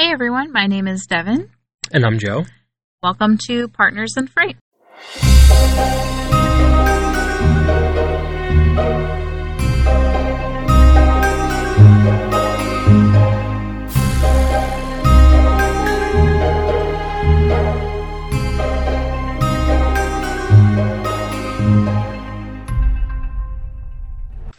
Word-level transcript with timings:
Hey 0.00 0.12
everyone, 0.12 0.52
my 0.52 0.68
name 0.68 0.86
is 0.86 1.06
Devin. 1.06 1.50
And 1.90 2.06
I'm 2.06 2.20
Joe. 2.20 2.44
Welcome 3.02 3.36
to 3.48 3.66
Partners 3.66 4.14
in 4.16 4.28
Fright. 4.28 4.56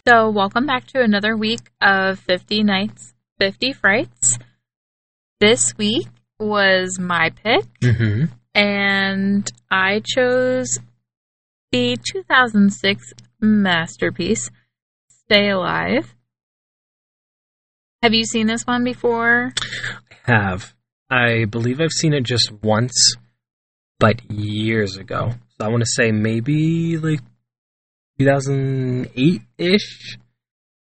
So, 0.05 0.29
welcome 0.31 0.65
back 0.65 0.85
to 0.87 1.01
another 1.01 1.37
week 1.37 1.71
of 1.79 2.19
50 2.19 2.63
Nights, 2.63 3.13
50 3.39 3.71
Frights. 3.71 4.37
This 5.39 5.77
week 5.77 6.07
was 6.39 6.99
my 6.99 7.29
pick, 7.29 7.65
Mm-hmm. 7.81 8.25
and 8.53 9.51
I 9.71 10.01
chose 10.05 10.79
the 11.71 11.97
2006 12.13 13.13
masterpiece, 13.41 14.49
Stay 15.07 15.49
Alive. 15.49 16.13
Have 18.01 18.13
you 18.13 18.25
seen 18.25 18.47
this 18.47 18.63
one 18.63 18.83
before? 18.83 19.53
I 20.27 20.31
have. 20.31 20.73
I 21.09 21.45
believe 21.45 21.79
I've 21.81 21.91
seen 21.91 22.13
it 22.13 22.23
just 22.23 22.51
once, 22.63 23.15
but 23.99 24.21
years 24.31 24.97
ago. 24.97 25.31
So 25.57 25.65
I 25.65 25.69
want 25.69 25.81
to 25.83 25.89
say 25.89 26.11
maybe 26.11 26.97
like 26.97 27.19
2008 28.19 29.41
ish. 29.57 30.17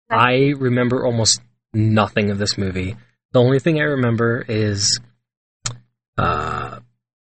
I 0.09 0.53
remember 0.57 1.05
almost 1.05 1.39
nothing 1.73 2.31
of 2.31 2.37
this 2.39 2.57
movie. 2.57 2.95
The 3.31 3.39
only 3.39 3.59
thing 3.59 3.79
I 3.79 3.83
remember 3.83 4.43
is 4.47 4.99
uh, 6.17 6.79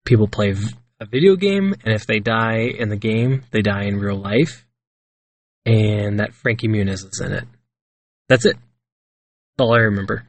people 0.05 0.29
play 0.29 0.53
v- 0.53 0.75
a 1.01 1.07
video 1.07 1.37
game, 1.37 1.75
and 1.85 1.95
if 1.95 2.07
they 2.07 2.19
die 2.19 2.61
in 2.79 2.89
the 2.89 2.97
game, 2.97 3.43
they 3.51 3.61
die 3.61 3.85
in 3.85 3.99
real 3.99 4.17
life. 4.17 4.67
And 5.67 6.19
that 6.19 6.35
Frankie 6.35 6.69
Muniz 6.69 7.05
is 7.05 7.21
in 7.23 7.33
it. 7.33 7.45
That's 8.29 8.47
it. 8.47 8.57
That's 8.57 9.67
all 9.67 9.75
I 9.75 9.81
remember. 9.81 10.27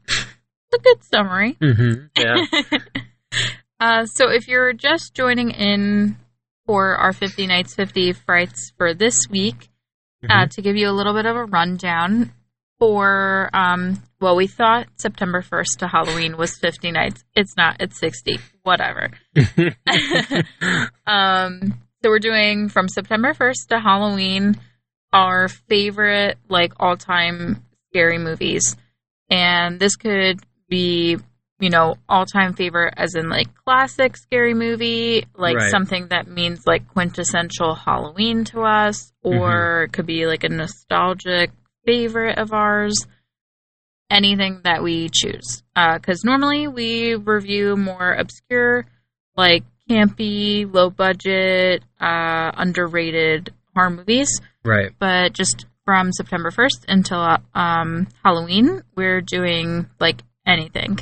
A 0.73 0.77
good 0.77 1.03
summary. 1.03 1.53
Mm-hmm. 1.53 2.05
Yeah. 2.17 2.45
uh, 3.79 4.05
so, 4.05 4.29
if 4.29 4.47
you're 4.47 4.73
just 4.73 5.13
joining 5.13 5.51
in 5.51 6.17
for 6.65 6.95
our 6.97 7.13
50 7.13 7.47
Nights, 7.47 7.73
50 7.73 8.13
Frights 8.13 8.73
for 8.77 8.93
this 8.93 9.17
week, 9.29 9.69
uh, 10.29 10.47
to 10.47 10.61
give 10.61 10.75
you 10.75 10.89
a 10.89 10.91
little 10.93 11.13
bit 11.13 11.25
of 11.25 11.35
a 11.35 11.45
rundown 11.45 12.33
for 12.79 13.49
um 13.53 14.01
well 14.19 14.35
we 14.35 14.47
thought 14.47 14.87
september 14.97 15.41
1st 15.41 15.77
to 15.79 15.87
halloween 15.87 16.37
was 16.37 16.57
50 16.57 16.91
nights. 16.91 17.23
It's 17.35 17.55
not. 17.57 17.77
It's 17.79 17.99
60 17.99 18.39
whatever. 18.63 19.09
Um 21.07 21.79
so 22.01 22.09
we're 22.09 22.19
doing 22.19 22.69
from 22.69 22.87
september 22.89 23.33
1st 23.33 23.67
to 23.69 23.79
halloween 23.79 24.55
our 25.11 25.47
favorite 25.47 26.37
like 26.49 26.73
all-time 26.79 27.63
scary 27.89 28.17
movies. 28.17 28.75
And 29.29 29.79
this 29.79 29.95
could 29.95 30.39
be 30.69 31.17
you 31.59 31.69
know 31.69 31.95
all-time 32.09 32.53
favorite 32.53 32.93
as 32.97 33.15
in 33.15 33.29
like 33.29 33.47
classic 33.63 34.17
scary 34.17 34.53
movie 34.53 35.25
like 35.35 35.55
Right. 35.55 35.71
something 35.71 36.07
that 36.07 36.27
means 36.27 36.61
like 36.65 36.87
quintessential 36.87 37.75
halloween 37.75 38.43
to 38.45 38.61
us 38.61 39.13
or 39.21 39.83
it 39.83 39.93
could 39.93 40.05
be 40.07 40.25
like 40.25 40.43
a 40.43 40.49
nostalgic 40.49 41.51
favorite 41.85 42.37
of 42.37 42.53
ours 42.53 42.95
anything 44.09 44.61
that 44.63 44.83
we 44.83 45.09
choose 45.11 45.63
because 45.75 46.23
normally 46.23 46.67
we 46.67 47.15
review 47.15 47.75
more 47.75 48.13
obscure 48.13 48.85
like 49.35 49.63
campy 49.89 50.71
low 50.71 50.89
budget 50.89 51.83
uh, 51.99 52.51
underrated 52.55 53.51
horror 53.73 53.89
movies 53.89 54.39
right. 54.63 54.91
but 54.99 55.33
just 55.33 55.65
from 55.85 56.11
September 56.11 56.49
1st 56.49 56.85
until 56.87 57.37
um, 57.53 58.07
Halloween, 58.23 58.83
we're 58.95 59.21
doing 59.21 59.89
like 59.99 60.21
anything. 60.45 60.99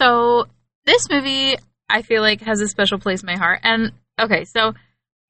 So 0.00 0.46
this 0.86 1.08
movie, 1.10 1.56
I 1.88 2.02
feel 2.02 2.22
like 2.22 2.40
has 2.42 2.60
a 2.60 2.68
special 2.68 2.98
place 2.98 3.22
in 3.22 3.26
my 3.26 3.36
heart. 3.36 3.60
And 3.62 3.92
okay, 4.18 4.44
so 4.44 4.74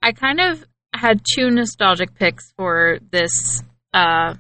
I 0.03 0.13
kind 0.13 0.41
of 0.41 0.65
had 0.99 1.23
two 1.25 1.51
nostalgic 1.51 2.15
picks 2.15 2.53
for 2.57 2.99
this 3.11 3.63
uh, 3.93 4.35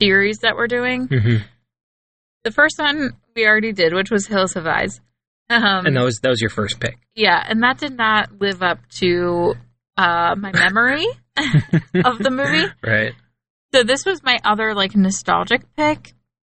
series 0.00 0.38
that 0.42 0.56
we're 0.56 0.66
doing. 0.68 1.08
Mm-hmm. 1.08 1.44
The 2.44 2.50
first 2.52 2.78
one 2.78 3.16
we 3.34 3.46
already 3.46 3.72
did, 3.72 3.92
which 3.94 4.10
was 4.10 4.26
Hills 4.26 4.54
Have 4.54 4.66
Eyes. 4.66 5.00
Um, 5.50 5.86
And 5.86 5.96
that 5.96 6.04
was 6.04 6.20
that 6.22 6.28
was 6.28 6.40
your 6.40 6.50
first 6.50 6.78
pick. 6.78 6.98
yeah, 7.14 7.42
and 7.48 7.62
that 7.62 7.78
did 7.78 7.96
not 7.96 8.40
live 8.40 8.62
up 8.62 8.78
to 9.00 9.54
uh, 9.96 10.34
my 10.36 10.52
memory 10.52 11.06
of 12.04 12.18
the 12.18 12.30
movie. 12.30 12.66
Right. 12.84 13.14
So 13.74 13.82
this 13.82 14.04
was 14.04 14.22
my 14.22 14.36
other 14.44 14.74
like 14.74 14.94
nostalgic 14.94 15.62
pick, 15.76 16.12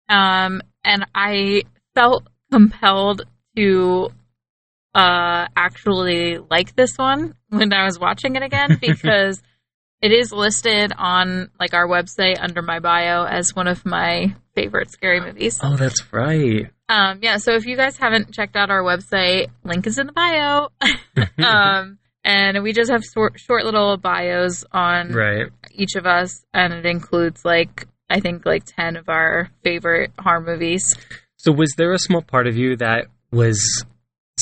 um, 0.09 0.61
and 0.83 1.05
I 1.15 1.63
felt 1.95 2.27
compelled 2.51 3.23
to 3.57 4.09
uh, 4.95 5.47
actually 5.55 6.37
like 6.37 6.75
this 6.75 6.97
one 6.97 7.35
when 7.49 7.73
I 7.73 7.85
was 7.85 7.99
watching 7.99 8.35
it 8.35 8.43
again 8.43 8.77
because 8.81 9.41
it 10.01 10.11
is 10.11 10.31
listed 10.31 10.91
on 10.97 11.49
like 11.59 11.73
our 11.73 11.87
website 11.87 12.37
under 12.39 12.61
my 12.61 12.79
bio 12.79 13.23
as 13.23 13.55
one 13.55 13.67
of 13.67 13.85
my 13.85 14.35
favorite 14.53 14.91
scary 14.91 15.21
movies. 15.21 15.59
Oh, 15.63 15.75
that's 15.75 16.13
right. 16.13 16.69
Um, 16.89 17.19
yeah, 17.21 17.37
so 17.37 17.53
if 17.53 17.65
you 17.65 17.77
guys 17.77 17.97
haven't 17.97 18.33
checked 18.33 18.55
out 18.55 18.69
our 18.69 18.83
website, 18.83 19.47
link 19.63 19.87
is 19.87 19.97
in 19.97 20.07
the 20.07 20.13
bio. 20.13 20.67
um, 21.43 21.97
and 22.23 22.61
we 22.63 22.73
just 22.73 22.91
have 22.91 23.03
short, 23.03 23.39
short 23.39 23.65
little 23.65 23.97
bios 23.97 24.63
on 24.71 25.11
right. 25.11 25.47
each 25.71 25.95
of 25.95 26.05
us, 26.05 26.43
and 26.53 26.73
it 26.73 26.85
includes 26.85 27.43
like 27.43 27.87
I 28.09 28.19
think 28.19 28.45
like 28.45 28.63
ten 28.65 28.95
of 28.95 29.09
our 29.09 29.49
favorite 29.63 30.11
horror 30.19 30.41
movies. 30.41 30.83
So 31.37 31.51
was 31.51 31.73
there 31.77 31.91
a 31.93 31.99
small 31.99 32.21
part 32.21 32.47
of 32.47 32.55
you 32.57 32.75
that 32.77 33.07
was 33.31 33.85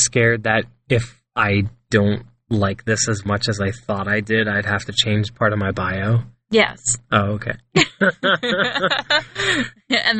scared 0.04 0.44
that 0.44 0.66
if 0.90 1.22
I 1.36 1.64
don't 1.90 2.24
like 2.50 2.84
this 2.86 3.08
as 3.08 3.26
much 3.26 3.48
as 3.50 3.60
I 3.62 3.72
thought 3.72 4.08
I 4.08 4.20
did, 4.20 4.48
I'd 4.48 4.66
have 4.66 4.86
to 4.86 4.94
change 4.94 5.34
part 5.36 5.54
of 5.54 5.60
my 5.60 5.72
bio? 5.72 6.20
Yes, 6.50 6.80
Oh, 7.12 7.34
okay. 7.40 7.54
and 7.76 7.86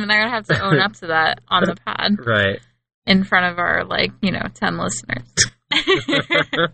I'm 0.00 0.08
gonna 0.08 0.30
have 0.30 0.46
to 0.46 0.62
own 0.64 0.78
up 0.80 0.94
to 0.94 1.08
that 1.08 1.40
on 1.48 1.64
the 1.64 1.76
pod 1.84 2.16
right. 2.26 2.58
in 3.06 3.22
front 3.24 3.52
of 3.52 3.58
our 3.58 3.84
like 3.84 4.12
you 4.22 4.30
know 4.32 4.46
ten 4.54 4.78
listeners. 4.78 5.22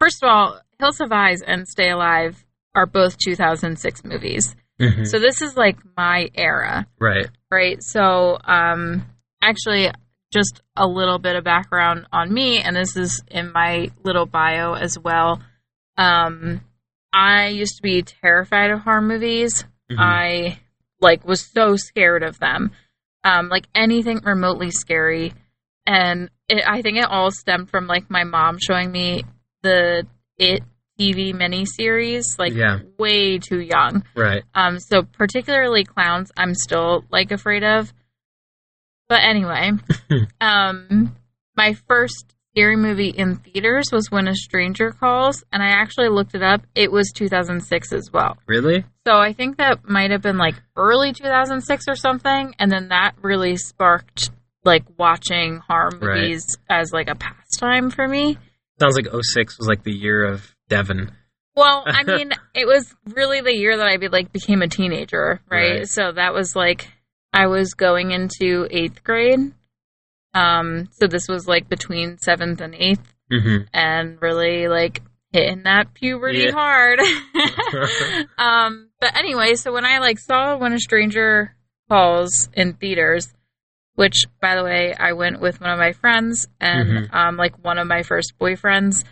First 0.00 0.22
of 0.22 0.28
all, 0.30 0.60
Hills 0.78 0.98
Have 0.98 1.12
Eyes 1.12 1.42
and 1.42 1.68
Stay 1.68 1.90
Alive 1.90 2.42
are 2.74 2.86
both 2.86 3.18
2006 3.18 4.04
movies. 4.04 4.54
Mhm. 4.80 5.06
So 5.06 5.18
this 5.18 5.42
is 5.42 5.56
like 5.56 5.76
my 5.96 6.30
era, 6.34 6.86
Right. 6.98 7.28
right? 7.50 7.82
So, 7.82 8.38
um, 8.42 9.04
actually, 9.42 9.90
just 10.30 10.60
a 10.76 10.86
little 10.86 11.18
bit 11.18 11.36
of 11.36 11.44
background 11.44 12.06
on 12.12 12.32
me, 12.32 12.58
and 12.58 12.76
this 12.76 12.96
is 12.96 13.22
in 13.28 13.52
my 13.52 13.90
little 14.04 14.26
bio 14.26 14.74
as 14.74 14.98
well. 14.98 15.40
Um, 15.96 16.60
I 17.12 17.48
used 17.48 17.76
to 17.76 17.82
be 17.82 18.02
terrified 18.02 18.70
of 18.70 18.80
horror 18.80 19.02
movies. 19.02 19.64
Mhm. 19.90 19.96
I 19.98 20.58
like 21.00 21.24
was 21.26 21.40
so 21.44 21.76
scared 21.76 22.22
of 22.22 22.38
them, 22.38 22.70
um, 23.24 23.48
like 23.48 23.66
anything 23.74 24.20
remotely 24.22 24.70
scary, 24.70 25.32
and 25.86 26.30
it, 26.48 26.62
I 26.66 26.82
think 26.82 26.98
it 26.98 27.04
all 27.06 27.30
stemmed 27.30 27.70
from 27.70 27.86
like 27.86 28.08
my 28.10 28.24
mom 28.24 28.58
showing 28.58 28.90
me 28.92 29.24
the 29.62 30.06
It 30.38 30.62
TV 30.98 31.32
miniseries, 31.34 32.38
like 32.38 32.54
Yeah. 32.54 32.78
way 32.98 33.38
too 33.38 33.60
young. 33.60 34.04
Right. 34.14 34.42
Um, 34.54 34.78
so 34.78 35.02
particularly 35.02 35.84
clowns, 35.84 36.30
I'm 36.36 36.54
still 36.54 37.04
like 37.10 37.30
afraid 37.32 37.64
of. 37.64 37.92
But 39.10 39.24
anyway, 39.24 39.72
um, 40.40 41.16
my 41.56 41.74
first 41.88 42.32
scary 42.52 42.76
movie 42.76 43.08
in 43.08 43.36
theaters 43.38 43.86
was 43.92 44.08
When 44.08 44.28
a 44.28 44.36
Stranger 44.36 44.92
Calls, 44.92 45.42
and 45.52 45.60
I 45.62 45.70
actually 45.70 46.08
looked 46.10 46.36
it 46.36 46.42
up. 46.44 46.62
It 46.76 46.92
was 46.92 47.10
2006 47.12 47.92
as 47.92 48.10
well. 48.12 48.38
Really? 48.46 48.84
So 49.04 49.16
I 49.18 49.32
think 49.32 49.58
that 49.58 49.88
might 49.88 50.12
have 50.12 50.22
been 50.22 50.38
like 50.38 50.54
early 50.76 51.12
2006 51.12 51.86
or 51.88 51.96
something, 51.96 52.54
and 52.60 52.70
then 52.70 52.90
that 52.90 53.14
really 53.20 53.56
sparked 53.56 54.30
like 54.64 54.84
watching 54.96 55.56
horror 55.58 55.90
Right. 56.00 56.20
movies 56.20 56.46
as 56.68 56.92
like 56.92 57.08
a 57.08 57.16
pastime 57.16 57.90
for 57.90 58.06
me. 58.06 58.38
Sounds 58.78 58.94
like 58.94 59.08
06 59.12 59.58
was 59.58 59.66
like 59.66 59.82
the 59.82 59.92
year 59.92 60.24
of 60.24 60.54
Devin. 60.68 61.10
Well, 61.56 61.82
I 61.84 62.02
mean, 62.06 62.30
it 62.54 62.66
was 62.66 62.94
really 63.06 63.40
the 63.40 63.54
year 63.54 63.76
that 63.76 63.86
I 63.88 63.96
be, 63.96 64.06
like 64.06 64.32
became 64.32 64.62
a 64.62 64.68
teenager, 64.68 65.40
right? 65.50 65.78
Right. 65.78 65.88
So 65.88 66.12
that 66.12 66.32
was 66.32 66.54
like 66.54 66.88
I 67.32 67.46
was 67.46 67.74
going 67.74 68.10
into 68.10 68.66
eighth 68.70 69.02
grade. 69.04 69.52
Um, 70.34 70.88
so 70.92 71.06
this 71.06 71.26
was 71.28 71.46
like 71.46 71.68
between 71.68 72.18
seventh 72.18 72.60
and 72.60 72.74
eighth, 72.74 73.14
Mm-hmm. 73.32 73.64
and 73.72 74.20
really 74.20 74.66
like 74.66 75.02
hitting 75.32 75.62
that 75.62 75.94
puberty 75.94 76.46
Yeah. 76.46 76.50
hard. 76.52 76.98
um, 78.38 78.90
but 79.00 79.16
anyway, 79.16 79.54
so 79.54 79.72
when 79.72 79.84
I 79.84 79.98
like 79.98 80.18
saw 80.18 80.56
when 80.56 80.72
a 80.72 80.78
stranger 80.78 81.54
Calls 81.88 82.48
in 82.54 82.74
theaters. 82.74 83.32
Which, 83.96 84.22
by 84.40 84.54
the 84.54 84.62
way, 84.62 84.94
I 84.98 85.12
went 85.12 85.40
with 85.40 85.60
one 85.60 85.70
of 85.70 85.78
my 85.78 85.92
friends 85.92 86.46
and 86.60 86.88
Mhm. 87.08 87.12
um, 87.14 87.36
like 87.36 87.62
one 87.64 87.76
of 87.78 87.86
my 87.88 88.02
first 88.04 88.32
boyfriends, 88.38 89.04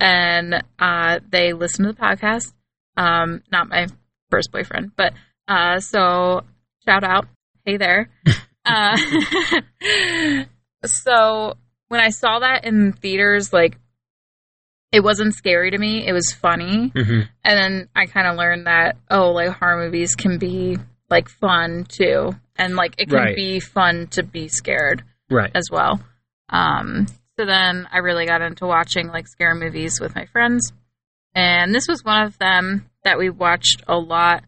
and 0.00 0.62
uh, 0.78 1.20
they 1.28 1.52
listened 1.52 1.86
to 1.86 1.92
the 1.92 2.00
podcast. 2.00 2.52
Um, 2.96 3.42
not 3.52 3.68
my 3.68 3.86
first 4.30 4.50
boyfriend, 4.50 4.92
but 4.96 5.12
uh, 5.46 5.78
so 5.80 6.40
shout 6.86 7.04
out, 7.04 7.28
hey 7.64 7.76
there. 7.76 8.10
uh, 8.64 8.96
so 10.84 11.54
when 11.88 12.00
I 12.00 12.10
saw 12.10 12.40
that 12.40 12.64
in 12.64 12.92
theaters, 12.92 13.52
like 13.52 13.78
it 14.92 15.00
wasn't 15.02 15.34
scary 15.34 15.70
to 15.70 15.78
me; 15.78 16.06
it 16.06 16.12
was 16.12 16.32
funny. 16.32 16.92
hmm 16.94 17.20
And 17.44 17.58
then 17.58 17.88
I 17.94 18.06
kind 18.06 18.26
of 18.26 18.36
learned 18.36 18.66
that 18.66 18.96
oh, 19.10 19.30
like 19.32 19.50
horror 19.50 19.84
movies 19.84 20.14
can 20.14 20.38
be 20.38 20.78
like 21.10 21.28
fun 21.28 21.84
too, 21.88 22.32
and 22.56 22.76
like 22.76 22.94
it 22.98 23.08
can 23.08 23.18
Right. 23.18 23.36
be 23.36 23.60
fun 23.60 24.06
to 24.08 24.22
be 24.22 24.48
scared 24.48 25.02
Right. 25.30 25.50
as 25.54 25.68
well. 25.70 26.00
Um, 26.48 27.06
so 27.38 27.46
then 27.46 27.88
I 27.92 27.98
really 27.98 28.26
got 28.26 28.42
into 28.42 28.66
watching 28.66 29.08
like 29.08 29.26
scary 29.26 29.58
movies 29.58 30.00
with 30.00 30.14
my 30.14 30.26
friends, 30.26 30.72
and 31.34 31.74
this 31.74 31.86
was 31.88 32.04
one 32.04 32.22
of 32.22 32.38
them 32.38 32.88
that 33.02 33.18
we 33.18 33.28
watched 33.30 33.82
a 33.88 33.96
lot 33.96 34.44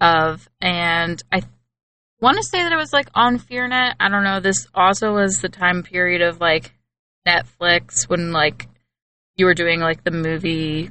of, 0.00 0.48
and 0.60 1.22
I 1.32 1.42
want 2.20 2.36
to 2.36 2.42
say 2.42 2.62
that 2.62 2.72
it 2.72 2.76
was 2.76 2.92
like 2.92 3.08
on 3.14 3.38
FearNet. 3.38 3.94
I 4.00 4.08
don't 4.08 4.24
know. 4.24 4.40
This 4.40 4.66
also 4.74 5.12
was 5.14 5.40
the 5.40 5.48
time 5.48 5.82
period 5.82 6.22
of 6.22 6.40
like 6.40 6.72
Netflix 7.26 8.08
when 8.08 8.32
like 8.32 8.66
you 9.36 9.46
were 9.46 9.54
doing 9.54 9.80
like 9.80 10.04
the 10.04 10.10
movie 10.10 10.90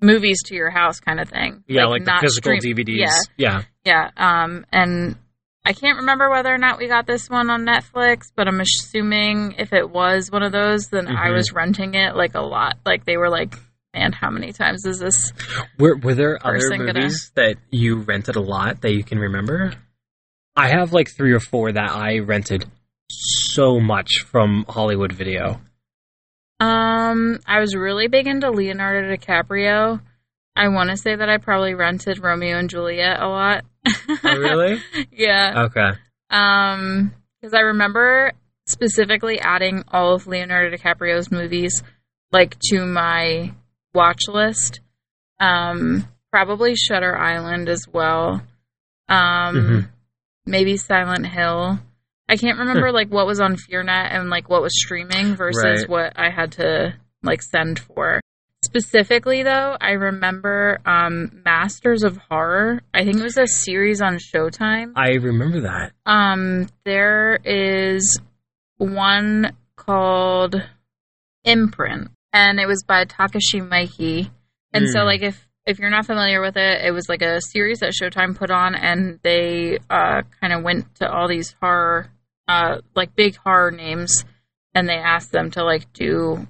movies 0.00 0.42
to 0.46 0.54
your 0.54 0.70
house 0.70 0.98
kind 1.00 1.20
of 1.20 1.28
thing. 1.28 1.62
Yeah, 1.68 1.86
like, 1.86 2.04
the 2.04 2.10
not 2.10 2.20
physical 2.22 2.56
stream- 2.58 2.76
DVDs. 2.76 2.96
Yeah, 2.98 3.18
Yeah. 3.36 3.62
yeah. 3.84 4.10
Um, 4.16 4.66
and 4.72 5.16
I 5.64 5.72
can't 5.74 5.98
remember 5.98 6.28
whether 6.28 6.52
or 6.52 6.58
not 6.58 6.78
we 6.78 6.88
got 6.88 7.06
this 7.06 7.30
one 7.30 7.48
on 7.50 7.64
Netflix, 7.64 8.32
but 8.34 8.48
I'm 8.48 8.60
assuming 8.60 9.54
if 9.58 9.72
it 9.72 9.88
was 9.90 10.30
one 10.30 10.42
of 10.42 10.50
those, 10.50 10.88
then 10.88 11.06
I 11.06 11.28
Mhm. 11.28 11.34
was 11.34 11.52
renting 11.52 11.94
it 11.94 12.16
like 12.16 12.34
a 12.34 12.40
lot. 12.40 12.78
Like 12.84 13.04
they 13.04 13.16
were 13.16 13.30
like, 13.30 13.54
man, 13.94 14.12
how 14.12 14.30
many 14.30 14.52
times 14.52 14.84
is 14.86 14.98
this? 14.98 15.32
Were 15.78 15.96
Were 15.96 16.14
there 16.14 16.38
other 16.44 16.54
Person 16.58 16.78
gonna- 16.78 16.94
movies 16.94 17.30
that 17.36 17.56
you 17.70 17.98
rented 18.00 18.34
a 18.34 18.40
lot 18.40 18.80
that 18.80 18.92
you 18.92 19.04
can 19.04 19.18
remember? 19.20 19.72
I 20.56 20.68
have 20.68 20.92
like 20.92 21.08
three 21.10 21.32
or 21.32 21.40
four 21.40 21.72
that 21.72 21.90
I 21.90 22.18
rented 22.18 22.66
so 23.10 23.80
much 23.80 24.10
from 24.26 24.64
Hollywood 24.68 25.12
Video. 25.12 25.60
Um, 26.60 27.40
I 27.46 27.60
was 27.60 27.74
really 27.74 28.08
big 28.08 28.26
into 28.26 28.50
Leonardo 28.50 29.14
DiCaprio. 29.14 30.00
I 30.54 30.68
want 30.68 30.90
to 30.90 30.96
say 30.96 31.16
that 31.16 31.28
I 31.28 31.38
probably 31.38 31.74
rented 31.74 32.18
Romeo 32.22 32.58
and 32.58 32.68
Juliet 32.70 33.20
a 33.20 33.26
lot. 33.26 33.64
Oh, 34.08 34.36
really? 34.38 34.80
yeah. 35.12 35.64
okay. 35.64 35.90
Um, 36.30 37.12
because 37.40 37.54
I 37.54 37.60
remember 37.60 38.32
specifically 38.66 39.40
adding 39.40 39.82
all 39.88 40.14
of 40.14 40.26
Leonardo 40.26 40.76
DiCaprio's 40.76 41.30
movies 41.32 41.82
like 42.30 42.56
to 42.70 42.84
my 42.86 43.52
watch 43.94 44.28
list. 44.28 44.80
Um, 45.40 46.06
probably 46.30 46.76
Shutter 46.76 47.16
Island 47.18 47.68
as 47.68 47.86
well. 47.92 48.42
Um, 49.08 49.56
Mhm. 49.56 49.88
Maybe 50.46 50.76
Silent 50.76 51.26
Hill. 51.26 51.78
I 52.28 52.36
can't 52.36 52.58
remember 52.58 52.92
like 52.92 53.08
what 53.08 53.26
was 53.26 53.40
on 53.40 53.56
FearNet 53.56 54.14
and 54.14 54.30
like 54.30 54.48
what 54.48 54.62
was 54.62 54.72
streaming 54.74 55.36
versus 55.36 55.82
Right. 55.82 55.88
what 55.88 56.12
I 56.16 56.30
had 56.30 56.52
to 56.52 56.94
like 57.22 57.42
send 57.42 57.78
for. 57.78 58.20
Specifically 58.64 59.42
though, 59.42 59.76
I 59.80 59.90
remember 59.92 60.78
um 60.86 61.42
Masters 61.44 62.04
of 62.04 62.16
Horror. 62.16 62.80
I 62.94 63.04
think 63.04 63.18
it 63.18 63.22
was 63.22 63.36
a 63.36 63.46
series 63.46 64.00
on 64.00 64.16
Showtime. 64.18 64.92
I 64.96 65.14
remember 65.16 65.60
that. 65.62 65.92
Um, 66.06 66.68
there 66.84 67.38
is 67.44 68.18
one 68.78 69.52
called 69.76 70.54
Imprint, 71.44 72.08
and 72.32 72.60
it 72.60 72.66
was 72.66 72.84
by 72.86 73.04
Takashi 73.04 73.60
Miike. 73.60 74.30
And 74.72 74.88
so, 74.88 75.00
Hmm. 75.00 75.06
like, 75.06 75.22
if 75.22 75.46
if 75.66 75.78
you're 75.78 75.90
not 75.90 76.06
familiar 76.06 76.40
with 76.40 76.56
it, 76.56 76.84
it 76.84 76.92
was 76.92 77.08
like 77.08 77.22
a 77.22 77.40
series 77.40 77.78
that 77.80 77.92
Showtime 77.92 78.36
put 78.36 78.50
on, 78.50 78.74
and 78.74 79.18
they 79.22 79.78
uh, 79.88 80.22
kind 80.40 80.52
of 80.52 80.62
went 80.62 80.94
to 80.96 81.10
all 81.10 81.28
these 81.28 81.54
horror, 81.60 82.08
uh, 82.48 82.78
like 82.96 83.14
big 83.14 83.36
horror 83.36 83.70
names, 83.70 84.24
and 84.74 84.88
they 84.88 84.96
asked 84.96 85.32
them 85.32 85.50
to 85.52 85.64
like 85.64 85.92
do. 85.92 86.46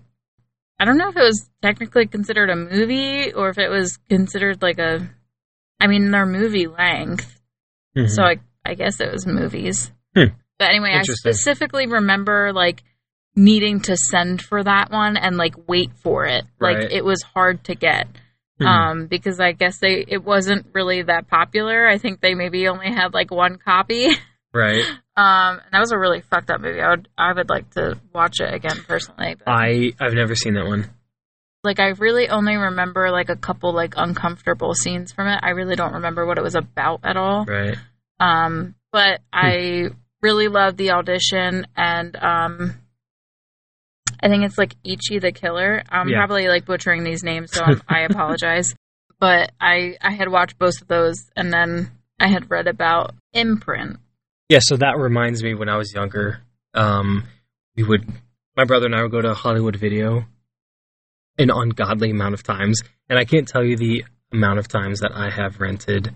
I 0.81 0.85
don't 0.85 0.99
know 0.99 1.09
if 1.11 1.17
it 1.17 1.23
was 1.23 1.49
technically 1.63 2.07
considered 2.07 2.51
a 2.51 2.57
movie 2.57 3.33
or 3.33 3.51
if 3.51 3.59
it 3.59 3.69
was 3.69 3.99
considered 4.09 4.63
like 4.63 4.79
a. 4.79 5.09
I 5.81 5.87
mean, 5.89 6.11
they're 6.11 6.27
movie 6.27 6.67
length, 6.69 7.41
Mhm. 7.97 8.09
so 8.09 8.23
I, 8.23 8.37
I 8.65 8.75
guess 8.75 9.01
it 9.01 9.13
was 9.13 9.27
movies. 9.27 9.91
Hmm. 10.17 10.35
But 10.59 10.71
anyway, 10.71 10.93
I 10.95 11.03
specifically 11.03 11.87
remember 11.87 12.53
like 12.53 12.83
needing 13.35 13.81
to 13.81 13.97
send 13.97 14.41
for 14.43 14.63
that 14.63 14.91
one 14.91 15.17
and 15.17 15.37
like 15.37 15.55
wait 15.67 15.91
for 16.03 16.25
it. 16.27 16.45
Like 16.61 16.93
it 16.93 17.05
was 17.05 17.23
hard 17.23 17.65
to 17.65 17.75
get. 17.75 18.07
Mhm. 18.63 18.67
Um, 18.67 19.07
because 19.07 19.41
I 19.41 19.53
guess 19.53 19.79
they 19.79 20.05
it 20.07 20.25
wasn't 20.25 20.67
really 20.73 21.03
that 21.03 21.29
popular. 21.29 21.87
I 21.89 21.99
think 21.99 22.21
they 22.21 22.35
maybe 22.35 22.69
only 22.69 22.91
had 22.91 23.13
like 23.15 23.31
one 23.31 23.59
copy. 23.59 24.09
right. 24.53 24.85
Um, 25.15 25.61
and 25.61 25.73
that 25.73 25.81
was 25.81 25.93
a 25.93 25.99
really 25.99 26.23
fucked 26.23 26.51
up 26.51 26.63
movie. 26.63 26.81
I 26.81 26.89
would 26.89 27.07
I 27.19 27.35
would 27.35 27.51
like 27.51 27.69
to 27.73 28.01
watch 28.15 28.41
it 28.41 28.53
again 28.55 28.83
personally. 28.89 29.35
But 29.35 29.47
I 29.47 29.93
I've 30.01 30.15
never 30.15 30.35
seen 30.35 30.55
that 30.55 30.65
one. 30.65 30.89
like 31.63 31.81
I 31.81 31.89
really 31.99 32.31
only 32.31 32.57
remember 32.57 33.11
like 33.11 33.29
a 33.29 33.37
couple 33.37 33.75
like 33.75 33.93
uncomfortable 33.99 34.73
scenes 34.73 35.13
from 35.13 35.29
it. 35.29 35.39
I 35.43 35.51
really 35.51 35.77
don't 35.77 35.93
remember 35.93 36.25
what 36.25 36.39
it 36.39 36.43
was 36.43 36.55
about 36.55 37.01
at 37.05 37.19
all. 37.19 37.45
Right. 37.45 37.77
Um, 38.21 38.75
but 38.91 39.21
I 39.35 39.91
really 40.23 40.49
love 40.49 40.79
the 40.79 40.93
audition, 40.93 41.67
and 41.77 42.17
um, 42.17 42.75
I 44.23 44.29
think 44.29 44.45
it's 44.45 44.57
like 44.59 44.77
Ichi 44.85 45.19
the 45.19 45.33
Killer. 45.33 45.83
I'm 45.91 46.09
Yeah. 46.09 46.19
probably 46.19 46.49
like 46.49 46.65
butchering 46.65 47.03
these 47.05 47.23
names, 47.23 47.53
so 47.53 47.65
I 47.89 48.01
apologize. 48.01 48.75
But 49.19 49.53
I 49.61 49.97
I 50.01 50.13
had 50.13 50.29
watched 50.29 50.59
both 50.59 50.81
of 50.81 50.89
those, 50.89 51.17
and 51.37 51.53
then 51.53 51.91
I 52.21 52.29
had 52.29 52.51
read 52.51 52.67
about 52.69 53.15
Imprint. 53.33 53.99
Yeah, 54.49 54.59
so 54.61 54.77
that 54.77 54.99
reminds 54.99 55.43
me 55.43 55.55
when 55.55 55.69
I 55.69 55.77
was 55.77 55.93
younger, 55.95 56.41
um, 56.75 57.25
we 57.77 57.83
would, 57.85 58.07
my 58.57 58.65
brother 58.65 58.87
and 58.87 58.95
I 58.95 59.03
would 59.03 59.11
go 59.11 59.21
to 59.23 59.33
Hollywood 59.35 59.77
Video 59.77 60.25
an 61.39 61.51
ungodly 61.51 62.11
amount 62.11 62.35
of 62.35 62.43
times, 62.43 62.81
and 63.09 63.19
I 63.19 63.25
can't 63.25 63.49
tell 63.49 63.65
you 63.65 63.77
the 63.77 64.05
amount 64.33 64.59
of 64.59 64.69
times 64.69 65.01
that 65.01 65.13
I 65.15 65.31
have 65.31 65.61
rented 65.61 66.15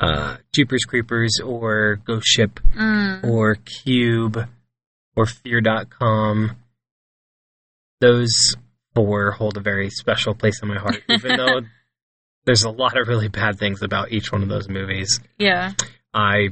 uh, 0.00 0.38
Jeepers 0.52 0.84
Creepers 0.84 1.38
or 1.44 1.96
Ghost 2.04 2.26
Ship 2.26 2.58
Mm. 2.76 3.24
or 3.24 3.54
Cube 3.56 4.48
or 5.14 5.26
Fear.com. 5.26 6.56
Those 8.00 8.54
four 8.94 9.30
hold 9.32 9.56
a 9.56 9.60
very 9.60 9.90
special 9.90 10.34
place 10.34 10.60
in 10.62 10.68
my 10.68 10.78
heart, 10.78 11.02
even 11.08 11.36
though 11.36 11.60
there's 12.44 12.64
a 12.64 12.70
lot 12.70 12.98
of 12.98 13.08
really 13.08 13.28
bad 13.28 13.58
things 13.58 13.82
about 13.82 14.12
each 14.12 14.32
one 14.32 14.42
of 14.42 14.48
those 14.48 14.68
movies. 14.68 15.20
Yeah, 15.38 15.72
I, 16.14 16.50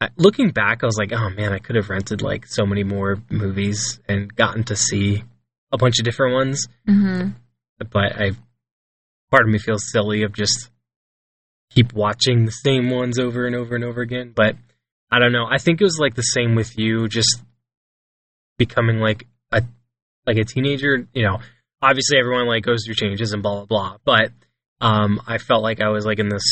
I 0.00 0.08
looking 0.16 0.50
back, 0.50 0.82
I 0.82 0.86
was 0.86 0.96
like, 0.96 1.12
oh 1.12 1.30
man, 1.30 1.52
I 1.52 1.58
could 1.58 1.76
have 1.76 1.90
rented 1.90 2.22
like 2.22 2.46
so 2.46 2.64
many 2.64 2.84
more 2.84 3.18
movies 3.30 4.00
and 4.08 4.34
gotten 4.34 4.64
to 4.64 4.76
see 4.76 5.22
a 5.72 5.78
bunch 5.78 5.98
of 5.98 6.04
different 6.04 6.34
ones. 6.34 6.66
hmm 6.86 7.28
But 7.78 8.16
I, 8.16 8.32
part 9.30 9.44
of 9.44 9.48
me 9.48 9.58
feels 9.58 9.90
silly 9.92 10.22
of 10.22 10.32
just 10.32 10.70
keep 11.70 11.92
watching 11.92 12.44
the 12.44 12.50
same 12.50 12.90
ones 12.90 13.18
over 13.18 13.46
and 13.46 13.54
over 13.54 13.74
and 13.76 13.84
over 13.84 14.00
again. 14.00 14.32
But 14.34 14.56
I 15.10 15.18
don't 15.18 15.32
know. 15.32 15.46
I 15.48 15.58
think 15.58 15.80
it 15.80 15.84
was 15.84 15.98
like 16.00 16.14
the 16.14 16.22
same 16.22 16.54
with 16.54 16.76
you, 16.78 17.08
just 17.08 17.42
becoming 18.58 18.98
like 18.98 19.26
like 20.34 20.38
a 20.38 20.44
teenager. 20.44 21.06
You 21.12 21.24
know, 21.24 21.38
obviously 21.82 22.18
everyone 22.18 22.46
like 22.46 22.64
goes 22.64 22.84
through 22.84 22.94
changes 22.94 23.32
and 23.32 23.42
blah 23.42 23.64
blah 23.64 23.66
blah. 23.66 23.96
But 24.04 24.32
um, 24.80 25.20
I 25.26 25.38
felt 25.38 25.62
like 25.62 25.80
I 25.80 25.88
was 25.88 26.06
like 26.06 26.18
in 26.18 26.28
this 26.28 26.44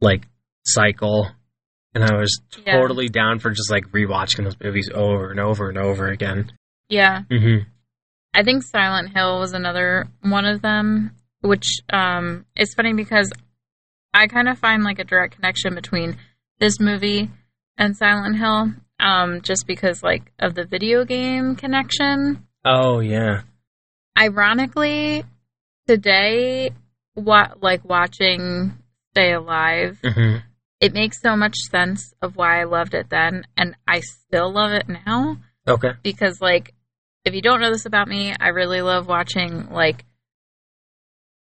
like 0.00 0.26
cycle, 0.64 1.28
and 1.94 2.04
I 2.04 2.14
was 2.16 2.40
Yeah. 2.66 2.78
totally 2.80 3.08
down 3.08 3.38
for 3.38 3.50
just 3.50 3.70
like 3.70 3.86
rewatching 3.92 4.44
those 4.44 4.56
movies 4.62 4.90
over 4.94 5.30
and 5.30 5.40
over 5.40 5.68
and 5.68 5.78
over 5.78 6.08
again. 6.08 6.52
yeah. 6.88 7.22
Mm-hmm. 7.30 7.68
I 8.32 8.44
think 8.44 8.62
Silent 8.62 9.10
Hill 9.12 9.40
was 9.40 9.52
another 9.54 10.06
one 10.20 10.44
of 10.44 10.62
them, 10.62 11.16
which 11.40 11.66
um, 11.92 12.44
is 12.56 12.74
funny 12.74 12.92
because 12.92 13.28
I 14.14 14.28
kind 14.28 14.48
of 14.48 14.56
find 14.58 14.84
like 14.84 15.00
a 15.00 15.04
direct 15.04 15.34
connection 15.34 15.74
between 15.74 16.16
this 16.60 16.78
movie 16.78 17.28
and 17.76 17.96
Silent 17.96 18.36
Hill, 18.36 18.72
um, 19.00 19.40
just 19.42 19.66
because 19.66 20.04
like 20.04 20.30
of 20.38 20.54
the 20.54 20.64
video 20.64 21.04
game 21.04 21.56
connection. 21.56 22.46
Oh 22.64 23.00
yeah. 23.00 23.42
Ironically, 24.18 25.24
today, 25.86 26.70
what 27.14 27.62
like 27.62 27.84
watching 27.84 28.74
Stay 29.12 29.32
Alive, 29.32 29.98
hmm 30.04 30.36
it 30.80 30.94
makes 30.94 31.20
so 31.20 31.36
much 31.36 31.56
sense 31.70 32.14
of 32.22 32.36
why 32.36 32.58
I 32.62 32.64
loved 32.64 32.94
it 32.94 33.10
then, 33.10 33.44
and 33.54 33.76
I 33.86 34.00
still 34.00 34.50
love 34.50 34.72
it 34.72 34.88
now 34.88 35.36
Okay. 35.68 35.92
because 36.02 36.40
like 36.40 36.72
if 37.26 37.34
you 37.34 37.42
don't 37.42 37.60
know 37.60 37.70
this 37.70 37.84
about 37.84 38.08
me, 38.08 38.34
I 38.40 38.48
really 38.48 38.80
love 38.80 39.06
watching 39.06 39.68
like 39.70 40.06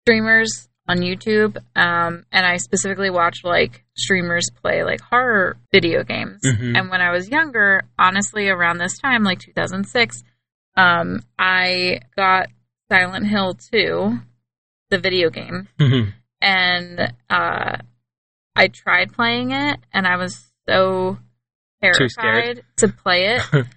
streamers 0.04 0.70
on 0.88 1.00
YouTube, 1.00 1.58
um, 1.76 2.24
and 2.32 2.46
I 2.46 2.58
specifically 2.58 3.10
watch 3.10 3.40
like 3.44 3.84
streamers 3.98 4.48
play 4.62 4.84
like 4.84 5.02
horror 5.02 5.58
video 5.74 6.04
games. 6.04 6.40
Mhm. 6.46 6.78
And 6.78 6.90
when 6.90 7.02
I 7.02 7.12
was 7.12 7.28
younger, 7.30 7.82
honestly, 8.00 8.48
around 8.48 8.78
this 8.78 8.98
time, 9.00 9.24
like 9.24 9.40
2006, 9.40 10.24
um, 10.78 11.22
I 11.40 12.02
got 12.16 12.48
Silent 12.92 13.28
Hill 13.28 13.56
2, 13.72 14.20
the 14.90 14.98
video 15.00 15.30
game, 15.30 15.68
Mhm. 15.80 16.14
and 16.42 17.14
uh, 17.30 17.78
I 18.56 18.68
tried 18.68 19.14
playing 19.14 19.52
it, 19.52 19.80
and 19.94 20.06
I 20.08 20.18
was 20.18 20.52
so 20.68 21.18
terrified 21.82 22.64
to 22.78 22.88
play 22.88 23.36
it 23.36 23.42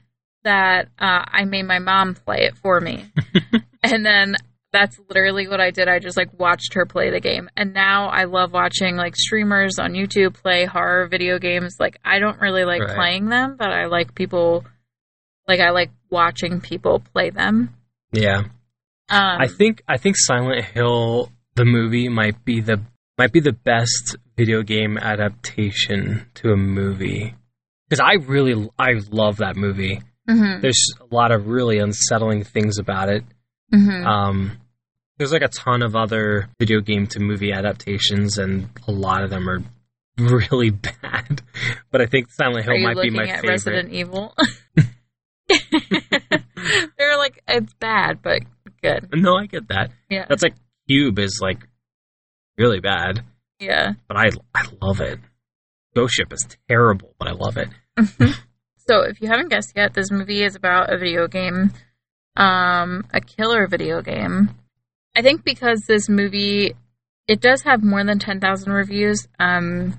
that 0.44 0.88
uh, 0.98 1.24
I 1.26 1.44
made 1.44 1.64
my 1.64 1.78
mom 1.78 2.14
play 2.14 2.42
it 2.42 2.56
for 2.56 2.80
me, 2.80 3.06
and 3.82 4.04
then 4.04 4.36
that's 4.70 5.00
literally 5.08 5.48
what 5.48 5.60
I 5.62 5.70
did. 5.70 5.88
I 5.88 5.98
just 5.98 6.16
like 6.18 6.38
watched 6.38 6.74
her 6.74 6.84
play 6.84 7.10
the 7.10 7.20
game, 7.20 7.48
and 7.56 7.72
now 7.72 8.08
I 8.08 8.24
love 8.24 8.52
watching 8.52 8.96
like 8.96 9.16
streamers 9.16 9.78
on 9.78 9.92
YouTube 9.94 10.34
play 10.34 10.66
horror 10.66 11.06
video 11.08 11.38
games. 11.38 11.76
Like 11.80 11.98
I 12.04 12.18
don't 12.18 12.40
really 12.40 12.64
like 12.64 12.82
Right. 12.82 12.94
playing 12.94 13.28
them, 13.30 13.56
but 13.58 13.70
I 13.70 13.86
like 13.86 14.14
people. 14.14 14.64
Like 15.48 15.60
I 15.60 15.70
like 15.70 15.90
watching 16.10 16.60
people 16.60 17.00
play 17.12 17.30
them. 17.30 17.74
yeah. 18.12 18.42
Um, 19.10 19.40
I 19.40 19.46
think 19.48 19.82
I 19.88 19.96
think 19.96 20.16
Silent 20.18 20.62
Hill 20.66 21.32
the 21.54 21.64
movie 21.64 22.08
might 22.10 22.44
be 22.44 22.60
the 22.60 22.80
might 23.16 23.32
be 23.32 23.40
the 23.40 23.52
best 23.54 24.16
video 24.36 24.62
game 24.62 24.98
adaptation 24.98 26.26
to 26.34 26.52
a 26.52 26.56
movie 26.56 27.34
because 27.88 28.00
I 28.00 28.14
really 28.26 28.68
I 28.78 29.00
love 29.10 29.38
that 29.38 29.56
movie. 29.56 30.02
mhm, 30.28 30.60
There's 30.60 30.92
a 31.00 31.12
lot 31.14 31.32
of 31.32 31.48
really 31.48 31.78
unsettling 31.78 32.44
things 32.44 32.78
about 32.78 33.08
it. 33.08 33.24
mhm. 33.74 34.04
Um, 34.06 34.58
there's 35.16 35.32
like 35.32 35.42
a 35.42 35.48
ton 35.48 35.82
of 35.82 35.96
other 35.96 36.48
video 36.60 36.80
game 36.80 37.06
to 37.08 37.18
movie 37.20 37.50
adaptations, 37.50 38.36
and 38.38 38.68
a 38.86 38.92
lot 38.92 39.24
of 39.24 39.30
them 39.30 39.48
are 39.48 39.62
really 40.18 40.70
bad. 40.70 41.40
But 41.90 42.02
I 42.02 42.06
think 42.06 42.30
Silent 42.30 42.66
Hill 42.66 42.78
might 42.80 43.00
be 43.02 43.10
my 43.10 43.24
at 43.24 43.36
favorite. 43.40 43.48
Resident 43.48 43.92
Evil? 43.92 44.34
They're 46.98 47.16
like 47.16 47.42
it's 47.48 47.74
bad, 47.74 48.20
but 48.22 48.42
good. 48.82 49.08
No, 49.14 49.36
I 49.36 49.46
get 49.46 49.68
that. 49.68 49.90
Yeah, 50.10 50.26
That's 50.28 50.42
like 50.42 50.54
Cube 50.88 51.18
is 51.18 51.40
like 51.42 51.58
really 52.56 52.80
bad, 52.80 53.24
yeah. 53.60 53.92
but 54.08 54.16
I 54.16 54.30
I 54.54 54.64
love 54.80 55.00
it. 55.00 55.18
Ghost 55.94 56.14
Ship 56.14 56.32
is 56.32 56.46
terrible, 56.68 57.14
but 57.18 57.28
I 57.28 57.32
love 57.32 57.56
it. 57.56 57.68
So, 58.88 59.00
if 59.02 59.20
you 59.20 59.28
haven't 59.28 59.50
guessed 59.50 59.72
yet, 59.76 59.92
this 59.92 60.10
movie 60.10 60.42
is 60.42 60.56
about 60.56 60.90
a 60.90 60.96
video 60.96 61.28
game, 61.28 61.72
um, 62.36 63.04
a 63.12 63.20
killer 63.20 63.66
video 63.66 64.00
game. 64.00 64.48
I 65.14 65.20
think 65.20 65.44
because 65.44 65.82
this 65.86 66.08
movie, 66.08 66.74
it 67.26 67.40
does 67.42 67.62
have 67.64 67.82
more 67.82 68.02
than 68.02 68.18
ten 68.18 68.40
thousand 68.40 68.72
reviews, 68.72 69.28
um, 69.38 69.98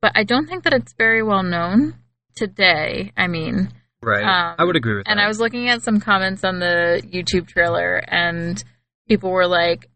but 0.00 0.12
I 0.14 0.22
don't 0.22 0.46
think 0.46 0.62
that 0.64 0.72
it's 0.72 0.92
very 0.96 1.22
well 1.22 1.42
known 1.42 1.94
today. 2.36 3.12
I 3.16 3.26
mean, 3.26 3.72
Right. 4.02 4.24
Um, 4.24 4.56
I 4.58 4.64
would 4.64 4.76
agree 4.76 4.94
with 4.96 5.06
and 5.06 5.18
that. 5.18 5.20
And 5.22 5.24
I 5.24 5.28
was 5.28 5.38
looking 5.38 5.68
at 5.68 5.82
some 5.82 6.00
comments 6.00 6.42
on 6.44 6.58
the 6.58 7.02
YouTube 7.06 7.46
trailer, 7.46 7.96
and 8.08 8.62
people 9.08 9.30
were 9.30 9.46
like, 9.46 9.88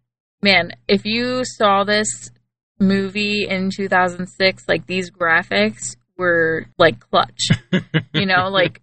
"Man, 0.43 0.73
if 0.87 1.05
you 1.05 1.43
saw 1.45 1.85
this 1.85 2.31
movie 2.79 3.47
in 3.49 3.71
2006, 3.75 4.65
like 4.69 4.87
these 4.87 5.11
graphics 5.11 5.97
were 6.17 6.67
like 6.79 7.01
clutch. 7.01 7.49
you 8.15 8.27
know, 8.27 8.49
like 8.51 8.81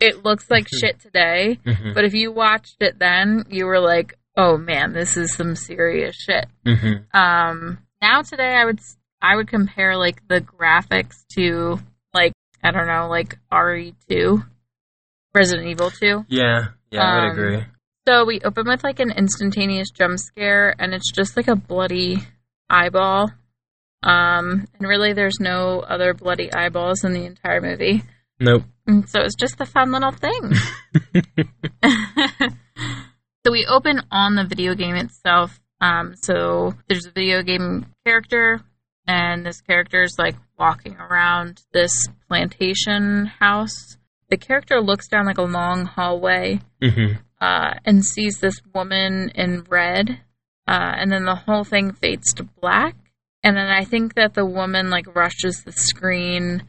it 0.00 0.24
looks 0.24 0.50
like 0.50 0.66
shit 0.68 0.98
today, 1.00 1.58
Mhm, 1.64 1.94
but 1.94 2.04
if 2.04 2.12
you 2.14 2.32
watched 2.32 2.76
it 2.80 2.98
then, 2.98 3.44
you 3.48 3.66
were 3.66 3.80
like, 3.80 4.14
"Oh 4.36 4.56
man, 4.58 4.92
this 4.92 5.16
is 5.16 5.32
some 5.32 5.54
serious 5.54 6.16
shit." 6.16 6.46
mhm. 6.66 7.04
Um, 7.14 7.78
now 8.02 8.22
today, 8.22 8.56
I 8.56 8.64
would 8.64 8.80
I 9.22 9.36
would 9.36 9.48
compare 9.48 9.96
like 9.96 10.26
the 10.28 10.40
graphics 10.40 11.24
to 11.36 11.78
like 12.12 12.32
I 12.64 12.72
don't 12.72 12.88
know, 12.88 13.08
like 13.08 13.38
RE2, 13.52 14.44
Resident 15.36 15.68
Evil 15.68 15.90
2. 15.90 16.24
Yeah, 16.28 16.68
yeah, 16.90 17.02
I 17.02 17.14
would 17.14 17.24
Um, 17.24 17.30
agree. 17.30 17.64
So 18.08 18.24
we 18.24 18.40
open 18.40 18.66
with 18.66 18.82
like 18.82 19.00
an 19.00 19.10
instantaneous 19.10 19.90
jump 19.90 20.18
scare, 20.18 20.74
and 20.78 20.94
it's 20.94 21.12
just 21.12 21.36
like 21.36 21.48
a 21.48 21.56
bloody 21.56 22.18
eyeball. 22.70 23.30
Um, 24.02 24.66
and 24.78 24.88
really, 24.88 25.12
there's 25.12 25.38
no 25.40 25.80
other 25.80 26.14
bloody 26.14 26.52
eyeballs 26.52 27.04
in 27.04 27.12
the 27.12 27.24
entire 27.26 27.60
movie. 27.60 28.02
Nope. 28.40 28.62
And 28.86 29.08
so 29.08 29.20
it's 29.20 29.34
just 29.34 29.60
a 29.60 29.66
fun 29.66 29.90
little 29.90 30.12
thing. 30.12 30.52
so 33.44 33.52
we 33.52 33.66
open 33.66 34.02
on 34.10 34.36
the 34.36 34.44
video 34.44 34.74
game 34.74 34.94
itself. 34.94 35.60
Um, 35.80 36.14
so 36.22 36.74
there's 36.88 37.06
a 37.06 37.10
video 37.10 37.42
game 37.42 37.86
character, 38.06 38.60
and 39.06 39.44
this 39.44 39.60
character 39.60 40.02
is 40.02 40.14
like 40.18 40.36
walking 40.58 40.96
around 40.96 41.60
this 41.72 42.08
plantation 42.28 43.26
house. 43.26 43.98
The 44.28 44.36
character 44.36 44.80
looks 44.80 45.08
down 45.08 45.26
like 45.26 45.38
a 45.38 45.42
long 45.42 45.84
hallway 45.86 46.60
hmm 46.82 47.12
uh, 47.40 47.74
and 47.84 48.02
sees 48.02 48.38
this 48.40 48.54
woman 48.74 49.30
in 49.34 49.62
red, 49.68 50.20
uh, 50.66 50.92
and 50.96 51.12
then 51.12 51.26
the 51.26 51.34
whole 51.34 51.64
thing 51.64 51.92
fades 51.92 52.32
to 52.32 52.42
black. 52.42 52.96
And 53.42 53.56
then 53.56 53.66
I 53.68 53.84
think 53.84 54.14
that 54.14 54.32
the 54.32 54.46
woman 54.46 54.88
like 54.88 55.14
rushes 55.14 55.62
the 55.62 55.72
screen, 55.72 56.62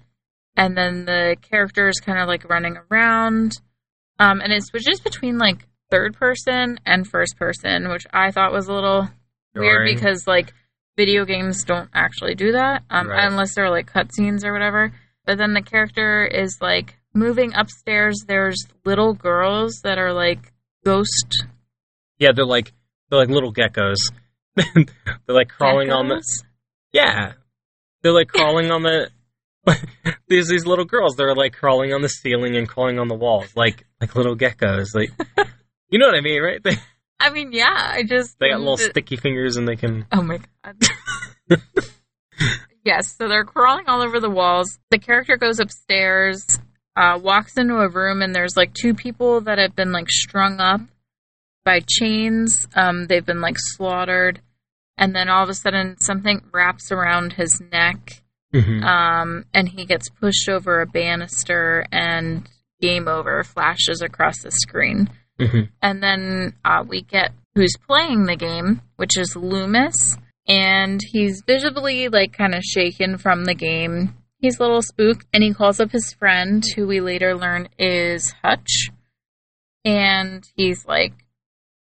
and 0.58 0.78
then 0.78 1.06
the 1.06 1.38
character 1.42 1.88
is 1.88 2.02
kind 2.02 2.20
of 2.20 2.28
like 2.28 2.50
running 2.50 2.78
around, 2.92 3.62
um, 4.20 4.42
and 4.42 4.52
it 4.52 4.64
switches 4.66 5.00
between 5.00 5.38
like 5.38 5.66
third 5.90 6.16
person 6.16 6.80
and 6.86 7.08
first 7.08 7.38
person, 7.38 7.90
which 7.90 8.06
I 8.12 8.32
thought 8.32 8.52
was 8.52 8.68
a 8.68 8.74
little 8.74 9.08
weird 9.56 9.86
because 9.96 10.28
like 10.28 10.54
video 10.98 11.24
games 11.24 11.64
don't 11.64 11.90
actually 11.94 12.36
do 12.36 12.52
that 12.52 12.84
um, 12.90 13.08
Right. 13.08 13.26
unless 13.26 13.56
they're 13.56 13.70
like 13.70 13.92
cutscenes 13.92 14.44
or 14.44 14.52
whatever. 14.52 14.92
But 15.26 15.38
then 15.38 15.54
the 15.54 15.62
character 15.62 16.26
is 16.26 16.58
like 16.62 16.97
moving 17.14 17.54
upstairs. 17.54 18.24
There's 18.28 18.68
little 18.86 19.14
girls 19.14 19.82
that 19.84 19.98
are 19.98 20.14
like 20.14 20.52
ghost 20.86 21.46
Yeah, 22.20 22.32
they're 22.34 22.46
like 22.46 22.74
they're 23.10 23.20
like 23.20 23.30
little 23.30 23.54
geckos. 23.54 23.98
they're 24.56 24.86
like 25.28 25.50
crawling 25.50 25.92
on 25.92 26.08
the 26.08 26.24
yeah. 26.94 27.34
They're 28.02 28.14
like 28.14 28.28
crawling 28.34 28.72
on 28.72 28.84
the. 28.84 29.10
There's 30.30 30.48
these 30.48 30.66
little 30.66 30.86
girls. 30.86 31.16
They're 31.16 31.36
like 31.36 31.54
crawling 31.54 31.94
on 31.94 32.02
the 32.02 32.10
ceiling 32.10 32.56
and 32.56 32.68
crawling 32.68 33.00
on 33.00 33.08
the 33.08 33.16
walls, 33.16 33.56
like 33.56 33.86
like 34.00 34.16
little 34.16 34.36
geckos. 34.36 34.96
Like 34.96 35.10
you 35.90 36.00
know 36.00 36.08
what 36.08 36.16
I 36.16 36.22
mean, 36.22 36.42
right? 36.42 36.64
They 36.64 36.78
I 37.20 37.32
mean, 37.32 37.52
yeah. 37.52 37.92
I 37.94 38.04
just 38.04 38.38
they 38.40 38.50
got 38.50 38.60
little 38.60 38.78
sticky 38.78 39.18
fingers 39.18 39.58
and 39.58 39.68
they 39.68 39.76
can. 39.76 40.06
Oh 40.12 40.22
my 40.22 40.40
god. 40.64 41.60
yes, 42.86 43.16
so 43.18 43.28
they're 43.28 43.46
crawling 43.46 43.86
all 43.88 44.02
over 44.02 44.20
the 44.20 44.30
walls. 44.30 44.80
The 44.92 45.00
character 45.00 45.38
goes 45.38 45.60
upstairs, 45.60 46.46
uh, 46.98 47.20
walks 47.22 47.58
into 47.58 47.76
a 47.76 47.90
room, 47.90 48.22
and 48.22 48.34
there's 48.34 48.58
like 48.58 48.74
two 48.74 48.94
people 48.94 49.42
that 49.42 49.60
have 49.60 49.76
been 49.76 49.92
like 49.92 50.10
strung 50.10 50.60
up 50.60 50.82
by 51.64 51.82
chains. 51.88 52.68
Um, 52.76 53.06
they've 53.08 53.26
been 53.26 53.42
like 53.42 53.58
slaughtered, 53.58 54.42
and 54.98 55.16
then 55.16 55.30
all 55.30 55.44
of 55.44 55.50
a 55.50 55.54
sudden 55.54 56.00
something 56.00 56.42
wraps 56.54 56.92
around 56.92 57.34
his 57.34 57.62
neck, 57.72 58.24
Mhm. 58.54 58.84
um, 58.84 59.46
and 59.54 59.70
he 59.70 59.86
gets 59.86 60.10
pushed 60.10 60.50
over 60.50 60.82
a 60.82 60.88
banister, 60.88 61.86
and 61.92 62.50
game 62.82 63.08
over 63.08 63.44
flashes 63.44 64.02
across 64.02 64.42
the 64.42 64.52
screen. 64.52 65.10
Mhm. 65.40 65.70
And 65.82 66.02
then 66.02 66.54
uh, 66.66 66.84
we 66.88 67.02
get 67.02 67.32
who's 67.56 67.76
playing 67.88 68.26
the 68.26 68.36
game, 68.36 68.82
which 68.98 69.18
is 69.18 69.36
Loomis, 69.36 70.18
and 70.48 71.00
he's 71.12 71.44
visibly 71.46 72.08
like 72.08 72.34
kind 72.34 72.56
of 72.56 72.64
shaken 72.64 73.18
from 73.18 73.46
the 73.46 73.54
game. 73.56 74.16
He's 74.40 74.60
a 74.60 74.62
little 74.64 74.82
spooked, 74.82 75.26
and 75.34 75.44
he 75.44 75.54
calls 75.54 75.80
up 75.80 75.92
his 75.92 76.14
friend, 76.14 76.64
who 76.76 76.86
we 76.88 77.00
later 77.02 77.36
learn 77.36 77.70
is 77.80 78.34
Hutch, 78.44 78.90
and 79.86 80.44
he's 80.56 80.86
like, 80.86 81.14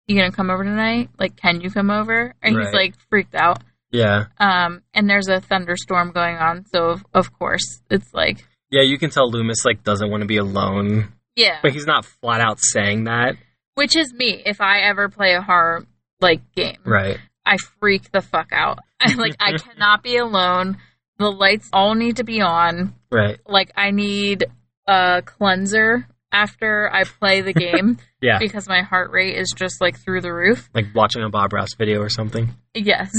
"You 0.08 0.16
gonna 0.18 0.32
come 0.32 0.50
over 0.50 0.63
tonight? 0.63 1.10
Like, 1.20 1.36
can 1.36 1.62
you 1.62 1.70
come 1.70 1.89
over?" 1.89 2.34
And 2.42 2.58
he's 2.58 2.74
like 2.74 2.96
freaked 3.10 3.36
out. 3.36 3.62
Yeah, 3.89 4.25
Um, 4.38 4.82
and 4.94 5.10
there's 5.10 5.30
a 5.30 5.39
thunderstorm 5.39 6.12
going 6.12 6.36
on, 6.36 6.66
so 6.66 6.89
of, 6.89 7.06
of 7.13 7.32
course 7.32 7.82
it's 7.89 8.13
like, 8.13 8.46
yeah. 8.70 8.82
You 8.82 8.98
can 8.98 9.10
tell 9.10 9.32
Loomis 9.32 9.63
like 9.63 9.84
doesn't 9.84 10.12
want 10.12 10.22
to 10.22 10.27
be 10.27 10.36
alone, 10.38 11.13
yeah, 11.38 11.60
but 11.62 11.72
he's 11.72 11.86
not 11.86 12.04
flat 12.06 12.42
out 12.42 12.60
saying 12.60 13.06
that. 13.06 13.36
which 13.75 13.96
is 13.96 14.13
me 14.13 14.42
if 14.46 14.60
I 14.60 14.80
ever 14.80 15.08
play 15.08 15.36
a 15.36 15.42
horror 15.42 15.86
like 16.20 16.42
game. 16.54 16.80
Right. 16.84 17.18
I 17.46 17.56
freak 17.80 18.12
the 18.12 18.22
fuck 18.22 18.50
out. 18.51 18.80
I 19.00 19.13
like 19.13 19.36
I 19.39 19.58
cannot 19.58 20.04
be 20.04 20.18
alone. 20.18 20.77
The 21.20 21.32
lights 21.32 21.70
all 21.74 21.96
need 21.96 22.18
to 22.18 22.24
be 22.24 22.42
on. 22.42 22.94
Right. 23.12 23.40
Like 23.48 23.72
I 23.76 23.92
need 23.92 24.46
a 24.88 25.22
cleanser 25.26 26.08
after 26.32 26.90
I 26.94 27.04
play 27.06 27.42
the 27.42 27.54
game 27.66 27.98
Yeah. 28.22 28.38
because 28.40 28.68
my 28.68 28.82
heart 28.82 29.12
rate 29.12 29.36
is 29.38 29.54
just 29.56 29.82
like 29.82 29.98
through 30.00 30.22
the 30.22 30.34
roof. 30.34 30.70
Like 30.74 30.88
watching 30.94 31.24
a 31.24 31.30
Bob 31.30 31.54
Ross 31.54 31.74
video 31.78 32.02
or 32.02 32.10
something. 32.10 32.50
Yes. 32.74 33.12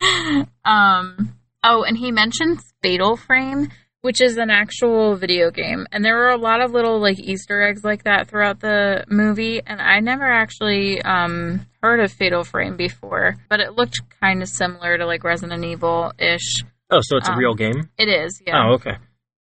um 0.64 1.34
oh, 1.62 1.82
and 1.84 1.96
he 1.96 2.10
mentions 2.12 2.60
Fatal 2.82 3.16
Frame, 3.16 3.68
which 4.02 4.20
is 4.20 4.36
an 4.36 4.50
actual 4.50 5.14
video 5.16 5.50
game. 5.50 5.86
And 5.92 6.04
there 6.04 6.16
were 6.16 6.28
a 6.30 6.36
lot 6.36 6.60
of 6.60 6.72
little 6.72 7.00
like 7.00 7.18
Easter 7.18 7.62
eggs 7.62 7.84
like 7.84 8.04
that 8.04 8.28
throughout 8.28 8.60
the 8.60 9.04
movie. 9.08 9.62
And 9.66 9.80
I 9.80 10.00
never 10.00 10.24
actually 10.30 11.00
um, 11.02 11.66
heard 11.82 12.00
of 12.00 12.12
Fatal 12.12 12.44
Frame 12.44 12.76
before, 12.76 13.36
but 13.48 13.60
it 13.60 13.74
looked 13.74 14.00
kind 14.20 14.42
of 14.42 14.48
similar 14.48 14.98
to 14.98 15.06
like 15.06 15.24
Resident 15.24 15.64
Evil 15.64 16.12
ish. 16.18 16.64
Oh, 16.90 17.00
so 17.02 17.16
it's 17.16 17.28
a 17.28 17.32
Um, 17.32 17.38
real 17.38 17.54
game? 17.54 17.88
It 17.98 18.08
is, 18.08 18.42
yeah. 18.46 18.66
Oh, 18.68 18.74
okay. 18.74 18.96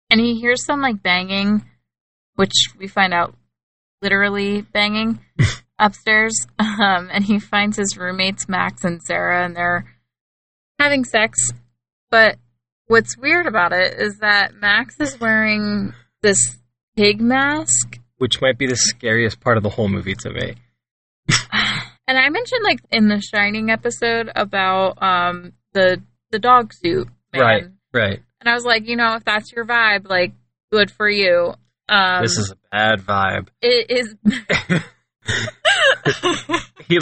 And 0.09 0.19
he 0.19 0.39
hears 0.39 0.65
some 0.65 0.81
like 0.81 1.01
banging, 1.03 1.63
which 2.35 2.53
we 2.77 2.87
find 2.87 3.13
out 3.13 3.35
literally 4.01 4.61
banging 4.61 5.19
upstairs. 5.79 6.33
Um, 6.57 7.09
and 7.11 7.23
he 7.23 7.39
finds 7.39 7.77
his 7.77 7.97
roommates 7.97 8.47
Max 8.49 8.83
and 8.83 9.01
Sarah, 9.03 9.45
and 9.45 9.55
they're 9.55 9.85
having 10.79 11.05
sex. 11.05 11.37
But 12.09 12.37
what's 12.87 13.17
weird 13.17 13.45
about 13.45 13.71
it 13.73 13.93
is 13.99 14.17
that 14.19 14.55
Max 14.55 14.95
is 14.99 15.19
wearing 15.19 15.93
this 16.23 16.57
pig 16.97 17.21
mask. 17.21 17.99
Which 18.17 18.41
might 18.41 18.57
be 18.57 18.65
the 18.67 18.75
scariest 18.75 19.39
part 19.39 19.57
of 19.57 19.63
the 19.63 19.69
whole 19.69 19.87
movie 19.89 20.15
to 20.15 20.29
me. 20.31 20.55
And 22.07 22.17
I 22.17 22.27
mentioned 22.29 22.63
like 22.63 22.79
in 22.91 23.07
the 23.07 23.21
Shining 23.21 23.69
episode 23.69 24.31
about 24.35 24.99
um 24.99 25.53
the 25.73 26.01
the 26.31 26.39
dog 26.39 26.73
suit 26.73 27.07
man. 27.33 27.41
Right. 27.41 27.63
Right. 27.93 28.19
And 28.41 28.49
I 28.49 28.53
was 28.53 28.63
like, 28.65 28.87
you 28.87 28.95
know, 28.95 29.15
if 29.15 29.25
that's 29.25 29.51
your 29.51 29.65
vibe, 29.65 30.07
like 30.09 30.33
good 30.71 30.91
for 30.91 31.09
you. 31.09 31.53
Um 31.87 32.21
this 32.21 32.37
is 32.37 32.51
a 32.51 32.55
bad 32.71 32.99
vibe. 33.01 33.47
it 33.61 33.89
is 33.89 34.15
He, 36.87 36.99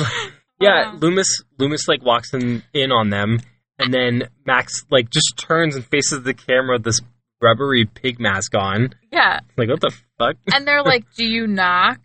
yeah, 0.60 0.91
Wow. 0.93 0.98
Loomis. 1.00 1.27
Loomis 1.57 1.88
like 1.88 2.03
walks 2.03 2.34
in 2.34 2.63
in 2.74 2.91
on 2.91 3.10
them, 3.10 3.39
and 3.79 3.93
then 3.93 4.24
Max 4.46 4.84
like 4.89 5.10
just 5.10 5.34
turns 5.38 5.75
and 5.75 5.86
faces 5.86 6.24
the 6.24 6.34
camera 6.34 6.75
with 6.77 6.84
this 6.84 7.00
rubbery 7.41 7.86
pig 7.86 8.19
mask 8.19 8.55
on. 8.55 8.96
yeah. 9.12 9.39
Like 9.57 9.69
what 9.69 9.81
the 9.81 9.91
fuck? 10.17 10.36
And 10.53 10.67
they're 10.67 10.84
like, 10.84 11.05
"Do 11.15 11.24
you 11.24 11.48
knock?" 11.48 12.00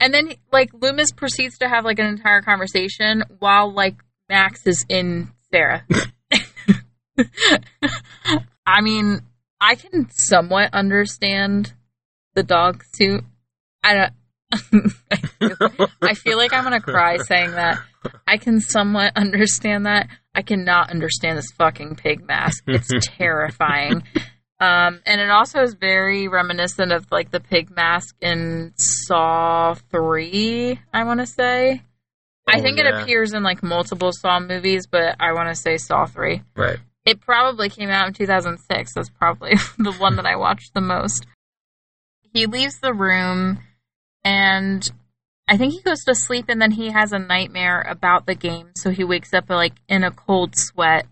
And 0.00 0.12
then 0.12 0.32
like 0.52 0.70
Loomis 0.72 1.12
proceeds 1.12 1.58
to 1.58 1.68
have 1.68 1.84
like 1.84 1.98
an 1.98 2.06
entire 2.06 2.40
conversation 2.42 3.24
while 3.38 3.72
like 3.72 3.96
Max 4.28 4.66
is 4.66 4.84
in 4.88 5.30
Sarah. 5.52 5.84
I 8.66 8.80
mean, 8.80 9.20
I 9.60 9.74
can 9.74 10.08
somewhat 10.10 10.70
understand 10.72 11.72
the 12.34 12.42
dog 12.42 12.82
suit. 12.94 13.24
I 13.82 13.94
don't. 13.94 14.12
I 15.10 15.16
feel- 15.16 15.88
I 16.02 16.14
feel 16.14 16.36
like 16.36 16.52
I'm 16.52 16.64
gonna 16.64 16.80
cry 16.80 17.16
saying 17.18 17.52
that. 17.52 17.78
I 18.26 18.36
can 18.36 18.60
somewhat 18.60 19.12
understand 19.16 19.86
that. 19.86 20.08
I 20.34 20.42
cannot 20.42 20.90
understand 20.90 21.38
this 21.38 21.50
fucking 21.56 21.96
pig 21.96 22.24
mask. 22.26 22.64
It's 22.66 22.88
terrifying. 23.16 24.02
Um, 24.60 25.00
and 25.04 25.20
it 25.20 25.30
also 25.30 25.60
is 25.62 25.74
very 25.74 26.28
reminiscent 26.28 26.92
of 26.92 27.06
like 27.10 27.30
the 27.30 27.40
pig 27.40 27.70
mask 27.70 28.14
in 28.20 28.72
Saw 28.76 29.74
three. 29.90 30.78
I 30.92 31.04
want 31.04 31.20
to 31.20 31.26
say. 31.26 31.82
I 32.48 32.58
Oh, 32.58 32.62
think 32.62 32.78
yeah. 32.78 32.88
it 32.98 33.02
appears 33.02 33.32
in 33.32 33.42
like 33.42 33.62
multiple 33.62 34.12
Saw 34.12 34.38
movies, 34.38 34.86
but 34.86 35.16
I 35.18 35.32
want 35.32 35.48
to 35.48 35.54
say 35.56 35.76
Saw 35.78 36.06
three. 36.06 36.42
right. 36.54 36.78
It 37.06 37.20
probably 37.20 37.68
came 37.70 37.88
out 37.88 38.08
in 38.08 38.14
2006. 38.14 38.92
That's 38.92 39.08
probably 39.08 39.54
the 39.78 39.92
one 39.92 40.16
that 40.16 40.26
I 40.26 40.36
watched 40.36 40.74
the 40.74 40.80
most. 40.80 41.24
He 42.34 42.46
leaves 42.46 42.80
the 42.80 42.92
room 42.92 43.60
and 44.24 44.90
I 45.48 45.56
think 45.56 45.72
he 45.72 45.80
goes 45.80 46.02
to 46.04 46.14
sleep 46.16 46.46
and 46.48 46.60
then 46.60 46.72
he 46.72 46.90
has 46.90 47.12
a 47.12 47.18
nightmare 47.18 47.80
about 47.88 48.26
the 48.26 48.34
game. 48.34 48.72
So 48.76 48.90
he 48.90 49.04
wakes 49.04 49.32
up 49.32 49.48
like 49.48 49.74
in 49.88 50.02
a 50.02 50.10
cold 50.10 50.56
sweat 50.56 51.06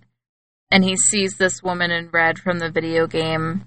and 0.71 0.83
he 0.83 0.97
sees 0.97 1.37
this 1.37 1.63
woman 1.63 1.93
in 1.93 2.11
red 2.11 2.39
from 2.39 2.59
the 2.59 2.71
video 2.71 3.07
game. 3.07 3.65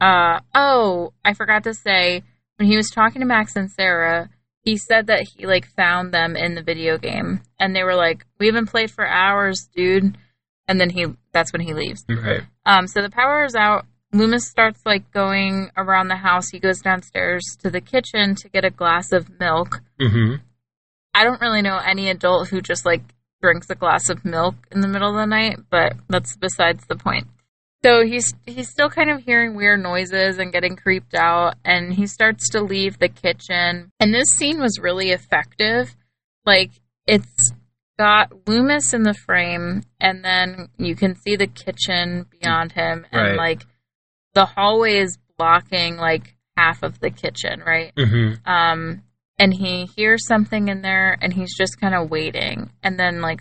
Uh 0.00 0.40
oh, 0.54 1.14
I 1.24 1.32
forgot 1.32 1.64
to 1.64 1.72
say 1.72 2.22
when 2.56 2.68
he 2.68 2.76
was 2.76 2.90
talking 2.90 3.20
to 3.20 3.26
Max 3.26 3.56
and 3.56 3.70
Sarah, 3.70 4.28
he 4.60 4.76
said 4.76 5.06
that 5.06 5.26
he 5.34 5.46
like 5.46 5.66
found 5.66 6.12
them 6.12 6.36
in 6.36 6.54
the 6.54 6.62
video 6.62 6.98
game 6.98 7.40
and 7.58 7.74
they 7.74 7.82
were 7.82 7.94
like, 7.94 8.26
"We 8.38 8.46
haven't 8.46 8.66
played 8.66 8.90
for 8.90 9.06
hours, 9.06 9.66
dude." 9.74 10.18
And 10.68 10.80
then 10.80 10.90
he 10.90 11.06
that's 11.32 11.52
when 11.52 11.62
he 11.62 11.74
leaves. 11.74 12.04
Right. 12.08 12.42
Um, 12.66 12.86
so 12.86 13.02
the 13.02 13.10
power 13.10 13.44
is 13.44 13.54
out. 13.54 13.86
Loomis 14.12 14.48
starts 14.48 14.80
like 14.86 15.10
going 15.10 15.70
around 15.76 16.08
the 16.08 16.16
house. 16.16 16.48
He 16.50 16.58
goes 16.58 16.80
downstairs 16.80 17.42
to 17.62 17.70
the 17.70 17.80
kitchen 17.80 18.34
to 18.36 18.48
get 18.48 18.64
a 18.64 18.70
glass 18.70 19.12
of 19.12 19.28
milk. 19.40 19.80
Mm-hmm. 20.00 20.36
I 21.14 21.24
don't 21.24 21.40
really 21.40 21.62
know 21.62 21.78
any 21.78 22.08
adult 22.08 22.48
who 22.48 22.60
just 22.60 22.86
like 22.86 23.02
drinks 23.42 23.70
a 23.70 23.74
glass 23.74 24.08
of 24.08 24.24
milk 24.24 24.54
in 24.70 24.80
the 24.80 24.88
middle 24.88 25.10
of 25.10 25.16
the 25.16 25.26
night, 25.26 25.58
but 25.70 25.94
that's 26.08 26.36
besides 26.36 26.84
the 26.88 26.96
point. 26.96 27.26
So 27.84 28.04
he's 28.04 28.32
he's 28.44 28.68
still 28.68 28.90
kind 28.90 29.10
of 29.10 29.22
hearing 29.22 29.54
weird 29.54 29.80
noises 29.80 30.38
and 30.38 30.52
getting 30.52 30.74
creeped 30.74 31.14
out 31.14 31.54
and 31.64 31.92
he 31.92 32.06
starts 32.06 32.50
to 32.50 32.60
leave 32.60 32.98
the 32.98 33.08
kitchen. 33.08 33.92
And 34.00 34.12
this 34.12 34.26
scene 34.34 34.60
was 34.60 34.80
really 34.80 35.10
effective. 35.10 35.94
Like 36.44 36.70
it's 37.06 37.52
got 37.98 38.46
Loomis 38.48 38.94
in 38.94 39.02
the 39.02 39.14
frame 39.14 39.82
and 40.00 40.24
then 40.24 40.68
you 40.78 40.94
can 40.94 41.16
see 41.16 41.36
the 41.36 41.46
kitchen 41.48 42.26
beyond 42.30 42.72
him 42.72 43.04
and 43.10 43.22
Right. 43.22 43.36
like 43.36 43.62
the 44.34 44.44
hallway 44.46 44.98
is 44.98 45.18
blocking 45.36 45.96
like 45.96 46.36
half 46.56 46.82
of 46.82 47.00
the 47.00 47.10
kitchen, 47.10 47.60
right? 47.66 47.92
Mm-hmm. 47.96 48.48
um 48.50 49.02
and 49.40 49.54
he 49.54 49.88
hears 49.96 50.26
something 50.26 50.66
in 50.68 50.82
there 50.82 51.16
and 51.20 51.32
he's 51.32 51.56
just 51.56 51.80
kind 51.80 51.94
of 51.94 52.10
waiting 52.10 52.70
and 52.82 52.98
then 52.98 53.20
like 53.20 53.40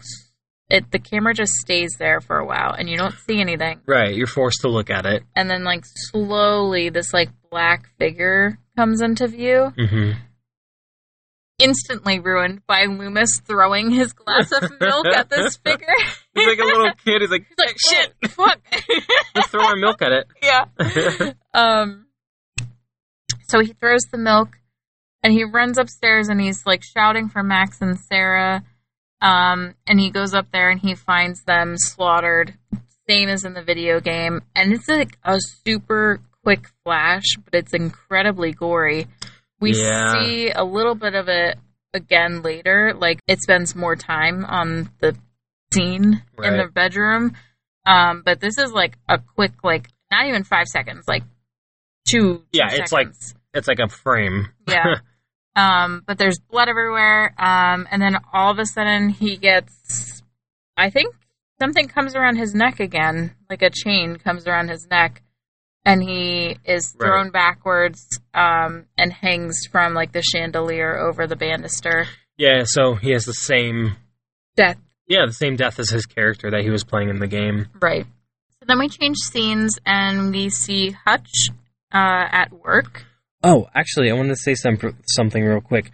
it 0.69 0.91
the 0.91 0.99
camera 0.99 1.33
just 1.33 1.53
stays 1.53 1.95
there 1.97 2.19
for 2.21 2.37
a 2.37 2.45
while 2.45 2.71
and 2.77 2.89
you 2.89 2.97
don't 2.97 3.15
see 3.27 3.39
anything 3.39 3.79
Right. 3.85 4.13
You're 4.15 4.27
forced 4.27 4.61
to 4.61 4.69
look 4.69 4.89
at 4.89 5.05
it. 5.05 5.23
and 5.35 5.49
then 5.49 5.63
like 5.63 5.83
slowly 6.21 6.89
this 6.89 7.13
like 7.13 7.29
black 7.49 7.87
figure 7.97 8.57
comes 8.75 9.01
into 9.01 9.27
view 9.27 9.71
Mm-hmm. 9.77 10.11
Instantly 11.59 12.19
ruined 12.19 12.65
by 12.67 12.85
Loomis 12.85 13.39
throwing 13.39 13.89
his 13.89 14.13
glass 14.13 14.51
of 14.51 14.71
milk 14.79 15.07
at 15.07 15.29
this 15.29 15.57
figure 15.57 15.87
He's 16.33 16.47
like 16.47 16.59
a 16.59 16.63
little 16.63 16.91
kid. 17.03 17.21
He's 17.21 17.31
like, 17.31 17.45
he's 17.47 17.57
like 17.57 17.75
shit. 17.79 18.13
fuck 18.31 18.59
Let's 19.35 19.47
throw 19.49 19.65
our 19.65 19.75
milk 19.75 20.01
at 20.01 20.11
it. 20.11 20.27
yeah 20.43 20.65
Um, 21.53 22.07
so 23.47 23.59
he 23.59 23.73
throws 23.73 24.03
the 24.11 24.17
milk 24.17 24.49
and 25.23 25.33
he 25.33 25.43
runs 25.43 25.77
upstairs 25.77 26.29
and 26.29 26.39
he's 26.39 26.65
like 26.65 26.83
shouting 26.83 27.29
for 27.29 27.41
Max 27.41 27.81
and 27.81 27.99
Sarah. 27.99 28.63
Um, 29.19 29.73
and 29.87 29.99
he 29.99 30.11
goes 30.11 30.35
up 30.35 30.51
there 30.51 30.69
and 30.69 30.79
he 30.79 30.93
finds 30.93 31.43
them 31.43 31.75
slaughtered, 31.77 32.53
same 33.09 33.29
as 33.29 33.45
in 33.45 33.53
the 33.53 33.63
video 33.63 33.99
game. 33.99 34.41
And 34.55 34.73
it's 34.73 34.87
like 34.87 35.17
a 35.23 35.39
super 35.65 36.19
quick 36.43 36.67
flash, 36.83 37.35
but 37.43 37.55
it's 37.55 37.73
incredibly 37.73 38.51
gory. 38.51 39.07
We 39.59 39.73
Yeah. 39.73 40.13
see 40.13 40.49
a 40.51 40.63
little 40.63 40.95
bit 40.95 41.15
of 41.15 41.27
it 41.29 41.57
again 41.93 42.41
later. 42.41 42.93
Like 42.95 43.19
it 43.27 43.41
spends 43.41 43.75
more 43.75 43.95
time 43.95 44.45
on 44.45 44.89
the 44.99 45.15
scene 45.73 46.21
in 46.43 46.57
the 46.57 46.67
bedroom. 46.73 47.35
Um, 47.85 48.21
but 48.25 48.39
this 48.39 48.57
is 48.57 48.71
like 48.71 48.97
a 49.07 49.17
quick, 49.19 49.53
like 49.63 49.89
not 50.11 50.25
even 50.27 50.43
five 50.43 50.67
seconds, 50.67 51.05
like 51.07 51.23
two. 52.07 52.43
Yeah, 52.51 52.67
two 52.69 52.81
it's 52.81 52.91
like- 52.91 53.11
It's 53.53 53.67
like 53.67 53.79
a 53.79 53.87
frame. 53.89 54.49
yeah. 54.67 54.95
Um, 55.55 56.03
but 56.05 56.19
there's 56.19 56.37
blood 56.37 56.69
everywhere. 56.69 57.33
Um, 57.39 57.87
and 57.89 57.99
then 57.99 58.15
all 58.31 58.51
of 58.51 58.59
a 58.59 58.65
sudden 58.67 59.09
he 59.09 59.37
gets, 59.37 60.21
I 60.77 60.91
think 60.91 61.15
something 61.59 61.87
comes 61.87 62.15
around 62.15 62.35
his 62.35 62.53
neck 62.53 62.79
again, 62.79 63.33
like 63.49 63.63
a 63.63 63.71
chain 63.71 64.17
comes 64.17 64.45
around 64.45 64.69
his 64.69 64.85
neck, 64.87 65.23
and 65.87 66.03
he 66.03 66.57
is 66.65 66.95
Right. 66.99 67.07
thrown 67.07 67.29
backwards, 67.31 68.05
um, 68.33 68.85
and 68.97 69.11
hangs 69.13 69.65
from 69.71 69.93
like 69.93 70.11
the 70.11 70.21
chandelier 70.21 70.97
over 70.97 71.25
the 71.25 71.35
banister. 71.35 72.05
Yeah. 72.37 72.63
So 72.65 72.95
he 72.95 73.11
has 73.11 73.25
the 73.25 73.33
same. 73.33 73.95
Death. 74.55 74.77
Yeah, 75.07 75.25
the 75.25 75.33
same 75.33 75.55
death 75.55 75.79
as 75.79 75.89
his 75.89 76.05
character 76.05 76.51
that 76.51 76.61
he 76.63 76.69
was 76.69 76.83
playing 76.83 77.09
in 77.09 77.19
the 77.19 77.27
game. 77.27 77.67
Right. 77.81 78.05
So 78.59 78.65
then 78.67 78.79
we 78.79 78.89
change 78.89 79.17
scenes 79.17 79.79
and 79.85 80.31
we 80.31 80.49
see 80.49 80.91
Hutch 81.05 81.49
uh, 81.93 82.27
at 82.31 82.51
work. 82.51 83.05
Oh, 83.43 83.67
actually, 83.73 84.09
I 84.11 84.13
wanted 84.15 84.29
to 84.29 84.35
say 84.35 84.55
some, 84.55 84.77
something 85.07 85.43
real 85.43 85.61
quick. 85.61 85.91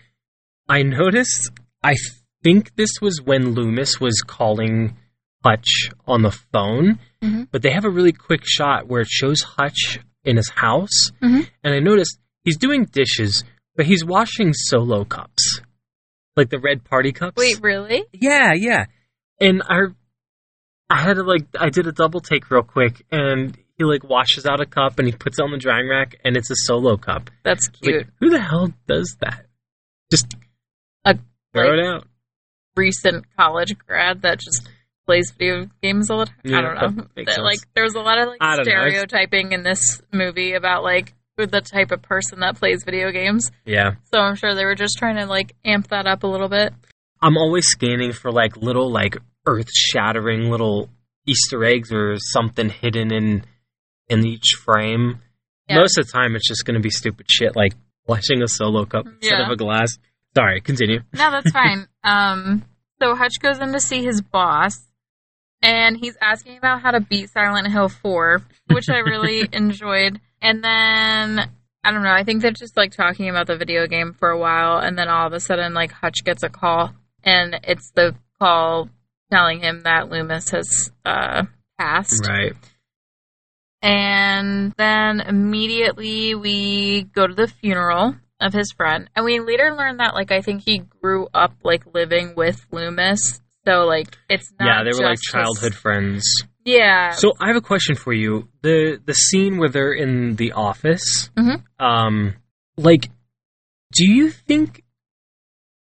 I 0.68 0.82
noticed, 0.82 1.52
I 1.84 1.96
think 2.42 2.76
this 2.76 3.02
was 3.02 3.22
when 3.22 3.52
Loomis 3.54 4.00
was 4.00 4.22
calling 4.26 4.98
Hutch 5.44 5.90
on 6.08 6.22
the 6.22 6.32
phone, 6.32 7.00
Mhm. 7.22 7.48
but 7.52 7.62
they 7.62 7.72
have 7.72 7.86
a 7.86 7.90
really 7.90 8.14
quick 8.14 8.42
shot 8.46 8.88
where 8.88 9.02
it 9.02 9.08
shows 9.10 9.42
Hutch 9.42 10.00
in 10.24 10.38
his 10.38 10.50
house, 10.50 11.12
Mhm. 11.22 11.50
and 11.64 11.74
I 11.74 11.80
noticed 11.80 12.18
he's 12.44 12.58
doing 12.58 12.86
dishes, 12.86 13.44
but 13.76 13.86
he's 13.86 14.06
washing 14.06 14.54
solo 14.54 15.04
cups. 15.04 15.60
Like 16.36 16.50
the 16.50 16.60
red 16.60 16.84
party 16.84 17.12
cups. 17.12 17.36
Wait, 17.38 17.60
really? 17.62 18.06
Yeah, 18.14 18.54
yeah. 18.56 18.86
And 19.40 19.62
I 19.70 19.88
I 20.90 21.02
had 21.02 21.16
to 21.16 21.24
like 21.24 21.46
I 21.60 21.70
did 21.70 21.88
a 21.88 21.92
double 21.92 22.20
take 22.22 22.50
real 22.52 22.62
quick 22.64 23.06
and 23.12 23.58
he 23.78 23.84
like 23.84 24.04
washes 24.04 24.46
out 24.46 24.62
a 24.62 24.66
cup 24.66 25.00
and 25.00 25.08
he 25.08 25.12
puts 25.14 25.40
it 25.40 25.44
on 25.44 25.52
the 25.52 25.58
drying 25.58 25.88
rack 25.90 26.16
and 26.24 26.38
it's 26.38 26.50
a 26.52 26.56
solo 26.56 26.98
cup. 26.98 27.30
That's 27.44 27.68
Like, 27.82 27.82
cute. 27.82 28.08
who 28.20 28.30
the 28.30 28.40
hell 28.42 28.74
does 28.88 29.16
that? 29.22 29.46
Just 30.12 30.36
A- 31.06 31.18
throw 31.54 31.70
like- 31.70 31.80
it 31.80 31.86
out. 31.86 32.08
Recent 32.76 33.26
college 33.38 33.76
grad 33.78 34.22
that 34.24 34.40
just 34.40 34.68
plays 35.06 35.32
video 35.38 35.68
games 35.82 36.10
all 36.10 36.20
the 36.20 36.26
time. 36.26 36.36
Yeah, 36.44 36.58
I 36.58 36.62
don't 36.62 36.98
know. 36.98 37.04
that 37.26 37.42
Like 37.44 37.60
there's 37.76 37.96
a 37.96 38.00
lot 38.00 38.18
of 38.20 38.28
like 38.30 38.40
don't 38.40 38.58
know. 38.58 38.64
Stereotyping 38.64 39.52
in 39.52 39.64
this 39.64 40.02
movie 40.12 40.54
about 40.54 40.84
like 40.84 41.14
the 41.38 41.62
type 41.62 41.92
of 41.92 42.02
person 42.02 42.40
that 42.42 42.58
plays 42.58 42.84
video 42.86 43.12
games. 43.12 43.52
Yeah. 43.66 43.94
So 44.14 44.20
I'm 44.20 44.36
sure 44.36 44.54
they 44.56 44.66
were 44.66 44.76
just 44.76 44.98
trying 44.98 45.16
to 45.18 45.26
like 45.26 45.56
amp 45.66 45.88
that 45.90 46.06
up 46.08 46.24
a 46.24 46.28
little 46.28 46.48
bit. 46.50 46.74
I'm 47.22 47.38
always 47.38 47.66
scanning 47.68 48.12
for 48.14 48.32
like 48.32 48.56
little 48.58 48.92
like 48.92 49.18
earth 49.48 49.70
shattering 49.74 50.50
little 50.52 50.90
Easter 51.26 51.64
eggs 51.64 51.92
or 51.92 52.16
something 52.18 52.70
hidden 52.70 53.14
in 53.14 53.46
in 54.10 54.26
each 54.26 54.56
frame. 54.64 55.20
Yeah. 55.70 55.78
Most 55.80 55.98
of 55.98 56.06
the 56.06 56.12
time 56.12 56.36
it's 56.36 56.48
just 56.48 56.66
gonna 56.66 56.80
be 56.82 56.90
stupid 56.90 57.26
shit 57.30 57.56
like 57.56 57.74
flashing 58.06 58.42
a 58.42 58.48
solo 58.48 58.86
cup 58.86 59.06
instead 59.08 59.40
Yeah. 59.40 59.46
of 59.46 59.50
a 59.52 59.56
glass. 59.56 59.98
Sorry, 60.36 60.62
continue. 60.62 61.00
No, 61.14 61.32
that's 61.32 61.52
fine. 61.54 61.88
um, 62.04 62.64
so 63.02 63.16
Hutch 63.16 63.40
goes 63.42 63.60
in 63.60 63.72
to 63.74 63.80
see 63.80 64.04
his 64.04 64.22
boss, 64.22 64.74
and 65.64 65.98
he's 65.98 66.18
asking 66.22 66.58
about 66.58 66.82
how 66.82 66.92
to 66.92 67.00
beat 67.00 67.30
Silent 67.32 67.72
Hill 67.72 67.90
4, 67.90 68.42
which 68.72 68.90
I 68.90 69.00
really 69.00 69.48
enjoyed. 69.54 70.20
And 70.42 70.64
then 70.64 71.50
I 71.84 71.92
don't 71.92 72.04
know. 72.04 72.12
I 72.12 72.24
think 72.24 72.42
they're 72.42 72.52
just 72.52 72.78
like 72.78 72.92
talking 72.92 73.30
about 73.30 73.48
the 73.48 73.58
video 73.58 73.88
game 73.88 74.14
for 74.14 74.30
a 74.30 74.38
while, 74.38 74.78
and 74.78 74.98
then 74.98 75.10
all 75.10 75.26
of 75.26 75.34
a 75.34 75.40
sudden, 75.40 75.74
like 75.74 75.92
Hutch 75.92 76.24
gets 76.24 76.44
a 76.44 76.50
call, 76.50 76.94
and 77.24 77.60
it's 77.64 77.92
the 77.92 78.16
call 78.40 78.90
telling 79.32 79.62
him 79.62 79.82
that 79.84 80.10
Loomis 80.10 80.52
has 80.52 80.92
uh, 81.06 81.44
passed. 81.80 82.28
Right. 82.28 82.54
And 83.82 84.74
then 84.78 85.20
immediately 85.20 86.36
we 86.36 87.04
go 87.04 87.28
to 87.28 87.34
the 87.34 87.48
funeral 87.48 88.16
of 88.40 88.54
his 88.54 88.72
friend. 88.72 89.10
And 89.16 89.26
we 89.26 89.40
later 89.40 89.76
learn 89.76 89.98
that 89.98 90.14
like 90.14 90.32
I 90.32 90.42
think 90.42 90.64
he 90.64 90.80
grew 90.80 91.28
up 91.34 91.54
like 91.64 91.94
living 91.94 92.36
with 92.36 92.66
Loomis. 92.72 93.42
So 93.66 93.86
like 93.86 94.18
it's 94.30 94.52
not 94.60 94.66
yeah, 94.68 94.84
they 94.84 94.98
were 94.98 95.06
like 95.06 95.20
his- 95.20 95.22
childhood 95.22 95.74
friends. 95.76 96.24
Yeah. 96.66 97.12
So 97.12 97.34
I 97.42 97.48
have 97.48 97.56
a 97.58 97.62
question 97.62 97.96
for 97.96 98.14
you. 98.14 98.48
The 98.62 99.00
the 99.06 99.14
scene 99.14 99.58
where 99.58 99.70
they're 99.70 99.94
in 99.94 100.36
the 100.36 100.54
office, 100.54 101.30
Mhm. 101.38 101.62
um, 101.80 102.36
like, 102.78 103.10
do 103.94 104.06
you 104.08 104.30
think 104.32 104.84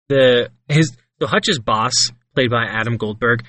the 0.09 0.51
his 0.67 0.95
the 1.19 1.27
Hutch's 1.27 1.59
boss, 1.59 1.93
played 2.33 2.49
by 2.51 2.65
Adam 2.65 2.97
Goldberg, 2.97 3.43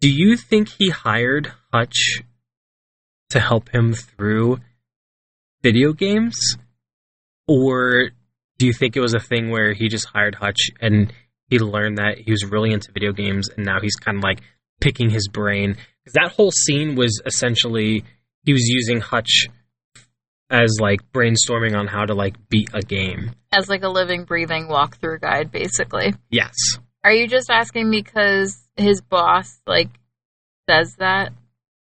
do 0.00 0.10
you 0.10 0.36
think 0.36 0.68
he 0.68 0.90
hired 0.90 1.52
Hutch 1.72 2.20
to 3.30 3.40
help 3.40 3.70
him 3.70 3.94
through 3.94 4.58
video 5.62 5.92
games, 5.94 6.56
or 7.48 8.10
do 8.58 8.66
you 8.66 8.72
think 8.74 8.96
it 8.96 9.00
was 9.00 9.14
a 9.14 9.18
thing 9.20 9.50
where 9.50 9.72
he 9.72 9.88
just 9.88 10.06
hired 10.06 10.34
Hutch 10.36 10.70
and 10.80 11.12
he 11.48 11.58
learned 11.58 11.98
that 11.98 12.18
he 12.18 12.30
was 12.30 12.44
really 12.44 12.72
into 12.72 12.90
video 12.92 13.12
games 13.12 13.48
and 13.48 13.64
now 13.66 13.80
he's 13.80 13.96
kind 13.96 14.18
of 14.18 14.24
like 14.24 14.40
picking 14.80 15.10
his 15.10 15.28
brain? 15.28 15.76
Because 16.02 16.14
that 16.14 16.32
whole 16.32 16.50
scene 16.50 16.94
was 16.96 17.20
essentially 17.26 18.04
he 18.44 18.52
was 18.52 18.66
using 18.68 19.00
Hutch 19.00 19.46
as 20.50 20.76
like 20.80 21.00
brainstorming 21.12 21.76
on 21.76 21.86
how 21.86 22.04
to 22.04 22.14
like 22.14 22.36
beat 22.48 22.68
a 22.74 22.82
game. 22.82 23.30
as 23.52 23.68
like 23.68 23.82
a 23.82 23.88
living, 23.88 24.24
breathing 24.24 24.66
walkthrough 24.68 25.20
guide, 25.20 25.50
basically. 25.50 26.14
Yes. 26.30 26.54
Are 27.02 27.12
you 27.12 27.26
just 27.28 27.50
asking 27.50 27.90
because 27.90 28.58
his 28.76 29.00
boss 29.00 29.60
like 29.66 29.88
says 30.68 30.94
that? 30.98 31.32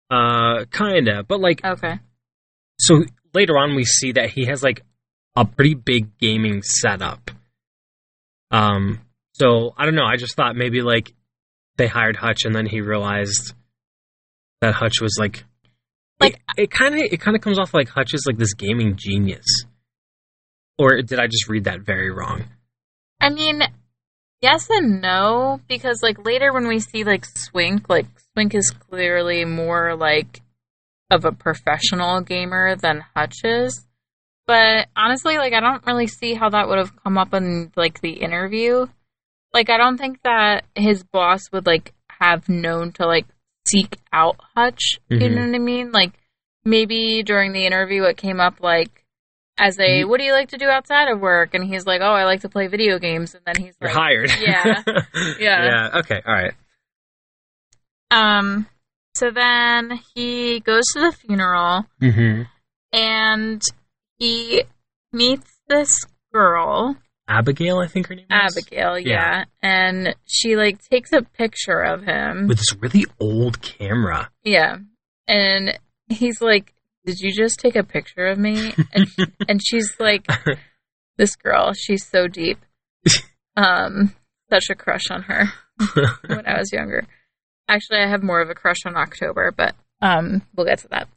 Uh 0.10 0.65
kinda. 0.71 1.24
But 1.24 1.39
like 1.39 1.63
Okay. 1.65 2.00
so 2.80 3.04
later 3.34 3.58
on 3.58 3.76
we 3.76 3.86
see 3.86 4.12
that 4.13 4.30
he 4.32 4.45
has 4.45 4.62
like 4.63 4.84
a 5.36 5.45
pretty 5.45 5.74
big 5.74 6.17
gaming 6.17 6.62
setup. 6.62 7.32
Um 8.52 9.00
so 9.42 9.74
I 9.78 9.86
don't 9.86 9.96
know, 9.96 10.06
I 10.06 10.18
just 10.18 10.36
thought 10.36 10.56
maybe 10.56 10.82
like 10.82 11.14
they 11.78 11.88
hired 11.88 12.16
Hutch 12.16 12.46
and 12.46 12.54
then 12.56 12.66
he 12.68 12.82
realized 12.82 13.54
that 14.62 14.74
Hutch 14.76 15.02
was 15.02 15.16
like 15.20 15.44
Like- 16.20 16.40
it, 16.58 16.70
kind 16.70 16.94
of 16.96 17.02
it 17.02 17.20
kind 17.20 17.36
of 17.36 17.42
comes 17.42 17.58
off 17.58 17.74
like 17.74 17.90
Hutch 17.90 18.14
is 18.14 18.26
like 18.28 18.38
this 18.38 18.54
gaming 18.54 18.96
genius. 18.96 19.48
Or 20.78 21.02
did 21.02 21.20
I 21.20 21.28
just 21.28 21.48
read 21.50 21.64
that 21.66 21.82
very 21.82 22.12
wrong? 22.12 22.46
I 23.20 23.30
mean, 23.30 23.62
yes 24.42 24.68
and 24.70 25.02
no, 25.02 25.60
because 25.68 26.00
like 26.04 26.24
later 26.26 26.54
when 26.54 26.68
we 26.68 26.80
see 26.80 27.04
like 27.04 27.26
Swink, 27.26 27.88
like 27.90 28.08
Swink 28.34 28.54
is 28.56 28.72
clearly 28.72 29.46
more 29.46 29.96
like 29.96 30.42
of 31.10 31.26
a 31.26 31.32
professional 31.32 32.22
gamer 32.22 32.76
than 32.78 33.04
Hutch 33.16 33.44
is. 33.44 33.86
But 34.48 34.88
honestly, 34.96 35.38
like 35.38 35.54
I 35.54 35.60
don't 35.60 35.86
really 35.86 36.08
see 36.08 36.34
how 36.34 36.50
that 36.50 36.68
would 36.68 36.78
have 36.80 36.96
come 37.04 37.18
up 37.18 37.34
in 37.34 37.72
like 37.76 38.02
the 38.02 38.14
interview. 38.14 38.88
Like 39.54 39.70
I 39.70 39.78
don't 39.78 39.98
think 39.98 40.22
that 40.24 40.66
his 40.76 41.04
boss 41.04 41.52
would 41.52 41.66
like 41.66 41.94
have 42.20 42.48
known 42.50 42.92
to 42.94 43.06
like 43.06 43.26
seek 43.68 43.98
out 44.14 44.38
Hutch. 44.56 45.00
You 45.10 45.18
Mhm. 45.20 45.36
know 45.36 45.46
what 45.48 45.56
I 45.56 45.60
mean? 45.60 45.92
Like 45.92 46.14
maybe 46.64 47.24
during 47.24 47.52
the 47.54 47.66
interview 47.66 48.04
it 48.04 48.18
came 48.18 48.40
up 48.40 48.60
like 48.62 49.04
as 49.60 49.78
a 49.80 49.98
Ye- 50.00 50.04
what 50.06 50.20
do 50.20 50.24
you 50.26 50.32
like 50.34 50.50
to 50.50 50.58
do 50.58 50.68
outside 50.68 51.10
of 51.10 51.20
work? 51.20 51.54
And 51.54 51.64
he's 51.64 51.86
like, 51.86 52.02
Oh, 52.02 52.14
I 52.14 52.24
like 52.24 52.42
to 52.42 52.50
play 52.50 52.68
video 52.68 52.98
games 53.00 53.36
and 53.36 53.44
then 53.46 53.56
he's 53.64 53.76
You're 53.82 53.90
like 53.90 53.98
hired. 53.98 54.32
Yeah. 54.40 54.84
Yeah. 55.40 55.66
Yeah. 55.66 55.90
Okay. 56.00 56.22
All 56.26 56.34
right. 56.34 56.54
Um 58.10 58.68
so 59.14 59.30
then 59.30 60.00
he 60.16 60.60
goes 60.62 60.86
to 60.94 61.00
the 61.02 61.12
funeral 61.12 61.86
Mm-hmm. 62.02 62.44
and 62.94 63.62
he 64.18 64.64
meets 65.12 65.52
this 65.68 65.98
girl, 66.34 66.96
Abigail, 67.28 67.80
I 67.80 67.88
think 67.88 68.08
her 68.08 68.16
name 68.16 68.26
is. 68.30 68.58
Abigail, 68.58 69.00
yeah, 69.00 69.10
Yeah. 69.10 69.44
and 69.62 70.16
she 70.26 70.56
like 70.56 70.80
takes 70.90 71.14
a 71.14 71.22
picture 71.22 71.80
of 71.82 72.04
him. 72.04 72.48
With 72.48 72.58
this 72.58 72.76
really 72.80 73.06
old 73.20 73.62
camera. 73.62 74.30
yeah. 74.44 74.78
And 75.28 75.78
he's 76.10 76.42
like, 76.42 76.74
"Did 77.06 77.20
you 77.20 77.32
just 77.34 77.60
take 77.60 77.76
a 77.76 77.84
picture 77.84 78.26
of 78.28 78.38
me?" 78.38 78.74
And 78.92 79.08
and 79.48 79.62
she's 79.66 79.90
like, 80.00 80.28
"This 81.18 81.36
girl, 81.36 81.74
she's 81.74 82.06
so 82.08 82.28
deep." 82.28 82.58
Um 83.58 84.14
such 84.50 84.70
a 84.70 84.76
crush 84.76 85.10
on 85.12 85.24
her 85.24 85.46
when 86.26 86.46
I 86.48 86.58
was 86.60 86.72
younger. 86.74 87.06
Actually, 87.68 88.00
I 88.00 88.08
have 88.10 88.24
more 88.24 88.42
of 88.42 88.50
a 88.50 88.54
crush 88.56 88.86
on 88.86 88.96
October, 88.98 89.52
but 89.56 89.76
um 90.02 90.42
we'll 90.56 90.66
get 90.66 90.80
to 90.80 90.88
that. 90.90 91.08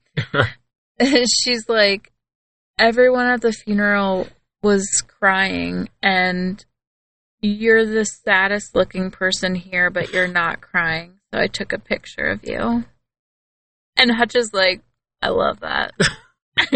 she's 1.28 1.68
like 1.68 2.12
everyone 2.78 3.26
at 3.26 3.40
the 3.40 3.52
funeral 3.52 4.26
was 4.64 5.02
crying 5.06 5.88
and 6.02 6.64
you're 7.40 7.84
the 7.84 8.04
saddest 8.04 8.74
looking 8.74 9.10
person 9.10 9.54
here 9.54 9.90
but 9.90 10.12
you're 10.12 10.26
not 10.26 10.60
crying 10.62 11.12
so 11.32 11.38
i 11.38 11.46
took 11.46 11.72
a 11.72 11.78
picture 11.78 12.24
of 12.26 12.40
you 12.42 12.82
and 13.96 14.10
hutch 14.10 14.34
is 14.34 14.50
like 14.54 14.80
i 15.22 15.28
love 15.28 15.60
that 15.60 15.92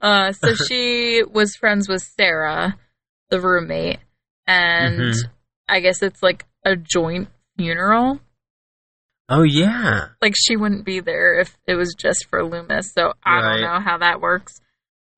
uh, 0.00 0.32
so 0.32 0.54
she 0.54 1.22
was 1.30 1.54
friends 1.56 1.88
with 1.88 2.02
sarah 2.02 2.76
the 3.30 3.40
roommate 3.40 4.00
and 4.46 5.12
Mhm. 5.12 5.30
i 5.68 5.80
guess 5.80 6.02
it's 6.02 6.22
like 6.22 6.46
a 6.64 6.74
joint 6.74 7.28
funeral 7.56 8.18
oh 9.28 9.42
yeah. 9.42 10.08
like 10.22 10.34
she 10.36 10.56
wouldn't 10.56 10.84
be 10.84 11.00
there 11.00 11.38
if 11.38 11.56
it 11.66 11.74
was 11.74 11.94
just 11.98 12.26
for 12.30 12.42
Loomis. 12.44 12.92
So 12.94 13.12
I 13.22 13.40
Right. 13.40 13.42
don't 13.42 13.60
know 13.60 13.80
how 13.80 13.98
that 13.98 14.20
works. 14.22 14.60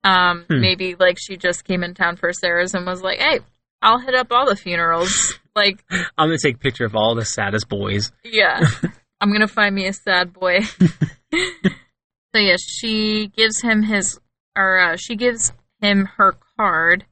Um, 0.02 0.46
Hmm. 0.48 0.60
maybe 0.60 0.94
like 0.98 1.18
she 1.20 1.36
just 1.36 1.64
came 1.64 1.82
in 1.84 1.94
town 1.94 2.16
for 2.16 2.32
Sarah's 2.32 2.74
and 2.74 2.86
was 2.86 3.02
like, 3.02 3.18
"Hey, 3.20 3.40
I'll 3.82 3.98
hit 3.98 4.14
up 4.14 4.28
all 4.32 4.46
the 4.48 4.56
funerals." 4.56 5.34
like, 5.54 5.84
I'm 5.90 6.28
gonna 6.28 6.38
take 6.42 6.56
a 6.56 6.58
picture 6.58 6.86
of 6.86 6.96
all 6.96 7.14
the 7.14 7.24
saddest 7.24 7.68
boys. 7.68 8.10
yeah, 8.24 8.60
I'm 9.20 9.30
gonna 9.32 9.46
find 9.48 9.74
me 9.74 9.86
a 9.86 9.92
sad 9.92 10.32
boy. 10.32 10.60
so 11.32 12.38
yeah, 12.40 12.56
she 12.58 13.28
gives 13.28 13.60
him 13.60 13.82
his, 13.82 14.18
or 14.56 14.78
uh, 14.78 14.96
she 14.96 15.16
gives 15.16 15.52
him 15.80 16.06
her 16.16 16.34
card, 16.56 17.04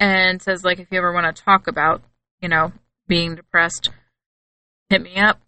and 0.00 0.42
says 0.42 0.64
like, 0.64 0.78
if 0.80 0.88
you 0.90 0.98
ever 0.98 1.12
want 1.12 1.34
to 1.36 1.42
talk 1.42 1.66
about, 1.68 2.02
you 2.40 2.48
know, 2.48 2.72
being 3.06 3.34
depressed, 3.36 3.90
hit 4.90 5.02
me 5.02 5.16
up. 5.16 5.40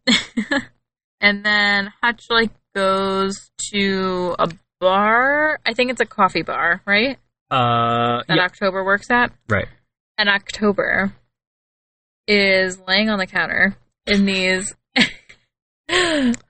and 1.20 1.44
then 1.44 1.92
Hutch 2.02 2.26
like 2.30 2.50
goes 2.74 3.50
to 3.72 4.34
a 4.38 4.48
bar. 4.80 5.58
I 5.66 5.74
think 5.74 5.90
it's 5.90 6.00
a 6.00 6.06
coffee 6.06 6.42
bar, 6.42 6.82
right? 6.86 7.18
Uh, 7.50 8.22
That 8.28 8.36
yeah, 8.36 8.44
October 8.44 8.84
works 8.84 9.10
at. 9.10 9.32
right. 9.48 9.68
And 10.18 10.28
October 10.28 11.12
is 12.26 12.78
laying 12.88 13.08
on 13.10 13.18
the 13.18 13.26
counter 13.26 13.76
in 14.06 14.24
these 14.24 14.74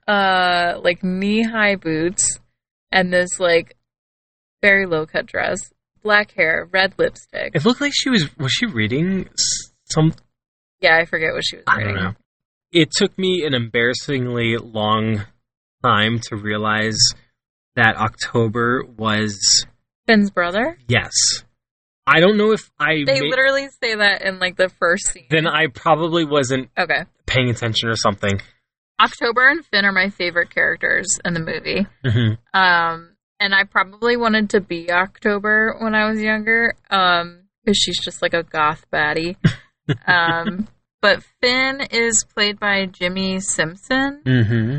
uh 0.07 0.79
like 0.81 1.03
knee 1.03 1.43
high 1.43 1.75
boots 1.75 2.39
and 2.91 3.13
this 3.13 3.39
like 3.39 3.75
very 4.61 4.85
low 4.85 5.05
cut 5.05 5.25
dress, 5.27 5.57
black 6.01 6.31
hair, 6.31 6.67
red 6.71 6.93
lipstick. 6.97 7.51
It 7.53 7.65
looked 7.65 7.81
like 7.81 7.91
she 7.95 8.09
was. 8.09 8.27
Was 8.37 8.51
she 8.51 8.65
reading 8.65 9.29
some? 9.91 10.13
Yeah, 10.81 10.97
I 10.97 11.05
forget 11.05 11.33
what 11.33 11.43
she 11.45 11.57
was 11.57 11.65
I 11.67 11.77
reading. 11.77 11.95
don't 11.95 12.03
know. 12.03 12.13
It 12.71 12.91
took 12.91 13.17
me 13.17 13.43
an 13.45 13.53
embarrassingly 13.53 14.57
long 14.57 15.25
time 15.83 16.19
to 16.29 16.35
realize 16.35 16.97
that 17.77 17.95
October 17.95 18.83
was 18.97 19.65
Finn's 20.05 20.29
brother? 20.29 20.77
yes. 20.87 21.13
I 22.09 22.19
don't 22.21 22.37
know 22.37 22.51
if 22.53 22.69
I 22.79 23.03
They 23.05 23.19
literally 23.21 23.67
say 23.83 23.95
that 23.95 24.21
in 24.21 24.39
like 24.39 24.55
the 24.55 24.69
first 24.79 25.07
scene. 25.11 25.25
then 25.29 25.45
I 25.47 25.67
probably 25.67 26.23
wasn't 26.25 26.69
okay. 26.77 27.03
paying 27.25 27.49
attention 27.49 27.89
or 27.89 27.95
something. 27.95 28.39
October 28.99 29.49
and 29.49 29.65
Finn 29.65 29.83
are 29.85 29.91
my 29.91 30.09
favorite 30.09 30.49
characters 30.49 31.07
in 31.25 31.33
the 31.33 31.39
movie. 31.41 31.85
hmm 32.05 32.33
Um, 32.57 33.15
and 33.39 33.53
I 33.53 33.65
probably 33.65 34.15
wanted 34.17 34.49
to 34.51 34.61
be 34.61 34.89
October 34.91 35.75
when 35.79 35.93
I 35.95 36.09
was 36.09 36.21
younger, 36.21 36.73
um, 36.89 37.41
because 37.63 37.77
she's 37.77 37.99
just 38.03 38.21
like 38.21 38.33
a 38.33 38.41
goth 38.43 38.85
baddie. 38.91 39.35
um, 40.07 40.67
but 41.01 41.21
Finn 41.41 41.81
is 41.91 42.23
played 42.33 42.57
by 42.59 42.85
Jimmy 42.85 43.39
Simpson, 43.41 44.21
hmm 44.25 44.77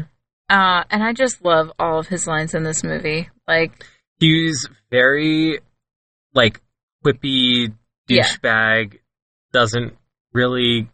uh, 0.51 0.85
and 0.91 1.03
I 1.03 1.13
just 1.13 1.45
love 1.45 1.71
all 1.79 1.99
of 1.99 2.09
his 2.09 2.27
lines 2.27 2.55
in 2.55 2.63
this 2.63 2.83
movie. 2.85 3.29
Like, 3.47 3.85
He's 4.21 4.69
very 4.91 5.61
like 6.35 6.61
quippy 7.05 7.73
Yeah. 8.09 8.25
douchebag. 8.25 8.99
Doesn't 9.53 9.97
really. 10.33 10.89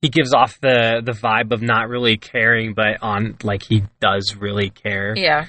He 0.00 0.08
gives 0.08 0.34
off 0.34 0.58
the 0.60 1.00
the 1.04 1.12
vibe 1.12 1.52
of 1.52 1.62
not 1.62 1.88
really 1.88 2.16
caring, 2.16 2.74
but 2.74 3.02
on 3.02 3.36
like 3.42 3.62
he 3.62 3.84
does 4.00 4.34
really 4.36 4.70
care. 4.70 5.14
yeah. 5.16 5.46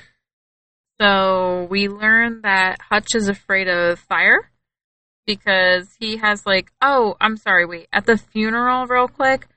So 1.01 1.67
we 1.69 1.87
learn 1.89 2.41
that 2.43 2.77
Hutch 2.89 3.15
is 3.15 3.27
afraid 3.27 3.67
of 3.67 3.99
fire 3.99 4.49
because 5.25 5.87
he 5.99 6.17
has 6.17 6.45
like, 6.45 6.71
oh, 6.81 7.15
I'm 7.19 7.35
sorry, 7.35 7.65
wait. 7.65 7.87
At 7.91 8.05
the 8.05 8.15
funeral, 8.17 8.85
real 8.85 9.07
quick, 9.07 9.47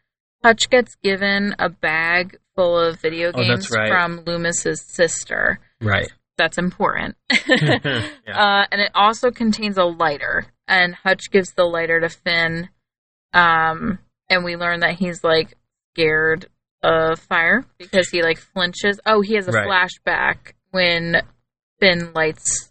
Hutch 0.43 0.71
gets 0.71 0.97
given 1.05 1.55
a 1.59 1.69
bag 1.69 2.39
full 2.57 2.79
of 2.79 3.01
video 3.01 3.29
Oh, 3.29 3.41
games 3.43 3.69
that's 3.69 3.71
right. 3.77 3.89
from 3.89 4.21
Loomis's 4.25 4.83
sister. 4.83 5.61
Right. 5.81 6.11
That's 6.39 6.59
important. 6.59 7.17
yeah. 7.49 8.03
uh, 8.27 8.65
and 8.73 8.81
it 8.81 8.91
also 8.95 9.31
contains 9.31 9.79
a 9.79 9.85
lighter, 9.85 10.47
and 10.67 10.95
Hutch 10.95 11.31
gives 11.31 11.53
the 11.53 11.65
lighter 11.65 12.01
to 12.01 12.09
Finn. 12.09 12.69
Um, 13.33 13.99
and 14.29 14.45
we 14.45 14.57
learn 14.57 14.81
that 14.81 14.97
he's 14.99 15.23
like 15.23 15.55
scared 15.95 16.47
of 16.83 17.19
fire 17.21 17.65
because 17.79 18.09
he 18.11 18.23
like 18.23 18.39
flinches. 18.39 19.01
Oh, 19.07 19.21
he 19.21 19.35
has 19.35 19.49
a 19.49 19.53
Right. 19.53 19.67
flashback 19.69 20.53
when 20.71 21.23
Finn 21.81 22.13
lights 22.15 22.71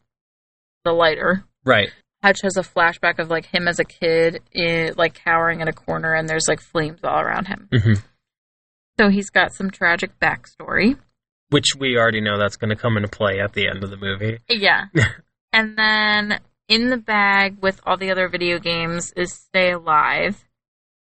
the 0.83 0.91
lighter. 0.91 1.43
Right. 1.63 1.89
Hutch 2.23 2.39
has 2.43 2.57
a 2.57 2.61
flashback 2.61 3.19
of 3.19 3.29
like 3.29 3.45
him 3.47 3.67
as 3.67 3.79
a 3.79 3.83
kid, 3.85 4.41
in, 4.51 4.93
like 4.97 5.13
cowering 5.15 5.61
in 5.61 5.67
a 5.67 5.73
corner, 5.73 6.13
and 6.13 6.27
there's 6.29 6.47
like 6.47 6.59
flames 6.59 6.99
all 7.03 7.19
around 7.19 7.47
him. 7.47 7.67
hmm 7.71 7.93
So 8.99 9.09
he's 9.09 9.29
got 9.29 9.53
some 9.53 9.69
tragic 9.71 10.19
backstory. 10.19 10.97
Which 11.49 11.75
we 11.77 11.97
already 11.97 12.21
know 12.21 12.37
that's 12.37 12.57
going 12.57 12.69
to 12.69 12.75
come 12.75 12.97
into 12.97 13.09
play 13.09 13.39
at 13.39 13.53
the 13.53 13.67
end 13.67 13.83
of 13.83 13.89
the 13.89 13.97
movie. 13.97 14.39
Yeah. 14.49 14.85
and 15.53 15.77
then 15.77 16.39
in 16.67 16.89
the 16.89 16.97
bag 16.97 17.57
with 17.61 17.79
all 17.85 17.97
the 17.97 18.09
other 18.11 18.27
video 18.27 18.57
games 18.59 19.13
is 19.15 19.33
Stay 19.33 19.71
Alive. 19.71 20.43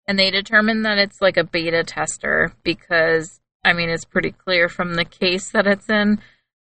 And 0.07 0.17
they 0.19 0.31
determine 0.31 0.81
that 0.83 0.97
it's 0.97 1.21
like 1.21 1.37
a 1.37 1.43
beta 1.43 1.83
tester 1.83 2.51
because, 2.63 3.39
I 3.63 3.73
mean, 3.73 3.89
it's 3.89 4.05
pretty 4.05 4.31
clear 4.31 4.67
from 4.67 4.95
the 4.95 5.05
case 5.05 5.51
that 5.51 5.67
it's 5.67 5.89
in, 5.89 6.19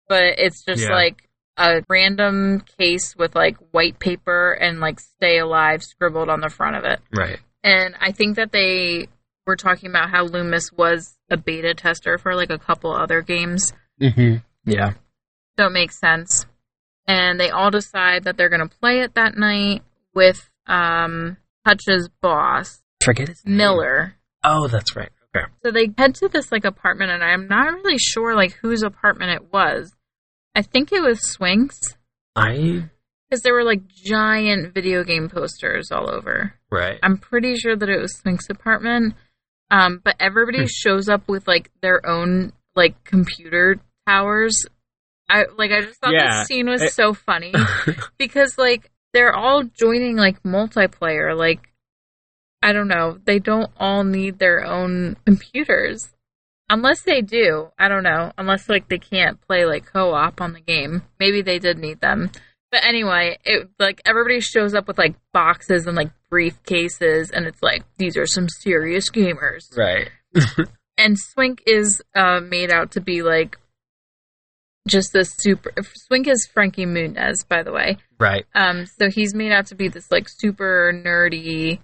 but 0.08 0.22
it's 0.38 0.64
just 0.64 0.82
Yeah. 0.84 0.92
like 0.94 1.28
a 1.56 1.82
random 1.88 2.60
case 2.78 3.16
with 3.16 3.34
like 3.34 3.56
white 3.72 3.98
paper 3.98 4.52
and 4.52 4.80
like 4.80 5.00
Stay 5.00 5.38
Alive 5.38 5.82
scribbled 5.82 6.28
on 6.28 6.40
the 6.40 6.48
front 6.50 6.76
of 6.76 6.84
it. 6.84 7.00
Right. 7.12 7.38
And 7.64 7.94
I 8.00 8.12
think 8.12 8.36
that 8.36 8.52
they 8.52 9.08
were 9.46 9.56
talking 9.56 9.90
about 9.90 10.10
how 10.10 10.24
Loomis 10.24 10.72
was 10.72 11.16
a 11.30 11.36
beta 11.36 11.74
tester 11.74 12.18
for 12.18 12.34
like 12.34 12.50
a 12.50 12.58
couple 12.58 12.92
other 12.92 13.22
games. 13.22 13.72
hmm 14.00 14.36
Yeah. 14.64 14.94
So 15.58 15.66
it 15.66 15.72
makes 15.72 15.98
sense. 15.98 16.46
And 17.06 17.38
they 17.40 17.50
all 17.50 17.70
decide 17.70 18.24
that 18.24 18.36
they're 18.36 18.48
going 18.48 18.66
to 18.68 18.76
play 18.78 19.00
it 19.00 19.14
that 19.14 19.36
night 19.36 19.82
with 20.14 20.48
um, 20.66 21.36
Hutch's 21.66 22.08
boss, 22.20 22.80
Forget 23.04 23.28
his 23.28 23.44
name. 23.44 23.56
Miller. 23.56 24.14
Oh, 24.44 24.68
that's 24.68 24.94
right. 24.94 25.10
Okay. 25.34 25.46
So 25.64 25.70
they 25.72 25.88
head 25.98 26.14
to 26.16 26.28
this 26.28 26.52
like 26.52 26.64
apartment, 26.64 27.10
and 27.10 27.24
I'm 27.24 27.48
not 27.48 27.72
really 27.74 27.98
sure 27.98 28.36
like 28.36 28.52
whose 28.52 28.82
apartment 28.82 29.32
it 29.32 29.52
was. 29.52 29.92
I 30.54 30.62
think 30.62 30.92
it 30.92 31.00
was 31.02 31.18
Swink's 31.32 31.80
I 32.36 32.84
because 33.28 33.42
there 33.42 33.54
were 33.54 33.64
like 33.64 33.86
giant 33.88 34.74
video 34.74 35.02
game 35.04 35.28
posters 35.30 35.90
all 35.90 36.08
over. 36.10 36.54
right. 36.70 36.98
I'm 37.02 37.16
pretty 37.18 37.56
sure 37.56 37.74
that 37.74 37.88
it 37.88 37.98
was 38.00 38.14
Swink's 38.18 38.48
apartment. 38.50 39.14
Um, 39.72 40.00
but 40.04 40.14
everybody 40.20 40.58
Hmm. 40.60 40.66
shows 40.68 41.08
up 41.08 41.26
with 41.28 41.48
like 41.48 41.70
their 41.80 42.06
own 42.06 42.52
like 42.76 43.02
computer 43.04 43.76
towers. 44.06 44.64
I 45.28 45.46
like 45.56 45.70
I 45.72 45.80
just 45.80 45.98
thought 46.00 46.12
Yeah. 46.12 46.40
this 46.40 46.46
scene 46.48 46.68
was 46.68 46.82
It- 46.82 46.92
so 46.92 47.14
funny 47.14 47.52
because 48.18 48.56
like 48.58 48.90
they're 49.14 49.34
all 49.34 49.62
joining 49.64 50.16
like 50.16 50.42
multiplayer. 50.42 51.36
Like 51.36 51.68
I 52.62 52.72
don't 52.72 52.86
know, 52.88 53.18
they 53.24 53.38
don't 53.38 53.70
all 53.78 54.04
need 54.04 54.38
their 54.38 54.64
own 54.64 55.16
computers. 55.26 56.10
Unless 56.70 57.02
they 57.02 57.20
do, 57.22 57.70
I 57.78 57.88
don't 57.88 58.02
know. 58.04 58.32
Unless 58.38 58.68
like 58.68 58.88
they 58.88 58.98
can't 58.98 59.40
play 59.42 59.64
like 59.64 59.84
co-op 59.86 60.40
on 60.40 60.52
the 60.52 60.60
game, 60.60 61.02
maybe 61.18 61.42
they 61.42 61.58
did 61.58 61.78
need 61.78 62.00
them. 62.00 62.30
But 62.72 62.84
anyway, 62.84 63.38
it 63.44 63.68
like 63.78 64.00
everybody 64.04 64.40
shows 64.40 64.74
up 64.74 64.88
with 64.88 64.98
like 64.98 65.14
boxes 65.32 65.86
and 65.86 65.94
like 65.94 66.10
briefcases, 66.32 67.30
and 67.30 67.46
it's 67.46 67.62
like 67.62 67.84
these 67.98 68.16
are 68.16 68.26
some 68.26 68.48
serious 68.48 69.10
gamers. 69.10 69.76
right. 69.76 70.08
And 70.98 71.16
Swink 71.18 71.62
is 71.66 72.02
uh, 72.14 72.40
made 72.40 72.70
out 72.70 72.92
to 72.92 73.00
be 73.00 73.22
like 73.22 73.58
just 74.86 75.14
a 75.14 75.24
super. 75.24 75.72
Swink 76.06 76.28
is 76.28 76.46
Frankie 76.52 76.84
Muniz, 76.86 77.46
by 77.48 77.62
the 77.62 77.72
way. 77.72 77.96
Right. 78.18 78.44
Um, 78.54 78.84
so 78.86 79.08
he's 79.10 79.34
made 79.34 79.52
out 79.52 79.66
to 79.66 79.74
be 79.74 79.88
this 79.88 80.10
like 80.10 80.26
super 80.28 80.92
nerdy, 80.94 81.78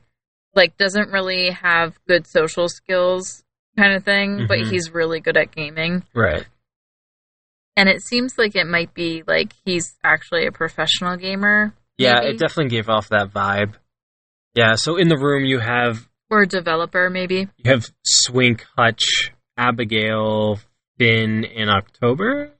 like 0.55 0.77
doesn't 0.77 1.11
really 1.11 1.51
have 1.51 1.99
good 2.07 2.27
social 2.27 2.69
skills 2.69 3.43
kind 3.77 3.95
of 3.95 4.05
thing, 4.05 4.47
but 4.47 4.59
Mhm. 4.59 4.71
he's 4.71 4.91
really 4.91 5.21
good 5.21 5.37
at 5.37 5.53
gaming. 5.53 6.05
Right. 6.15 6.45
And 7.79 7.89
it 7.89 8.03
seems 8.03 8.37
like 8.37 8.57
it 8.57 8.67
might 8.67 8.93
be 8.93 9.23
like 9.25 9.53
he's 9.65 9.97
actually 10.03 10.47
a 10.47 10.53
professional 10.53 11.17
gamer. 11.17 11.73
Yeah, 11.97 12.15
maybe, 12.21 12.35
it 12.35 12.39
definitely 12.41 12.71
gave 12.71 12.89
off 12.89 13.11
that 13.11 13.33
vibe. 13.33 13.75
Yeah, 14.55 14.75
so 14.75 14.97
in 14.97 15.09
the 15.09 15.17
room 15.17 15.45
you 15.45 15.61
have 15.61 16.09
or 16.29 16.43
a 16.43 16.47
developer, 16.47 17.09
maybe. 17.09 17.47
you 17.57 17.71
have 17.71 17.87
Swink, 18.05 18.67
Hutch, 18.77 19.31
Abigail, 19.57 20.59
Finn, 20.99 21.45
in 21.45 21.69
October. 21.69 22.51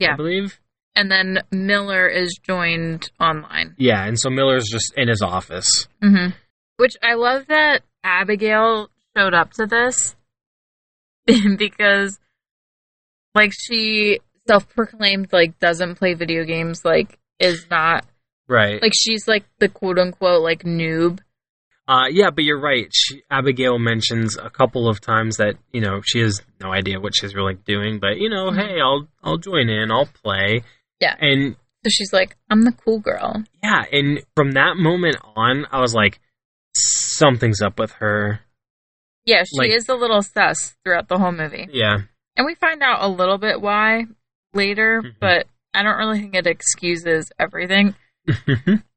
Yeah. 0.00 0.14
I 0.14 0.16
believe. 0.16 0.58
And 0.96 1.08
then 1.08 1.38
Miller 1.52 2.08
is 2.08 2.36
joined 2.42 3.08
online. 3.20 3.76
Yeah, 3.78 4.04
and 4.04 4.18
so 4.18 4.30
Miller's 4.30 4.68
just 4.68 4.92
in 4.96 5.06
his 5.08 5.22
office. 5.22 5.86
hmm 6.02 6.30
Which 6.76 6.96
I 7.02 7.14
love 7.14 7.46
that 7.46 7.82
Abigail 8.02 8.90
showed 9.16 9.32
up 9.32 9.52
to 9.52 9.66
this 9.66 10.16
because, 11.56 12.18
like, 13.34 13.52
she 13.52 14.20
self-proclaimed 14.48 15.32
like 15.32 15.58
doesn't 15.60 15.94
play 15.96 16.14
video 16.14 16.44
games, 16.44 16.84
like 16.84 17.18
is 17.38 17.66
not 17.70 18.04
Right. 18.48 18.82
like 18.82 18.92
she's 18.94 19.26
like 19.28 19.44
the 19.60 19.68
quote 19.68 19.98
unquote 19.98 20.42
like 20.42 20.64
noob. 20.64 21.20
Uh, 21.88 22.06
yeah, 22.10 22.30
but 22.30 22.44
you're 22.44 22.60
right. 22.60 22.88
She, 22.92 23.22
Abigail 23.30 23.78
mentions 23.78 24.36
a 24.36 24.50
couple 24.50 24.88
of 24.88 25.00
times 25.00 25.36
that 25.38 25.54
you 25.72 25.80
know 25.80 26.00
she 26.04 26.20
has 26.20 26.40
no 26.60 26.72
idea 26.72 27.00
what 27.00 27.12
she's 27.14 27.34
really 27.34 27.54
doing, 27.54 27.98
but 28.00 28.18
you 28.18 28.28
know, 28.30 28.50
Mhm. 28.50 28.56
hey, 28.56 28.80
I'll 28.80 29.08
I'll 29.22 29.38
join 29.38 29.68
in, 29.68 29.90
I'll 29.90 30.06
play. 30.06 30.62
Yeah. 31.00 31.16
And 31.20 31.54
So 31.84 31.88
she's 31.90 32.12
like, 32.12 32.36
I'm 32.50 32.62
the 32.62 32.72
cool 32.72 32.98
girl. 33.00 33.42
yeah, 33.62 33.84
and 33.92 34.20
from 34.36 34.52
that 34.52 34.76
moment 34.76 35.16
on, 35.36 35.66
I 35.72 35.80
was 35.80 35.94
like, 35.94 36.20
something's 36.74 37.60
up 37.62 37.78
with 37.78 37.92
her. 37.92 38.40
Yeah, 39.24 39.42
she 39.44 39.58
Like- 39.58 39.70
is 39.70 39.88
a 39.88 39.94
little 39.94 40.22
sus 40.22 40.76
throughout 40.84 41.08
the 41.08 41.18
whole 41.18 41.32
movie. 41.32 41.68
Yeah. 41.72 42.02
And 42.36 42.46
we 42.46 42.54
find 42.54 42.82
out 42.82 43.02
a 43.02 43.08
little 43.08 43.38
bit 43.38 43.60
why 43.60 44.04
later, 44.54 45.02
Mhm. 45.02 45.14
but 45.20 45.46
I 45.74 45.82
don't 45.82 45.96
really 45.98 46.20
think 46.20 46.34
it 46.34 46.46
excuses 46.46 47.30
everything. 47.38 47.94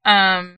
Um, 0.04 0.56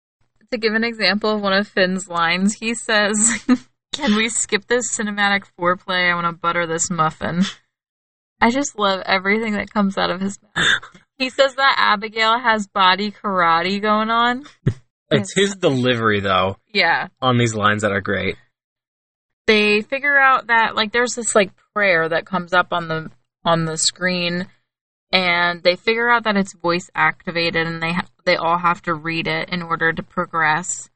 to 0.51 0.59
give 0.59 0.75
an 0.75 0.85
example 0.85 1.31
of 1.31 1.41
one 1.41 1.53
of 1.53 1.67
Finn's 1.69 2.09
lines, 2.09 2.55
he 2.55 2.75
says, 2.75 3.45
Can 3.95 4.15
we 4.17 4.29
skip 4.29 4.67
this 4.67 4.97
cinematic 4.97 5.45
foreplay? 5.59 6.11
I 6.11 6.15
want 6.15 6.27
to 6.27 6.33
butter 6.33 6.67
this 6.67 6.91
muffin. 6.91 7.43
I 8.41 8.51
just 8.51 8.79
love 8.79 9.03
everything 9.07 9.55
that 9.55 9.73
comes 9.73 9.99
out 9.99 10.11
of 10.11 10.21
his 10.21 10.39
mouth. 10.43 10.67
He 11.19 11.31
says 11.31 11.57
that 11.57 11.75
Abigail 11.79 12.39
has 12.39 12.69
body 12.69 13.11
karate 13.11 13.83
going 13.83 14.11
on. 14.11 14.45
it's 15.11 15.35
his 15.35 15.57
delivery 15.57 16.21
though 16.21 16.59
Yeah. 16.73 17.09
on 17.21 17.39
these 17.39 17.55
lines 17.55 17.83
that 17.83 17.91
are 17.91 18.01
great. 18.01 18.37
They 19.49 19.81
figure 19.81 20.17
out 20.19 20.47
that 20.49 20.77
like 20.77 20.93
there's 20.93 21.15
this 21.15 21.35
like 21.35 21.51
prayer 21.79 22.09
that 22.09 22.27
comes 22.27 22.53
up 22.53 22.73
on 22.73 22.89
the 22.89 23.09
on 23.45 23.65
the 23.65 23.77
screen 23.77 24.49
and 25.13 25.63
they 25.63 25.77
figure 25.77 26.11
out 26.11 26.25
that 26.25 26.37
it's 26.37 26.53
voice 26.55 26.91
activated 26.93 27.69
and 27.69 27.81
they 27.81 27.93
ha- 27.93 28.09
they 28.25 28.35
all 28.35 28.59
have 28.59 28.83
to 28.83 28.93
read 28.93 29.29
it 29.29 29.49
in 29.49 29.63
order 29.63 29.93
to 29.93 30.03
progress. 30.03 30.91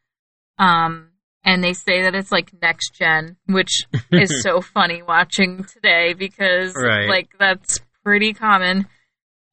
Um 0.59 1.11
and 1.45 1.63
they 1.63 1.73
say 1.73 2.03
that 2.03 2.17
it's 2.17 2.33
like 2.33 2.51
next 2.61 2.95
gen, 2.99 3.37
which 3.47 3.85
is 4.11 4.43
so 4.43 4.61
funny 4.61 5.03
watching 5.03 5.63
today 5.73 6.15
because 6.15 6.75
Right. 6.75 7.09
like 7.09 7.29
that's 7.39 7.79
pretty 8.05 8.33
common. 8.33 8.87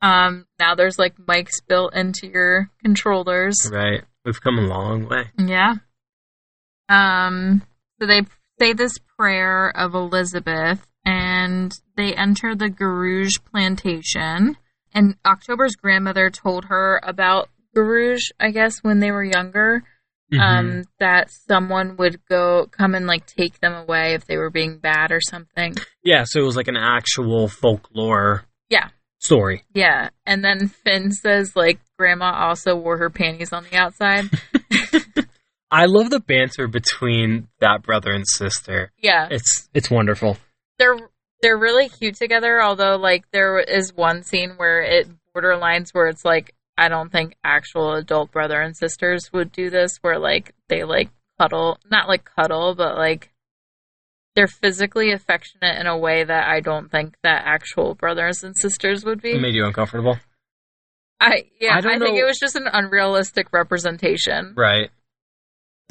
Um, 0.01 0.47
now 0.59 0.73
there's 0.73 0.97
like 0.97 1.15
mics 1.17 1.61
built 1.67 1.93
into 1.93 2.25
your 2.27 2.69
controllers. 2.83 3.55
Right. 3.71 4.03
We've 4.25 4.41
come 4.41 4.57
a 4.57 4.61
long 4.67 5.07
way. 5.07 5.25
Yeah. 5.37 5.75
Um, 6.87 7.61
so 7.99 8.07
they 8.07 8.21
say 8.59 8.73
this 8.73 8.97
prayer 9.17 9.69
of 9.75 9.93
Elizabeth 9.93 10.85
and 11.09 11.79
they 11.97 12.13
enter 12.13 12.55
the 12.55 12.69
Gerouge 12.69 13.39
plantation. 13.51 14.57
And 14.93 15.15
October's 15.25 15.75
grandmother 15.75 16.29
told 16.29 16.65
her 16.65 16.99
about 17.03 17.49
Gerouge, 17.75 18.31
I 18.39 18.51
guess, 18.51 18.79
when 18.83 18.99
they 18.99 19.11
were 19.11 19.23
younger. 19.23 19.83
Mhm. 20.31 20.39
Um, 20.39 20.83
that 20.99 21.31
someone 21.31 21.97
would 21.97 22.23
go 22.29 22.67
come 22.67 22.93
and 22.93 23.07
like 23.07 23.25
take 23.25 23.59
them 23.61 23.73
away 23.73 24.13
if 24.13 24.25
they 24.25 24.37
were 24.37 24.51
being 24.51 24.77
bad 24.77 25.11
or 25.11 25.19
something. 25.21 25.75
yeah, 26.03 26.23
so 26.23 26.39
it 26.39 26.45
was 26.45 26.55
like 26.55 26.67
an 26.67 26.77
actual 26.77 27.47
folklore 27.47 28.43
Yeah. 28.69 28.89
story. 29.17 29.63
Yeah. 29.73 30.09
And 30.27 30.45
then 30.45 30.67
Finn 30.67 31.11
says 31.11 31.55
like 31.55 31.79
grandma 31.97 32.31
also 32.47 32.75
wore 32.75 32.97
her 32.99 33.09
panties 33.09 33.51
on 33.51 33.63
the 33.71 33.75
outside. 33.77 34.25
I 35.71 35.85
love 35.85 36.09
the 36.11 36.19
banter 36.19 36.67
between 36.67 37.47
that 37.59 37.81
brother 37.83 38.11
and 38.11 38.25
sister. 38.27 38.91
yeah. 39.01 39.27
It's 39.31 39.67
it's 39.73 39.89
wonderful. 39.89 40.37
They're 40.79 40.97
they're 41.41 41.57
really 41.57 41.89
cute 41.89 42.15
together. 42.15 42.61
Although, 42.61 42.95
like, 42.97 43.29
there 43.31 43.59
is 43.59 43.93
one 43.93 44.23
scene 44.23 44.53
where 44.57 44.81
it 44.81 45.07
borderlines 45.35 45.91
where 45.91 46.07
it's 46.07 46.25
like 46.25 46.55
I 46.77 46.87
don't 46.87 47.11
think 47.11 47.35
actual 47.43 47.93
adult 47.95 48.31
brother 48.31 48.61
and 48.61 48.75
sisters 48.75 49.31
would 49.33 49.51
do 49.51 49.69
this, 49.69 49.97
where 50.01 50.17
like 50.17 50.55
they 50.69 50.83
like 50.83 51.09
cuddle, 51.39 51.77
not 51.89 52.07
like 52.07 52.23
cuddle, 52.35 52.73
but 52.73 52.97
like 52.97 53.31
they're 54.35 54.47
physically 54.47 55.11
affectionate 55.11 55.77
in 55.79 55.87
a 55.87 55.97
way 55.97 56.23
that 56.23 56.47
I 56.47 56.61
don't 56.61 56.89
think 56.89 57.15
that 57.23 57.43
actual 57.45 57.95
brothers 57.95 58.43
and 58.43 58.55
sisters 58.55 59.03
would 59.03 59.21
be. 59.21 59.31
It 59.31 59.41
made 59.41 59.55
you 59.55 59.65
uncomfortable. 59.65 60.17
I 61.19 61.43
yeah, 61.59 61.73
I 61.73 61.79
I, 61.79 61.99
think 61.99 62.17
it 62.17 62.25
was 62.25 62.39
just 62.39 62.55
an 62.55 62.67
unrealistic 62.71 63.51
representation. 63.51 64.53
Right. 64.55 64.89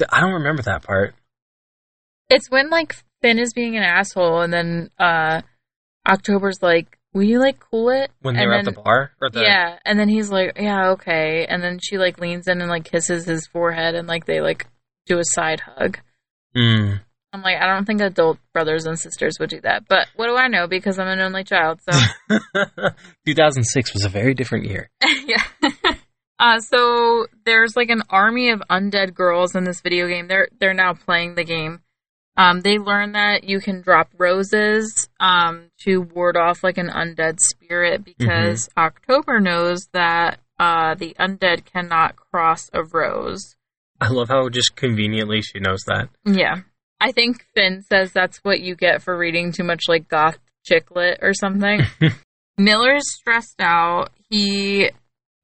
I 0.09 0.21
don't 0.21 0.33
remember 0.33 0.63
that 0.63 0.81
part. 0.81 1.13
It's 2.29 2.49
when 2.49 2.69
like 2.69 2.95
Finn 3.21 3.39
is 3.39 3.53
being 3.53 3.75
an 3.75 3.83
asshole, 3.83 4.41
and 4.41 4.53
then 4.53 4.89
uh 4.99 5.41
October's 6.07 6.59
like, 6.61 6.97
"Will 7.13 7.23
you 7.23 7.39
like 7.39 7.59
cool 7.59 7.89
it?" 7.89 8.11
When 8.21 8.35
they 8.35 8.41
and 8.41 8.49
were 8.49 8.57
then, 8.57 8.67
at 8.67 8.75
the 8.75 8.81
bar? 8.81 9.11
Or 9.21 9.29
the 9.29 9.41
Yeah, 9.41 9.77
and 9.85 9.99
then 9.99 10.09
he's 10.09 10.29
like, 10.29 10.57
"Yeah, 10.59 10.91
okay," 10.91 11.45
and 11.47 11.61
then 11.61 11.79
she 11.81 11.97
like 11.97 12.19
leans 12.19 12.47
in 12.47 12.61
and 12.61 12.69
like 12.69 12.85
kisses 12.85 13.25
his 13.25 13.47
forehead, 13.47 13.95
and 13.95 14.07
like 14.07 14.25
they 14.25 14.41
like 14.41 14.67
do 15.05 15.19
a 15.19 15.23
side 15.23 15.61
hug. 15.61 15.99
Mm. 16.55 17.01
I'm 17.31 17.43
like, 17.43 17.57
I 17.61 17.67
don't 17.67 17.85
think 17.85 18.01
adult 18.01 18.39
brothers 18.53 18.85
and 18.85 18.99
sisters 18.99 19.37
would 19.39 19.51
do 19.51 19.61
that, 19.61 19.83
but 19.87 20.07
what 20.15 20.27
do 20.27 20.35
I 20.35 20.47
know? 20.47 20.67
Because 20.67 20.97
I'm 20.97 21.07
an 21.07 21.19
only 21.19 21.43
child, 21.43 21.79
so 21.87 21.91
2006 23.27 23.93
was 23.93 24.03
a 24.03 24.09
very 24.09 24.33
different 24.33 24.65
year. 24.65 24.89
yeah. 25.25 25.43
Uh, 26.41 26.61
so 26.61 27.27
there's 27.43 27.75
like 27.75 27.89
an 27.89 28.01
army 28.09 28.49
of 28.51 28.63
undead 28.69 29.13
girls 29.13 29.55
in 29.55 29.65
this 29.65 29.81
video 29.81 30.07
game. 30.07 30.29
They're 30.29 30.47
they're 30.57 30.73
now 30.73 30.93
playing 30.93 31.35
the 31.35 31.43
game. 31.43 31.81
Um, 32.39 32.61
they 32.61 32.77
learn 32.77 33.11
that 33.11 33.43
you 33.43 33.59
can 33.59 33.81
drop 33.81 34.13
roses 34.17 35.09
um, 35.19 35.71
to 35.81 35.99
ward 35.99 36.37
off 36.37 36.63
like 36.63 36.77
an 36.77 36.87
undead 36.87 37.37
spirit 37.37 38.05
because 38.05 38.69
October 38.77 39.41
knows 39.41 39.89
that 39.91 40.39
uh, 40.57 40.95
the 40.95 41.17
undead 41.19 41.65
cannot 41.65 42.15
cross 42.15 42.69
a 42.71 42.81
rose. 42.81 43.57
I 43.99 44.07
love 44.07 44.29
how 44.29 44.47
just 44.47 44.77
conveniently 44.77 45.41
she 45.41 45.59
knows 45.59 45.83
that. 45.87 46.07
Yeah, 46.23 46.61
I 47.01 47.11
think 47.11 47.45
Finn 47.53 47.81
says 47.81 48.13
that's 48.13 48.37
what 48.37 48.61
you 48.61 48.73
get 48.73 49.01
for 49.01 49.17
reading 49.17 49.51
too 49.51 49.65
much 49.65 49.89
like 49.89 50.07
goth 50.07 50.39
chick 50.65 50.91
lit 50.91 51.19
or 51.21 51.33
something. 51.33 51.81
Miller's 52.57 53.03
stressed 53.17 53.59
out. 53.59 54.11
He 54.29 54.91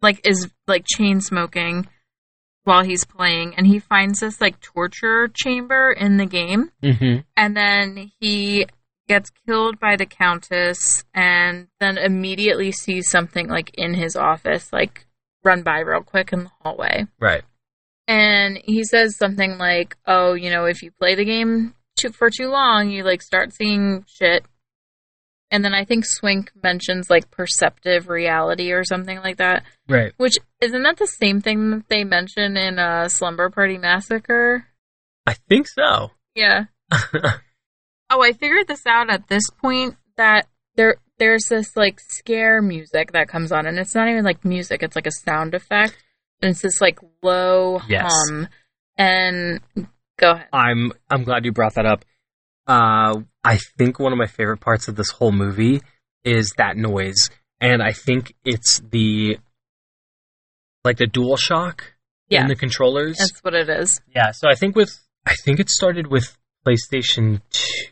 like 0.01 0.25
is 0.25 0.49
like 0.65 0.85
chain 0.87 1.19
smoking 1.19 1.89
while 2.65 2.83
he's 2.83 3.05
playing 3.05 3.55
and 3.55 3.65
he 3.65 3.79
finds 3.79 4.19
this 4.19 4.41
like 4.41 4.59
torture 4.59 5.27
chamber 5.29 5.91
in 5.91 6.17
the 6.17 6.25
game 6.25 6.71
Mm-hmm. 6.83 7.21
and 7.37 7.55
then 7.55 8.11
he 8.19 8.65
gets 9.07 9.29
killed 9.45 9.79
by 9.79 9.95
the 9.95 10.05
countess 10.05 11.05
and 11.13 11.67
then 11.79 11.97
immediately 11.97 12.71
sees 12.71 13.09
something 13.09 13.47
like 13.47 13.71
in 13.75 13.93
his 13.93 14.15
office 14.15 14.73
like 14.73 15.05
run 15.43 15.61
by 15.61 15.79
real 15.79 16.01
quick 16.01 16.33
in 16.33 16.43
the 16.45 16.51
hallway 16.61 17.05
Right. 17.19 17.43
and 18.07 18.59
he 18.63 18.83
says 18.83 19.15
something 19.17 19.57
like 19.57 19.95
oh 20.07 20.33
you 20.33 20.49
know 20.49 20.65
if 20.65 20.81
you 20.81 20.91
play 20.91 21.15
the 21.15 21.23
game 21.25 21.75
too, 21.97 22.09
for 22.09 22.29
too 22.29 22.49
long 22.49 22.89
you 22.89 23.03
like 23.03 23.21
start 23.21 23.53
seeing 23.53 24.03
shit 24.07 24.43
and 25.51 25.63
then 25.63 25.73
i 25.73 25.83
think 25.85 26.05
swink 26.05 26.51
mentions 26.63 27.09
like 27.09 27.29
perceptive 27.31 28.07
reality 28.09 28.71
or 28.71 28.83
something 28.83 29.17
like 29.19 29.37
that 29.37 29.63
Right. 29.87 30.13
which 30.17 30.37
isn't 30.61 30.83
that 30.83 30.97
the 30.97 31.07
same 31.07 31.41
thing 31.41 31.69
that 31.71 31.89
they 31.89 32.03
mention 32.03 32.57
in 32.57 32.79
uh, 32.79 33.07
slumber 33.09 33.49
party 33.49 33.77
massacre 33.77 34.65
I 35.27 35.33
think 35.49 35.67
so. 35.67 36.11
yeah 36.35 36.65
oh 38.09 38.21
i 38.21 38.31
figured 38.31 38.67
this 38.67 38.85
out 38.85 39.09
at 39.09 39.27
this 39.27 39.49
point 39.61 39.95
that 40.17 40.47
there 40.75 40.95
there's 41.17 41.45
this 41.45 41.75
like 41.75 41.99
scare 41.99 42.61
music 42.61 43.11
that 43.13 43.27
comes 43.27 43.51
on 43.51 43.65
and 43.65 43.77
it's 43.79 43.95
not 43.95 44.07
even 44.09 44.23
like 44.23 44.43
music 44.45 44.83
it's 44.83 44.95
like 44.95 45.07
a 45.07 45.11
sound 45.11 45.53
effect 45.53 45.95
and 46.41 46.51
it's 46.51 46.61
this 46.61 46.81
like 46.81 46.99
low 47.23 47.79
Yes. 47.87 48.11
hum 48.11 48.47
and 48.97 49.59
go 50.17 50.31
ahead 50.31 50.47
I'm 50.53 50.91
I'm 51.09 51.23
glad 51.23 51.45
you 51.45 51.51
brought 51.51 51.75
that 51.75 51.85
up. 51.85 52.05
Uh, 52.67 53.21
I 53.43 53.57
think 53.77 53.99
one 53.99 54.11
of 54.11 54.17
my 54.17 54.25
favorite 54.27 54.59
parts 54.59 54.87
of 54.87 54.95
this 54.95 55.11
whole 55.11 55.31
movie 55.31 55.81
is 56.23 56.53
that 56.57 56.77
noise, 56.77 57.29
and 57.61 57.81
I 57.83 57.91
think 57.91 58.33
it's 58.43 58.79
the 58.79 59.37
like 60.83 60.97
the 60.97 61.07
dual 61.07 61.37
shock 61.37 61.93
yeah 62.29 62.41
in 62.41 62.47
the 62.47 62.55
controllers. 62.55 63.17
that's 63.17 63.43
what 63.43 63.53
it 63.53 63.69
is 63.69 63.99
Yeah, 64.15 64.31
so 64.31 64.49
I 64.49 64.55
think 64.55 64.75
with 64.75 64.99
I 65.25 65.35
think 65.43 65.59
it 65.59 65.69
started 65.69 66.07
with 66.07 66.37
PlayStation 66.65 67.41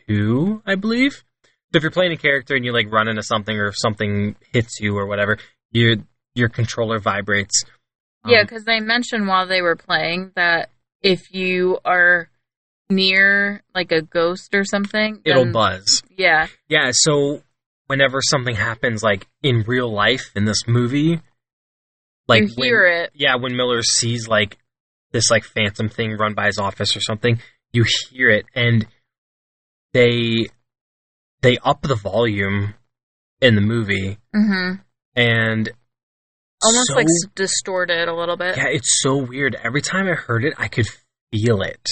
2, 0.08 0.62
I 0.66 0.74
believe. 0.76 1.24
So 1.72 1.78
if 1.78 1.82
you're 1.82 1.90
playing 1.90 2.12
a 2.12 2.16
character 2.16 2.54
and 2.54 2.64
you 2.64 2.72
like 2.72 2.90
run 2.92 3.08
into 3.08 3.22
something 3.22 3.56
or 3.56 3.68
if 3.68 3.74
something 3.76 4.36
hits 4.52 4.78
you 4.80 4.96
or 4.96 5.06
whatever, 5.06 5.38
your 5.70 5.96
your 6.34 6.48
controller 6.48 6.98
vibrates. 6.98 7.64
Um, 8.24 8.32
Yeah, 8.32 8.42
because 8.42 8.64
they 8.64 8.80
mentioned 8.80 9.26
while 9.28 9.46
they 9.46 9.62
were 9.62 9.76
playing 9.76 10.32
that 10.34 10.70
if 11.02 11.32
you 11.32 11.78
are 11.84 12.28
near 12.90 13.62
like 13.74 13.92
a 13.92 14.02
ghost 14.02 14.54
or 14.54 14.64
something, 14.64 15.20
it'll 15.24 15.44
then- 15.44 15.52
buzz. 15.52 16.02
Yeah, 16.16 16.46
Yeah, 16.68 16.90
so 16.92 17.42
whenever 17.86 18.20
something 18.22 18.54
happens 18.54 19.02
like 19.02 19.26
in 19.42 19.62
real 19.66 19.92
life 19.92 20.30
in 20.36 20.44
this 20.44 20.66
movie, 20.66 21.20
like 22.28 22.42
you 22.42 22.54
when- 22.56 22.68
hear 22.68 22.86
it. 22.86 23.10
yeah, 23.14 23.36
when 23.36 23.56
Miller 23.56 23.82
sees 23.82 24.28
like 24.28 24.58
this 25.12 25.30
like 25.30 25.44
phantom 25.44 25.88
thing 25.88 26.16
run 26.16 26.34
by 26.34 26.46
his 26.46 26.58
office 26.58 26.96
or 26.96 27.00
something, 27.00 27.40
you 27.72 27.84
hear 28.10 28.30
it 28.30 28.46
and 28.54 28.86
they 29.92 30.46
they 31.42 31.58
up 31.58 31.82
the 31.82 31.94
volume 31.94 32.74
in 33.40 33.54
the 33.54 33.60
movie 33.60 34.18
hmm 34.34 34.72
and 35.14 35.68
Almost 36.62 36.88
so- 36.88 36.94
like 36.94 37.06
distorted 37.34 38.08
a 38.08 38.14
little 38.14 38.36
bit. 38.36 38.56
yeah, 38.56 38.68
it's 38.68 39.00
so 39.02 39.16
weird. 39.16 39.54
Every 39.62 39.82
time 39.82 40.06
I 40.08 40.12
heard 40.14 40.44
it, 40.44 40.54
I 40.56 40.68
could 40.68 40.86
feel 41.30 41.60
it. 41.62 41.86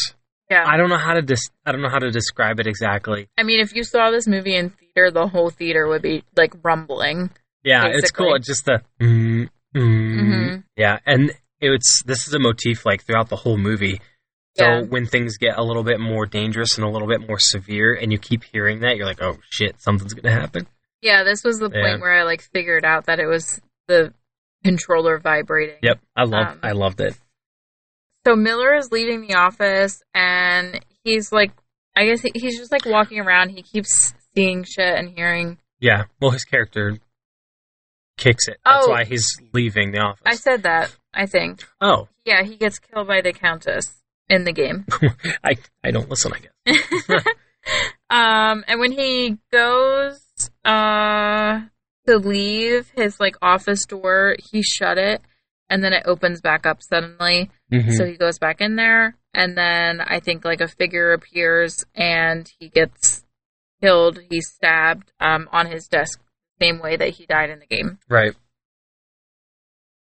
Yeah. 0.53 0.65
I 0.67 0.77
don't 0.77 0.89
know 0.91 0.99
how 0.99 1.15
to 1.15 1.23
dis- 1.23 1.51
I 1.65 1.73
don't 1.73 1.81
know 1.83 1.89
how 1.89 1.99
to 1.99 2.11
describe 2.11 2.61
it 2.61 2.67
exactly. 2.67 3.29
I 3.39 3.43
mean, 3.43 3.61
if 3.61 3.75
you 3.75 3.85
saw 3.85 4.11
this 4.11 4.27
movie 4.27 4.55
in 4.57 4.71
theater, 4.71 5.11
the 5.11 5.27
whole 5.29 5.51
theater 5.51 5.89
would 5.89 6.03
be 6.03 6.25
like 6.37 6.53
rumbling. 6.63 7.31
Yeah, 7.65 7.85
it's 7.87 8.11
cool. 8.11 8.35
It's 8.35 8.47
just 8.47 8.65
the 8.67 8.83
mm, 9.01 9.49
mm, 9.75 10.21
hmm 10.55 10.57
yeah, 10.77 10.99
and 11.07 11.33
it's 11.61 12.03
this 12.05 12.27
is 12.27 12.35
a 12.35 12.39
motif 12.39 12.85
like 12.85 13.05
throughout 13.05 13.29
the 13.29 13.37
whole 13.37 13.57
movie. 13.57 14.01
So 14.59 14.65
Yeah. 14.65 14.81
when 14.83 15.07
things 15.07 15.39
get 15.39 15.57
a 15.57 15.63
little 15.63 15.85
bit 15.85 15.99
more 16.01 16.27
dangerous 16.27 16.77
and 16.77 16.85
a 16.87 16.91
little 16.91 17.09
bit 17.09 17.27
more 17.27 17.39
severe, 17.39 17.95
and 17.95 18.13
you 18.13 18.19
keep 18.19 18.43
hearing 18.45 18.81
that, 18.81 18.97
you're 18.97 19.07
like, 19.07 19.23
oh 19.23 19.39
shit, 19.51 19.81
something's 19.81 20.13
gonna 20.13 20.35
happen. 20.39 20.67
Yeah, 21.01 21.25
this 21.25 21.43
was 21.45 21.59
the 21.59 21.71
Yeah. 21.73 21.83
point 21.83 22.01
where 22.03 22.13
I 22.13 22.25
like 22.25 22.43
figured 22.43 22.85
out 22.85 23.07
that 23.07 23.19
it 23.21 23.27
was 23.27 23.61
the 23.89 24.13
controller 24.65 25.19
vibrating. 25.19 25.77
Yep, 25.83 26.01
I 26.17 26.25
love 26.25 26.49
Um, 26.49 26.59
I 26.63 26.73
loved 26.73 27.01
it. 27.01 27.15
So 28.27 28.37
Miller 28.37 28.75
is 28.75 28.91
leaving 28.93 29.27
the 29.27 29.35
office 29.35 30.03
and 30.15 30.81
he's 31.05 31.33
like, 31.33 31.51
I 31.97 32.07
guess 32.07 32.21
he- 32.21 32.33
he's 32.35 32.59
just 32.59 32.71
like 32.73 32.87
walking 32.87 33.19
around. 33.21 33.51
He 33.51 33.63
keeps 33.63 34.15
seeing 34.35 34.65
shit 34.65 34.97
and 34.99 35.11
hearing. 35.11 35.59
Yeah, 35.81 36.05
well, 36.21 36.31
his 36.31 36.45
character 36.45 36.99
kicks 38.17 38.47
it. 38.49 38.59
That's 38.65 38.87
Oh. 38.87 38.91
why 38.91 39.05
he's 39.05 39.27
leaving 39.53 39.91
the 39.91 39.99
office. 39.99 40.23
I 40.25 40.37
said 40.37 40.63
that, 40.63 40.95
I 41.13 41.27
think. 41.27 41.65
oh, 41.81 42.09
Yeah, 42.25 42.43
he 42.45 42.57
gets 42.57 42.79
killed 42.79 43.09
by 43.09 43.21
the 43.21 43.33
Countess 43.33 44.01
in 44.29 44.45
the 44.45 44.53
game. 44.53 44.87
I 45.45 45.57
I 45.83 45.91
don't 45.91 46.09
listen. 46.09 46.33
I 46.33 46.39
guess. 46.39 47.25
um, 48.11 48.65
and 48.69 48.79
when 48.81 48.93
he 48.93 49.39
goes 49.51 50.21
uh, 50.65 51.61
to 52.07 52.19
leave 52.19 52.91
his 52.95 53.19
like 53.19 53.37
office 53.43 53.85
door, 53.87 54.37
he 54.51 54.63
shut 54.63 54.99
it 54.99 55.21
and 55.73 55.83
then 55.83 55.95
it 55.95 56.03
opens 56.05 56.43
back 56.43 56.67
up 56.67 56.83
suddenly. 56.83 57.51
Mhm. 57.73 57.97
So 57.97 58.05
he 58.05 58.19
goes 58.19 58.39
back 58.39 58.61
in 58.61 58.77
there, 58.77 59.17
and 59.33 59.57
then 59.57 60.03
I 60.03 60.21
think 60.21 60.45
like 60.45 60.61
a 60.61 60.69
figure 60.69 61.15
appears, 61.15 61.87
and 61.95 62.47
he 62.59 62.69
gets 62.69 63.25
killed. 63.81 64.19
He's 64.29 64.49
stabbed 64.49 65.13
um, 65.19 65.49
on 65.51 65.67
his 65.67 65.89
desk, 65.89 66.21
same 66.61 66.79
way 66.79 66.97
that 66.97 67.09
he 67.09 67.25
died 67.25 67.49
in 67.49 67.59
the 67.59 67.67
game. 67.67 67.99
Right. 68.07 68.35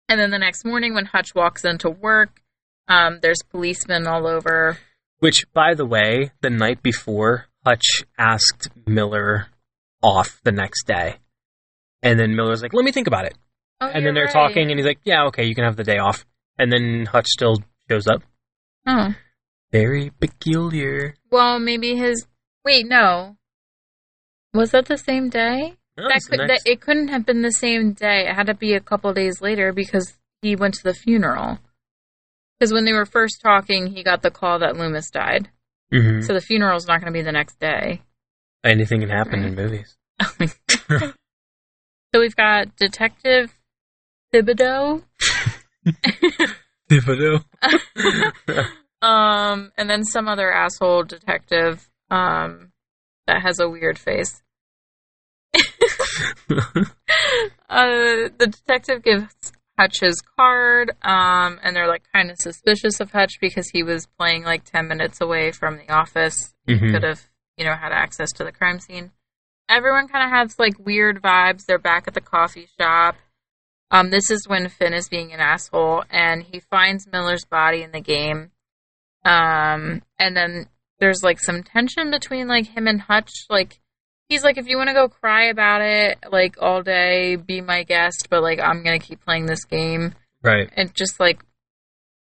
And 0.09 0.19
then 0.19 0.31
the 0.31 0.37
next 0.37 0.65
morning, 0.65 0.93
when 0.93 1.05
Hutch 1.05 1.33
walks 1.33 1.63
into 1.63 1.89
work, 1.89 2.41
um, 2.89 3.19
there's 3.21 3.41
policemen 3.41 4.05
all 4.05 4.27
over. 4.27 4.77
Which, 5.19 5.45
by 5.53 5.75
the 5.75 5.85
way, 5.85 6.31
the 6.41 6.49
night 6.49 6.83
before, 6.83 7.45
Hutch 7.65 8.03
asked 8.17 8.67
Miller 8.85 9.47
off 10.01 10.41
the 10.43 10.51
next 10.51 10.85
day. 10.85 11.19
And 12.01 12.19
then 12.19 12.35
Miller's 12.35 12.61
like, 12.61 12.73
let 12.73 12.83
me 12.83 12.91
think 12.91 13.07
about 13.07 13.23
it. 13.23 13.37
Oh, 13.87 13.91
and 13.93 14.05
then 14.05 14.13
they're 14.13 14.25
right. 14.25 14.33
talking, 14.33 14.69
and 14.69 14.79
he's 14.79 14.85
like, 14.85 14.99
yeah, 15.03 15.25
okay, 15.27 15.45
you 15.45 15.55
can 15.55 15.63
have 15.63 15.75
the 15.75 15.83
day 15.83 15.97
off. 15.97 16.25
And 16.57 16.71
then 16.71 17.05
Hutch 17.05 17.27
still 17.27 17.55
shows 17.89 18.07
up. 18.07 18.21
Oh. 18.85 19.13
Very 19.71 20.11
peculiar. 20.19 21.15
Well, 21.31 21.59
maybe 21.59 21.95
his. 21.95 22.27
Wait, 22.63 22.87
no. 22.87 23.37
Was 24.53 24.71
that 24.71 24.85
the 24.85 24.97
same 24.97 25.29
day? 25.29 25.73
No, 25.97 26.03
that 26.07 26.21
could, 26.29 26.39
that, 26.39 26.61
it 26.65 26.81
couldn't 26.81 27.07
have 27.09 27.25
been 27.25 27.41
the 27.41 27.51
same 27.51 27.93
day. 27.93 28.27
It 28.27 28.35
had 28.35 28.47
to 28.47 28.53
be 28.53 28.73
a 28.73 28.79
couple 28.79 29.13
days 29.13 29.41
later 29.41 29.73
because 29.73 30.13
he 30.41 30.55
went 30.55 30.75
to 30.75 30.83
the 30.83 30.93
funeral. 30.93 31.59
Because 32.59 32.71
when 32.73 32.85
they 32.85 32.93
were 32.93 33.05
first 33.05 33.41
talking, 33.43 33.87
he 33.87 34.03
got 34.03 34.21
the 34.21 34.31
call 34.31 34.59
that 34.59 34.77
Loomis 34.77 35.09
died. 35.09 35.49
Mhm. 35.91 36.23
So 36.23 36.33
the 36.33 36.41
funeral's 36.41 36.87
not 36.87 36.99
going 37.01 37.11
to 37.13 37.17
be 37.17 37.23
the 37.23 37.31
next 37.31 37.59
day. 37.59 38.01
Anything 38.63 39.01
can 39.01 39.09
happen 39.09 39.41
Right. 39.41 39.49
in 39.49 39.55
movies. 39.55 39.97
so 42.13 42.19
we've 42.19 42.35
got 42.35 42.75
Detective 42.75 43.53
Thibodeau. 44.33 45.03
um, 49.01 49.71
and 49.77 49.89
then 49.89 50.03
some 50.03 50.27
other 50.27 50.51
asshole 50.51 51.03
detective 51.03 51.87
um, 52.09 52.71
that 53.27 53.41
has 53.41 53.59
a 53.59 53.69
weird 53.69 53.97
face. 53.97 54.41
uh, 55.55 55.61
the 57.69 58.47
detective 58.49 59.03
gives 59.03 59.33
Hutch 59.77 59.99
his 60.01 60.21
card, 60.37 60.91
um, 61.03 61.59
and 61.63 61.75
they're 61.75 61.87
like 61.87 62.03
kind 62.13 62.31
of 62.31 62.37
suspicious 62.39 62.99
of 62.99 63.11
Hutch 63.11 63.39
because 63.39 63.69
he 63.69 63.83
was 63.83 64.07
playing 64.19 64.43
like 64.43 64.63
10 64.65 64.87
minutes 64.87 65.21
away 65.21 65.51
from 65.51 65.77
the 65.77 65.91
office. 65.91 66.53
Mhm. 66.67 66.93
Could 66.93 67.03
have, 67.03 67.21
you 67.57 67.65
know, 67.65 67.75
had 67.75 67.91
access 67.91 68.31
to 68.33 68.43
the 68.43 68.51
crime 68.51 68.79
scene. 68.79 69.11
Everyone 69.69 70.07
kind 70.07 70.25
of 70.25 70.31
has 70.31 70.59
like 70.59 70.73
weird 70.79 71.21
vibes. 71.21 71.65
They're 71.65 71.79
back 71.79 72.07
at 72.07 72.13
the 72.13 72.21
coffee 72.21 72.67
shop. 72.79 73.15
Um, 73.93 74.09
this 74.09 74.31
is 74.31 74.47
when 74.47 74.69
Finn 74.69 74.93
is 74.93 75.07
being 75.07 75.31
an 75.33 75.39
asshole, 75.39 76.03
and 76.09 76.41
he 76.41 76.59
finds 76.59 77.07
Miller's 77.07 77.45
body 77.45 77.83
in 77.83 77.91
the 77.91 78.01
game. 78.01 78.49
Um, 79.23 80.01
and 80.17 80.35
then 80.35 80.65
there's 80.99 81.21
like 81.21 81.39
some 81.39 81.61
tension 81.61 82.09
between 82.09 82.47
like 82.47 82.65
him 82.65 82.87
and 82.87 82.99
Hutch. 82.99 83.31
Like 83.51 83.79
he's 84.29 84.43
like, 84.43 84.57
if 84.57 84.67
you 84.67 84.77
want 84.77 84.87
to 84.87 84.95
go 84.95 85.07
cry 85.07 85.45
about 85.45 85.81
it, 85.81 86.17
like 86.31 86.55
all 86.59 86.81
day, 86.81 87.35
be 87.35 87.61
my 87.61 87.83
guest, 87.83 88.29
but 88.31 88.41
like 88.41 88.59
I'm 88.59 88.83
gonna 88.83 88.97
keep 88.97 89.23
playing 89.23 89.45
this 89.45 89.63
game. 89.63 90.15
Right. 90.41 90.69
And 90.75 90.93
just 90.95 91.19
like, 91.19 91.43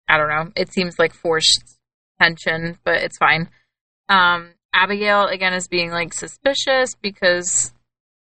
I 0.08 0.18
don't 0.18 0.28
know, 0.28 0.52
it 0.56 0.72
seems 0.72 0.98
like 0.98 1.14
forced 1.14 1.78
tension, 2.20 2.78
but 2.84 2.96
it's 2.96 3.16
fine. 3.16 3.48
Um, 4.08 4.50
Abigail 4.74 5.26
again 5.26 5.54
is 5.54 5.68
being 5.68 5.92
like 5.92 6.14
suspicious 6.14 6.96
because 7.00 7.72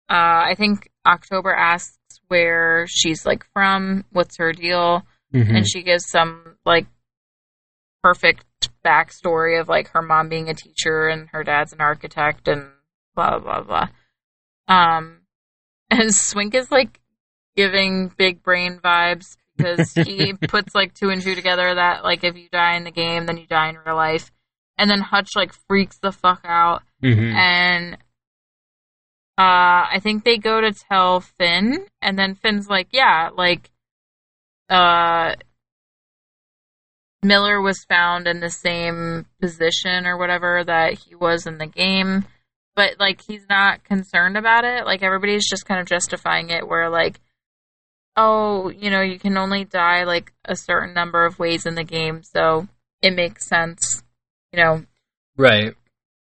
uh, 0.08 0.46
I 0.46 0.54
think 0.56 0.90
October 1.04 1.52
asks 1.52 1.99
where 2.30 2.86
she's 2.88 3.26
like 3.26 3.46
from, 3.54 4.06
what's 4.12 4.38
her 4.38 4.54
deal, 4.54 5.04
Mhm. 5.34 5.58
and 5.58 5.68
she 5.70 5.84
gives 5.84 6.10
some 6.10 6.56
like 6.66 6.88
perfect 8.04 8.46
backstory 8.86 9.60
of 9.60 9.68
like 9.68 9.90
her 9.90 10.02
mom 10.02 10.30
being 10.30 10.50
a 10.50 10.54
teacher 10.54 11.08
and 11.08 11.30
her 11.32 11.44
dad's 11.44 11.74
an 11.74 11.82
architect 11.82 12.48
and 12.48 12.70
blah 13.16 13.38
blah 13.40 13.62
blah. 13.62 13.88
Um, 14.68 15.22
and 15.90 16.14
Swink 16.14 16.56
is 16.56 16.72
like 16.72 17.00
giving 17.56 18.08
big 18.18 18.42
brain 18.42 18.80
vibes 18.84 19.36
because 19.58 19.92
he 20.08 20.34
puts 20.34 20.74
like 20.74 20.94
two 20.94 21.10
and 21.10 21.22
two 21.22 21.36
together 21.36 21.76
that 21.76 22.04
like 22.04 22.24
if 22.24 22.38
you 22.38 22.48
die 22.50 22.76
in 22.76 22.84
the 22.86 22.92
game, 22.92 23.26
then 23.26 23.38
you 23.38 23.48
die 23.48 23.70
in 23.70 23.78
real 23.86 23.96
life. 23.96 24.32
And 24.78 24.90
then 24.90 25.00
Hutch 25.02 25.32
like 25.36 25.52
freaks 25.68 25.98
the 25.98 26.12
fuck 26.14 26.42
out 26.46 26.84
Mhm. 27.04 27.34
and 27.34 27.98
uh 29.40 29.88
I 29.90 30.00
think 30.04 30.26
they 30.26 30.38
go 30.38 30.60
to 30.60 30.74
tell 30.74 31.22
Finn 31.22 31.86
and 32.02 32.20
then 32.20 32.36
Finn's 32.36 32.68
like, 32.68 32.90
yeah, 32.92 33.30
like 33.34 33.70
uh 34.70 35.36
Miller 37.24 37.62
was 37.62 37.86
found 37.88 38.28
in 38.28 38.42
the 38.42 38.50
same 38.50 39.26
position 39.42 40.06
or 40.06 40.18
whatever 40.18 40.64
that 40.66 40.94
he 40.94 41.16
was 41.16 41.48
in 41.48 41.58
the 41.58 41.68
game, 41.68 42.26
but 42.76 43.00
like 43.00 43.22
he's 43.22 43.46
not 43.50 43.84
concerned 43.86 44.36
about 44.38 44.66
it. 44.66 44.86
Like 44.86 45.04
everybody's 45.04 45.50
just 45.50 45.66
kind 45.66 45.80
of 45.80 45.88
justifying 45.88 46.50
it 46.50 46.68
where 46.68 46.90
like 46.90 47.22
oh, 48.18 48.70
you 48.70 48.90
know, 48.90 49.02
you 49.02 49.18
can 49.18 49.38
only 49.38 49.64
die 49.64 50.04
like 50.04 50.34
a 50.44 50.56
certain 50.56 50.94
number 50.94 51.26
of 51.26 51.40
ways 51.40 51.66
in 51.66 51.76
the 51.76 51.84
game, 51.86 52.22
so 52.24 52.68
it 53.02 53.12
makes 53.12 53.48
sense, 53.48 54.04
you 54.52 54.62
know, 54.62 54.84
Right. 55.38 55.74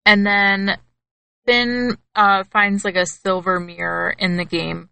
and 0.04 0.26
then 0.26 0.78
Finn 1.46 1.98
uh, 2.16 2.44
finds 2.52 2.86
like 2.86 2.96
a 2.96 3.06
silver 3.06 3.60
mirror 3.60 4.16
in 4.18 4.38
the 4.38 4.46
game 4.46 4.90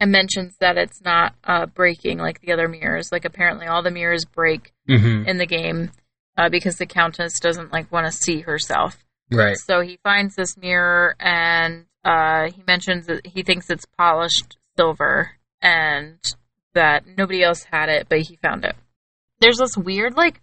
and 0.00 0.12
mentions 0.12 0.56
that 0.58 0.76
it's 0.76 1.02
not 1.02 1.34
uh, 1.44 1.66
breaking 1.66 2.18
like 2.18 2.40
the 2.40 2.52
other 2.52 2.68
mirrors. 2.68 3.10
Like 3.12 3.24
apparently 3.24 3.66
all 3.66 3.82
the 3.82 3.90
mirrors 3.90 4.24
break 4.24 4.72
hmm 4.86 5.24
in 5.26 5.38
the 5.38 5.46
game 5.46 5.90
uh, 6.36 6.48
because 6.48 6.76
the 6.76 6.86
Countess 6.86 7.40
doesn't 7.40 7.72
like 7.72 7.90
want 7.92 8.06
to 8.06 8.12
see 8.12 8.40
herself. 8.40 8.96
Right. 9.30 9.56
So 9.58 9.80
he 9.80 9.98
finds 10.02 10.34
this 10.34 10.56
mirror 10.56 11.14
and 11.20 11.86
uh, 12.04 12.50
he 12.50 12.62
mentions 12.66 13.06
that 13.06 13.26
he 13.26 13.42
thinks 13.42 13.68
it's 13.68 13.84
polished 13.98 14.56
silver 14.76 15.32
and 15.60 16.18
that 16.74 17.04
nobody 17.16 17.42
else 17.42 17.64
had 17.70 17.88
it, 17.88 18.08
but 18.08 18.20
he 18.20 18.36
found 18.36 18.64
it. 18.64 18.76
There's 19.40 19.58
this 19.58 19.76
weird 19.76 20.16
like 20.16 20.40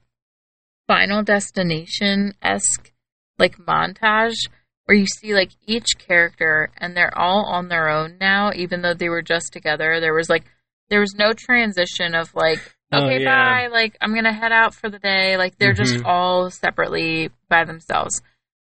Final 0.87 1.23
Destination 1.23 2.33
esque 2.41 2.91
like 3.39 3.57
montage 3.57 4.49
where 4.85 4.97
you 4.97 5.05
see 5.07 5.33
like 5.33 5.51
each 5.65 5.97
character 5.97 6.69
and 6.77 6.95
they're 6.95 7.17
all 7.17 7.45
on 7.45 7.67
their 7.67 7.89
own 7.89 8.17
now, 8.19 8.51
even 8.55 8.81
though 8.81 8.93
they 8.93 9.09
were 9.09 9.21
just 9.21 9.51
together. 9.53 9.99
There 9.99 10.13
was 10.13 10.29
like 10.29 10.45
there 10.89 10.99
was 10.99 11.15
no 11.15 11.33
transition 11.33 12.13
of 12.15 12.33
like 12.35 12.59
Oh, 12.91 13.05
okay 13.07 13.23
yeah. 13.23 13.63
bye 13.63 13.67
like 13.67 13.97
i'm 13.99 14.13
gonna 14.13 14.31
head 14.31 14.51
out 14.51 14.75
for 14.75 14.89
the 14.91 14.99
day 14.99 15.37
like 15.37 15.57
they're 15.57 15.73
just 15.73 15.95
Mhm. 15.95 16.05
all 16.05 16.51
separately 16.51 17.31
by 17.49 17.65
themselves 17.65 18.21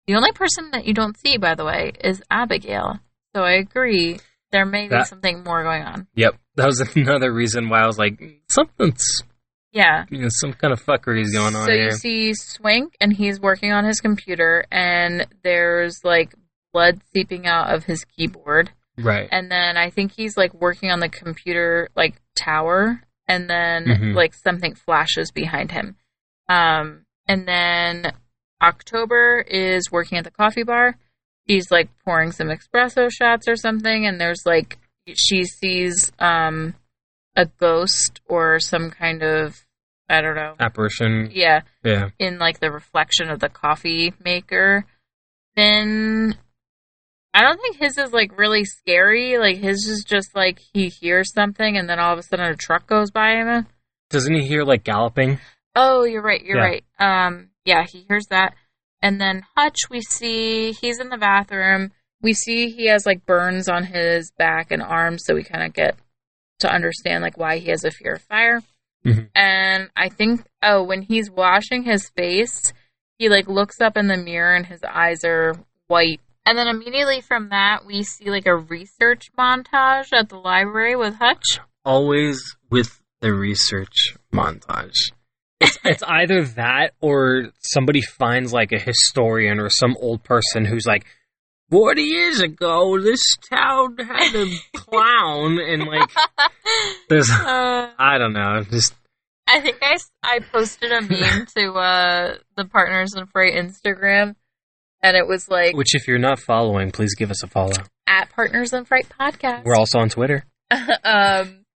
the 0.07 0.15
only 0.15 0.31
person 0.31 0.71
that 0.71 0.85
you 0.85 0.93
don't 0.95 1.15
see 1.17 1.37
by 1.37 1.53
the 1.53 1.63
way 1.63 1.91
is 2.03 2.23
abigail 2.31 2.99
so 3.35 3.43
i 3.43 3.51
agree 3.51 4.19
there 4.51 4.65
may 4.65 4.85
be 4.85 4.89
That- 4.89 5.07
something 5.07 5.43
more 5.43 5.61
going 5.63 5.83
on 5.83 6.07
Yep. 6.15 6.35
That 6.55 6.65
was 6.65 6.79
another 6.95 7.31
reason 7.31 7.69
why 7.69 7.83
I 7.83 7.85
was 7.85 7.99
like, 7.99 8.19
something's, 8.49 9.05
yeah 9.77 10.05
you 10.09 10.19
know, 10.23 10.27
some 10.41 10.53
kind 10.53 10.73
of 10.73 10.79
fuckery's 10.83 11.31
going 11.33 11.55
on 11.55 11.65
so 11.67 11.71
here. 11.71 11.85
you 11.85 11.91
see 11.91 12.33
swink 12.33 12.95
and 13.01 13.11
he's 13.13 13.39
working 13.39 13.71
on 13.71 13.83
his 13.85 13.99
computer 13.99 14.65
and 14.71 15.25
there's 15.43 15.97
like 16.03 16.33
blood 16.73 16.99
seeping 17.13 17.45
out 17.47 17.73
of 17.73 17.83
his 17.85 18.03
keyboard 18.05 18.71
right. 18.97 19.29
and 19.31 19.49
then 19.49 19.77
I 19.77 19.89
think 19.89 20.11
he's 20.11 20.35
like 20.37 20.53
working 20.53 20.89
on 20.91 20.99
the 20.99 21.09
computer 21.09 21.89
like 21.95 22.15
tower, 22.35 23.01
and 23.27 23.49
then 23.49 23.85
Mhm. 23.85 24.15
like 24.15 24.33
something 24.33 24.73
flashes 24.75 25.31
behind 25.31 25.71
him. 25.71 25.95
Um, 26.49 27.05
and 27.27 27.47
then 27.47 28.13
October 28.61 29.39
is 29.47 29.91
working 29.91 30.17
at 30.17 30.23
the 30.23 30.31
coffee 30.31 30.63
bar. 30.63 30.95
He's 31.45 31.69
like 31.71 31.89
pouring 32.05 32.31
some 32.31 32.47
espresso 32.49 33.09
shots 33.11 33.47
or 33.47 33.55
something, 33.55 34.05
and 34.05 34.19
there's 34.19 34.43
like 34.45 34.77
she 35.15 35.43
sees 35.43 36.11
um 36.19 36.73
a 37.35 37.45
ghost 37.45 38.21
or 38.25 38.59
some 38.59 38.89
kind 38.91 39.23
of 39.23 39.65
I 40.09 40.21
don't 40.21 40.35
know. 40.35 40.55
Apparition. 40.59 41.29
Yeah, 41.33 41.61
Yeah. 41.83 42.09
in 42.19 42.37
like 42.39 42.59
the 42.59 42.71
reflection 42.71 43.29
of 43.29 43.39
the 43.39 43.49
coffee 43.49 44.13
maker. 44.23 44.85
Then 45.55 46.37
I 47.33 47.41
don't 47.41 47.59
think 47.61 47.77
his 47.77 47.97
is 47.97 48.13
like 48.13 48.37
really 48.37 48.63
scary. 48.65 49.37
Like 49.37 49.57
his 49.57 49.85
is 49.87 50.03
just 50.07 50.35
like 50.35 50.59
he 50.73 50.87
hears 50.89 51.33
something 51.33 51.77
and 51.77 51.89
then 51.89 51.99
all 51.99 52.13
of 52.13 52.19
a 52.19 52.23
sudden 52.23 52.45
a 52.45 52.55
truck 52.55 52.87
goes 52.87 53.11
by 53.11 53.31
him. 53.35 53.67
Doesn't 54.09 54.33
he 54.33 54.47
hear 54.47 54.63
like 54.63 54.83
galloping? 54.83 55.39
Oh, 55.75 56.03
you're 56.05 56.21
right. 56.23 56.41
You're 56.43 56.57
Yeah. 56.57 56.63
right. 56.63 56.83
Um, 56.99 57.49
yeah, 57.65 57.83
he 57.91 58.05
hears 58.07 58.27
that. 58.29 58.55
And 59.01 59.19
then 59.21 59.43
Hutch, 59.55 59.77
we 59.91 60.01
see 60.01 60.71
he's 60.71 60.99
in 60.99 61.09
the 61.09 61.17
bathroom. 61.17 61.91
We 62.21 62.33
see 62.33 62.69
he 62.69 62.87
has 62.87 63.05
like 63.05 63.25
burns 63.25 63.67
on 63.69 63.83
his 63.83 64.31
back 64.31 64.71
and 64.71 64.81
arms, 64.81 65.23
so 65.25 65.35
we 65.35 65.43
kind 65.43 65.63
of 65.63 65.73
get 65.73 65.95
to 66.59 66.71
understand 66.73 67.21
like 67.21 67.37
why 67.37 67.57
he 67.59 67.69
has 67.69 67.83
a 67.83 67.91
fear 67.91 68.13
of 68.13 68.21
fire. 68.23 68.61
Mhm. 69.07 69.29
And 69.33 69.89
I 69.95 70.09
think 70.09 70.41
oh, 70.61 70.83
when 70.83 71.01
he's 71.01 71.31
washing 71.31 71.83
his 71.83 72.09
face, 72.09 72.73
he 73.17 73.29
like 73.29 73.47
looks 73.47 73.79
up 73.79 73.97
in 73.97 74.07
the 74.07 74.17
mirror 74.17 74.55
and 74.55 74.65
his 74.65 74.83
eyes 74.83 75.23
are 75.23 75.55
white. 75.87 76.19
And 76.45 76.57
then 76.57 76.67
immediately 76.67 77.21
from 77.21 77.49
that, 77.49 77.85
we 77.85 78.03
see 78.03 78.29
like 78.29 78.47
a 78.47 78.55
research 78.55 79.29
montage 79.37 80.13
at 80.13 80.29
the 80.29 80.37
library 80.37 80.95
with 80.95 81.15
Hutch. 81.15 81.59
Always 81.83 82.41
with 82.69 83.01
the 83.21 83.33
research 83.33 84.15
montage. 84.33 85.11
It's, 85.59 85.79
it's 85.83 86.03
either 86.03 86.43
that 86.55 86.93
or 87.01 87.51
somebody 87.61 88.01
finds 88.01 88.53
like 88.53 88.71
a 88.71 88.79
historian 88.79 89.59
or 89.59 89.69
some 89.69 89.95
old 89.99 90.23
person 90.23 90.65
who's 90.65 90.85
like, 90.85 91.05
40 91.69 92.01
years 92.01 92.39
ago, 92.39 92.99
this 93.01 93.21
town 93.49 93.97
had 93.97 94.35
a 94.35 94.45
clown, 94.73 95.59
and 95.59 95.83
like, 95.83 96.09
There's, 97.09 97.29
Uh, 97.29 97.91
I 97.97 98.17
don't 98.17 98.33
know. 98.33 98.63
Just 98.69 98.93
I 99.47 99.61
think 99.61 99.77
I, 99.81 99.97
I 100.23 100.39
posted 100.39 100.91
a 100.91 101.01
meme 101.01 101.45
to 101.57 101.73
uh, 101.73 102.35
the 102.55 102.65
Partners 102.65 103.15
in 103.15 103.25
Fright 103.27 103.53
Instagram, 103.53 104.35
and 105.01 105.17
it 105.17 105.27
was 105.27 105.49
like 105.49 105.75
which, 105.75 105.93
if 105.95 106.07
you're 106.07 106.19
not 106.19 106.39
following, 106.39 106.91
please 106.91 107.15
give 107.15 107.31
us 107.31 107.43
a 107.43 107.47
follow. 107.47 107.73
at 108.07 108.29
Partners 108.29 108.73
in 108.73 108.85
Fright 108.85 109.07
podcast. 109.19 109.63
We're 109.63 109.75
also 109.75 109.99
on 109.99 110.09
Twitter. 110.09 110.45
um, 110.71 110.85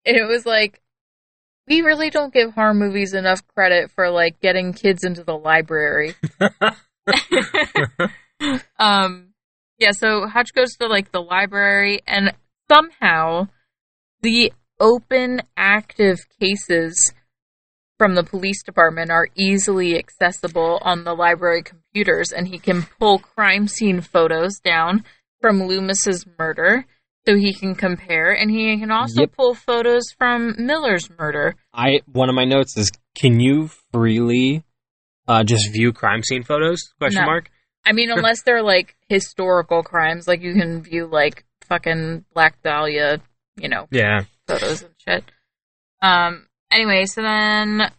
and 0.06 0.18
it 0.18 0.28
was 0.28 0.46
like 0.46 0.82
we 1.68 1.82
really 1.82 2.10
don't 2.10 2.34
give 2.34 2.54
horror 2.54 2.74
movies 2.74 3.14
enough 3.14 3.46
credit 3.48 3.92
for 3.92 4.10
like 4.10 4.40
getting 4.42 4.74
kids 4.74 5.04
into 5.04 5.24
the 5.24 5.38
library. 5.38 6.16
um, 8.80 9.31
yeah, 9.82 9.92
so 9.92 10.28
Hutch 10.28 10.54
goes 10.54 10.76
to 10.76 10.86
like 10.88 11.12
the 11.12 11.22
library, 11.22 12.02
and 12.06 12.34
somehow 12.72 13.48
the 14.22 14.54
open 14.80 15.42
active 15.58 16.20
cases 16.40 17.14
from 17.98 18.14
the 18.14 18.24
police 18.24 18.62
department 18.64 19.10
are 19.10 19.28
easily 19.36 19.98
accessible 19.98 20.78
on 20.84 21.04
the 21.04 21.16
library 21.16 21.64
computers, 21.64 22.32
and 22.32 22.48
he 22.48 22.60
can 22.60 22.84
pull 23.00 23.18
crime 23.18 23.68
scene 23.68 24.02
photos 24.02 24.60
down 24.64 25.04
from 25.42 25.64
Loomis's 25.64 26.28
murder. 26.38 26.86
So 27.28 27.36
he 27.36 27.54
can 27.54 27.76
compare, 27.76 28.32
and 28.32 28.50
he 28.50 28.80
can 28.80 28.90
also 28.92 29.22
Yep. 29.22 29.34
pull 29.34 29.54
photos 29.54 30.04
from 30.18 30.56
Miller's 30.58 31.08
murder. 31.20 31.56
I 31.74 32.02
one 32.06 32.30
of 32.30 32.36
my 32.36 32.46
notes 32.46 32.78
is: 32.78 32.92
Can 33.16 33.40
you 33.40 33.70
freely 33.92 34.64
uh, 35.28 35.44
just 35.44 35.72
view 35.72 35.94
crime 35.94 36.24
scene 36.24 36.42
photos? 36.44 36.82
Question 37.00 37.22
No. 37.22 37.28
mark. 37.28 37.50
I 37.86 37.92
mean, 37.94 38.12
unless 38.16 38.44
they're 38.44 38.64
like 38.64 38.96
historical 39.10 39.84
crimes, 39.84 40.28
like 40.28 40.42
you 40.42 40.54
can 40.54 40.82
view 40.84 41.08
like 41.08 41.46
fucking 41.68 42.26
Black 42.34 42.62
Dahlia, 42.64 43.20
you 43.58 43.70
know, 43.70 43.88
Yeah. 43.92 44.22
photos 44.48 44.82
and 44.84 44.94
shit. 44.98 45.24
Um. 46.02 46.48
Anyway, 46.72 47.06
so 47.06 47.22
then, 47.22 47.82
uh, 47.82 47.92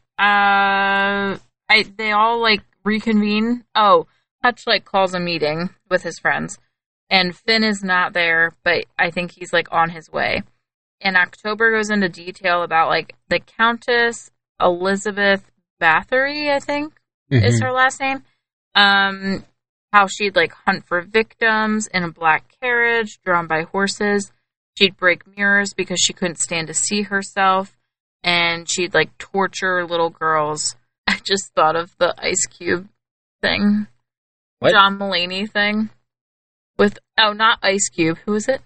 I 1.68 1.85
they 1.97 2.12
all 2.12 2.41
like 2.41 2.62
reconvene. 2.85 3.64
Oh, 3.74 4.07
Hutch 4.43 4.66
like 4.66 4.85
calls 4.85 5.14
a 5.14 5.20
meeting 5.20 5.70
with 5.91 6.03
his 6.03 6.18
friends, 6.18 6.59
and 7.11 7.37
Finn 7.37 7.62
is 7.64 7.83
not 7.83 8.12
there, 8.12 8.53
but 8.64 8.85
I 8.99 9.11
think 9.11 9.33
he's 9.33 9.53
like 9.53 9.68
on 9.70 9.91
his 9.91 10.11
way. 10.11 10.43
And 11.01 11.16
October 11.16 11.70
goes 11.72 11.91
into 11.91 12.09
detail 12.09 12.62
about 12.62 12.89
like 12.89 13.14
the 13.28 13.41
Countess 13.41 14.30
Elizabeth 14.61 15.51
Bathory, 15.80 16.51
I 16.51 16.61
think 16.61 16.95
is 17.30 17.61
Mhm. 17.61 17.64
her 17.66 17.72
last 17.72 18.01
name. 18.01 18.22
Um, 18.74 19.45
how 19.93 20.07
she'd 20.07 20.34
like 20.34 20.53
hunt 20.66 20.86
for 20.86 21.03
victims 21.03 21.86
in 21.88 22.03
a 22.03 22.11
black 22.11 22.57
carriage 22.61 23.18
drawn 23.24 23.47
by 23.47 23.62
horses. 23.62 24.32
She'd 24.78 24.97
break 24.97 25.36
mirrors 25.36 25.74
because 25.74 26.01
she 26.01 26.14
couldn't 26.14 26.38
stand 26.38 26.68
to 26.68 26.74
see 26.74 27.03
herself, 27.03 27.76
and 28.24 28.68
she'd 28.68 28.95
like 28.95 29.16
torture 29.18 29.86
little 29.86 30.11
girls. 30.11 30.76
I 31.07 31.18
just 31.22 31.53
thought 31.55 31.76
of 31.76 31.95
the 31.99 32.14
Ice 32.18 32.47
Cube 32.47 32.88
thing, 33.43 33.86
What? 34.61 34.72
John 34.72 34.99
Mulaney 34.99 35.51
thing, 35.51 35.90
with 36.78 36.99
oh, 37.18 37.32
not 37.32 37.59
Ice 37.62 37.90
Cube. 37.90 38.18
Who 38.24 38.34
is 38.34 38.49
it? 38.49 38.62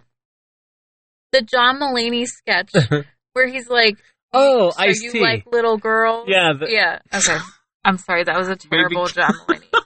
The 1.32 1.42
John 1.42 1.80
Mulaney 1.80 2.26
sketch 2.26 2.70
where 3.32 3.48
he's 3.48 3.68
like, 3.68 3.96
oh, 4.32 4.70
"So 4.70 4.76
Ice 4.78 5.02
you 5.02 5.20
like 5.20 5.44
little 5.50 5.76
girls?" 5.76 6.26
yeah. 6.28 6.52
The, 6.58 6.70
Yeah. 6.70 6.98
Okay. 7.12 7.38
I'm 7.84 7.98
sorry. 7.98 8.24
That 8.24 8.36
was 8.38 8.48
a 8.48 8.56
terrible 8.56 9.06
John 9.06 9.32
Mulaney. 9.32 9.82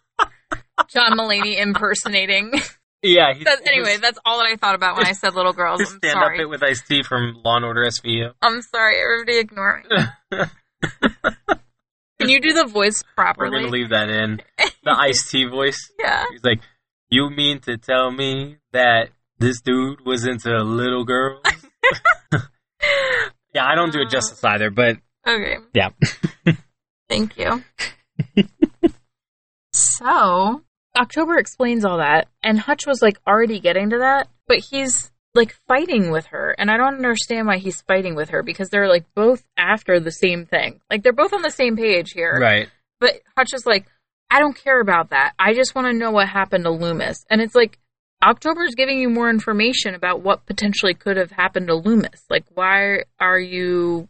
John 0.89 1.13
Mulaney 1.19 1.59
impersonating. 1.61 2.53
Yeah. 3.03 3.33
he- 3.35 3.45
That's, 3.45 3.63
anyway, 3.67 3.97
that's 4.01 4.19
all 4.25 4.39
that 4.39 4.47
I 4.53 4.57
thought 4.57 4.75
about 4.75 4.97
when 4.97 5.07
I 5.07 5.13
said 5.13 5.35
little 5.35 5.53
girls. 5.53 5.81
I'm 5.81 5.87
stand 5.87 6.13
sorry. 6.13 6.37
up 6.37 6.39
bit 6.39 6.49
with 6.51 6.63
Ice 6.63 6.83
T 6.87 7.03
from 7.03 7.41
Law 7.45 7.57
and 7.57 7.65
Order 7.65 7.87
SVU. 7.87 8.33
I'm 8.43 8.61
sorry. 8.63 8.97
Everybody 9.01 9.39
ignore 9.39 9.83
me. 9.89 10.39
Can 12.21 12.29
you 12.29 12.41
do 12.41 12.53
the 12.53 12.67
voice 12.67 13.03
properly? 13.17 13.51
We're 13.51 13.61
gonna 13.61 13.73
leave 13.73 13.89
that 13.91 14.11
in. 14.11 14.43
The 14.85 14.91
Ice 14.99 15.31
T 15.31 15.47
voice. 15.47 15.91
yeah. 15.99 16.25
He's 16.31 16.45
like, 16.45 16.61
"You 17.09 17.31
mean 17.31 17.61
to 17.61 17.79
tell 17.79 18.11
me 18.11 18.59
that 18.73 19.09
this 19.39 19.63
dude 19.63 20.05
was 20.05 20.27
into 20.27 20.51
little 20.63 21.05
girls?" 21.07 21.41
yeah, 23.55 23.65
I 23.65 23.75
don't 23.75 23.91
do 23.93 24.01
it 24.01 24.09
uh, 24.09 24.11
justice 24.11 24.45
either, 24.45 24.69
but 24.71 24.99
Okay. 25.27 25.57
Yeah. 25.73 25.91
Thank 27.09 27.39
you. 27.39 27.65
so, 29.73 30.63
October 30.97 31.39
explains 31.39 31.85
all 31.85 31.99
that, 31.99 32.29
and 32.43 32.59
Hutch 32.59 32.87
was 32.87 33.01
like 33.03 33.19
already 33.27 33.61
getting 33.61 33.91
to 33.91 33.99
that, 33.99 34.29
but 34.49 34.59
he's 34.71 35.11
like 35.35 35.55
fighting 35.69 36.11
with 36.11 36.27
her, 36.27 36.55
and 36.59 36.71
I 36.71 36.77
don't 36.77 36.97
understand 36.97 37.47
why 37.47 37.59
he's 37.59 37.83
fighting 37.83 38.15
with 38.17 38.31
her 38.31 38.43
because 38.43 38.69
they're 38.71 38.89
like 38.89 39.05
both 39.15 39.45
after 39.57 40.01
the 40.01 40.11
same 40.11 40.45
thing. 40.47 40.81
Like 40.91 41.03
they're 41.03 41.13
both 41.13 41.33
on 41.33 41.43
the 41.43 41.51
same 41.51 41.77
page 41.77 42.11
here. 42.13 42.37
right. 42.41 42.69
But 42.99 43.21
Hutch 43.37 43.55
is 43.55 43.65
like, 43.65 43.87
I 44.31 44.41
don't 44.41 44.57
care 44.57 44.81
about 44.81 45.11
that. 45.11 45.33
I 45.39 45.55
just 45.55 45.75
want 45.75 45.87
to 45.87 45.97
know 45.97 46.11
what 46.11 46.29
happened 46.29 46.65
to 46.65 46.71
Loomis. 46.71 47.25
And 47.31 47.41
it's 47.41 47.55
like, 47.55 47.79
October's 48.23 48.75
giving 48.75 48.99
you 48.99 49.09
more 49.09 49.31
information 49.31 49.95
about 49.95 50.21
what 50.21 50.45
potentially 50.45 50.93
could 50.93 51.17
have 51.17 51.31
happened 51.31 51.69
to 51.69 51.75
Loomis. 51.75 52.25
Like, 52.29 52.45
why 52.53 53.05
are 53.19 53.41
you, 53.41 54.07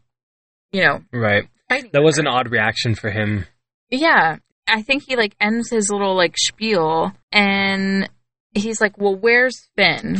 you 0.72 0.82
know, 0.84 1.02
Right. 1.12 1.48
That 1.68 2.02
was 2.02 2.16
her? 2.16 2.22
an 2.22 2.26
odd 2.26 2.50
reaction 2.50 2.96
for 2.96 3.10
him. 3.10 3.46
Yeah. 3.90 4.38
I 4.70 4.82
think 4.82 5.04
he 5.06 5.16
like 5.16 5.34
ends 5.40 5.70
his 5.70 5.90
little 5.90 6.16
like 6.16 6.36
spiel 6.36 7.12
and 7.32 8.08
he's 8.54 8.80
like, 8.80 8.96
Well, 8.98 9.16
where's 9.16 9.68
Finn? 9.76 10.18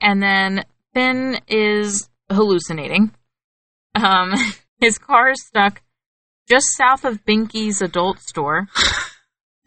And 0.00 0.22
then 0.22 0.64
Finn 0.94 1.40
is 1.48 2.08
hallucinating. 2.30 3.12
Um 3.94 4.34
his 4.80 4.98
car 4.98 5.30
is 5.30 5.44
stuck 5.44 5.82
just 6.48 6.76
south 6.76 7.04
of 7.04 7.24
Binky's 7.24 7.82
adult 7.82 8.20
store. 8.20 8.68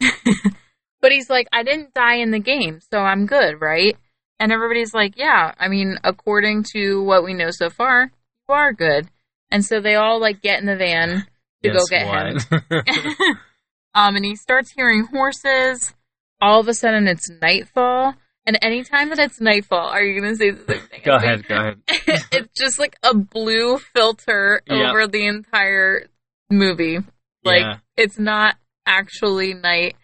but 1.00 1.12
he's 1.12 1.28
like, 1.28 1.46
I 1.52 1.62
didn't 1.62 1.94
die 1.94 2.16
in 2.16 2.30
the 2.30 2.38
game, 2.38 2.80
so 2.90 2.98
I'm 2.98 3.26
good, 3.26 3.60
right? 3.60 3.96
And 4.38 4.52
everybody's 4.52 4.94
like, 4.94 5.14
Yeah, 5.16 5.52
I 5.58 5.68
mean, 5.68 5.98
according 6.04 6.64
to 6.72 7.02
what 7.02 7.24
we 7.24 7.34
know 7.34 7.50
so 7.50 7.68
far, 7.68 8.10
you 8.48 8.54
are 8.54 8.72
good. 8.72 9.08
And 9.50 9.64
so 9.64 9.80
they 9.80 9.96
all 9.96 10.20
like 10.20 10.40
get 10.40 10.60
in 10.60 10.66
the 10.66 10.76
van 10.76 11.26
to 11.62 11.70
go 11.70 11.84
Guess 11.90 12.48
get 12.48 12.70
him. 12.70 13.38
um, 13.94 14.16
and 14.16 14.24
he 14.24 14.36
starts 14.36 14.70
hearing 14.72 15.06
horses. 15.06 15.94
All 16.40 16.60
of 16.60 16.68
a 16.68 16.74
sudden, 16.74 17.06
it's 17.06 17.28
nightfall. 17.42 18.14
And 18.46 18.58
anytime 18.62 19.10
that 19.10 19.18
it's 19.18 19.40
nightfall, 19.40 19.88
are 19.88 20.02
you 20.02 20.20
going 20.20 20.32
to 20.32 20.36
say 20.36 20.50
the 20.50 20.64
same 20.72 20.80
thing? 20.88 21.00
go 21.04 21.16
ahead. 21.16 21.46
Go 21.46 21.56
ahead. 21.56 21.76
it's 22.32 22.48
just 22.58 22.78
like 22.78 22.96
a 23.02 23.14
blue 23.14 23.78
filter 23.78 24.62
Yep. 24.66 24.88
over 24.88 25.06
the 25.06 25.26
entire 25.26 26.06
movie. 26.50 26.98
Like, 27.44 27.60
yeah. 27.60 27.76
it's 27.96 28.18
not 28.18 28.56
actually 28.86 29.54
night. 29.54 29.96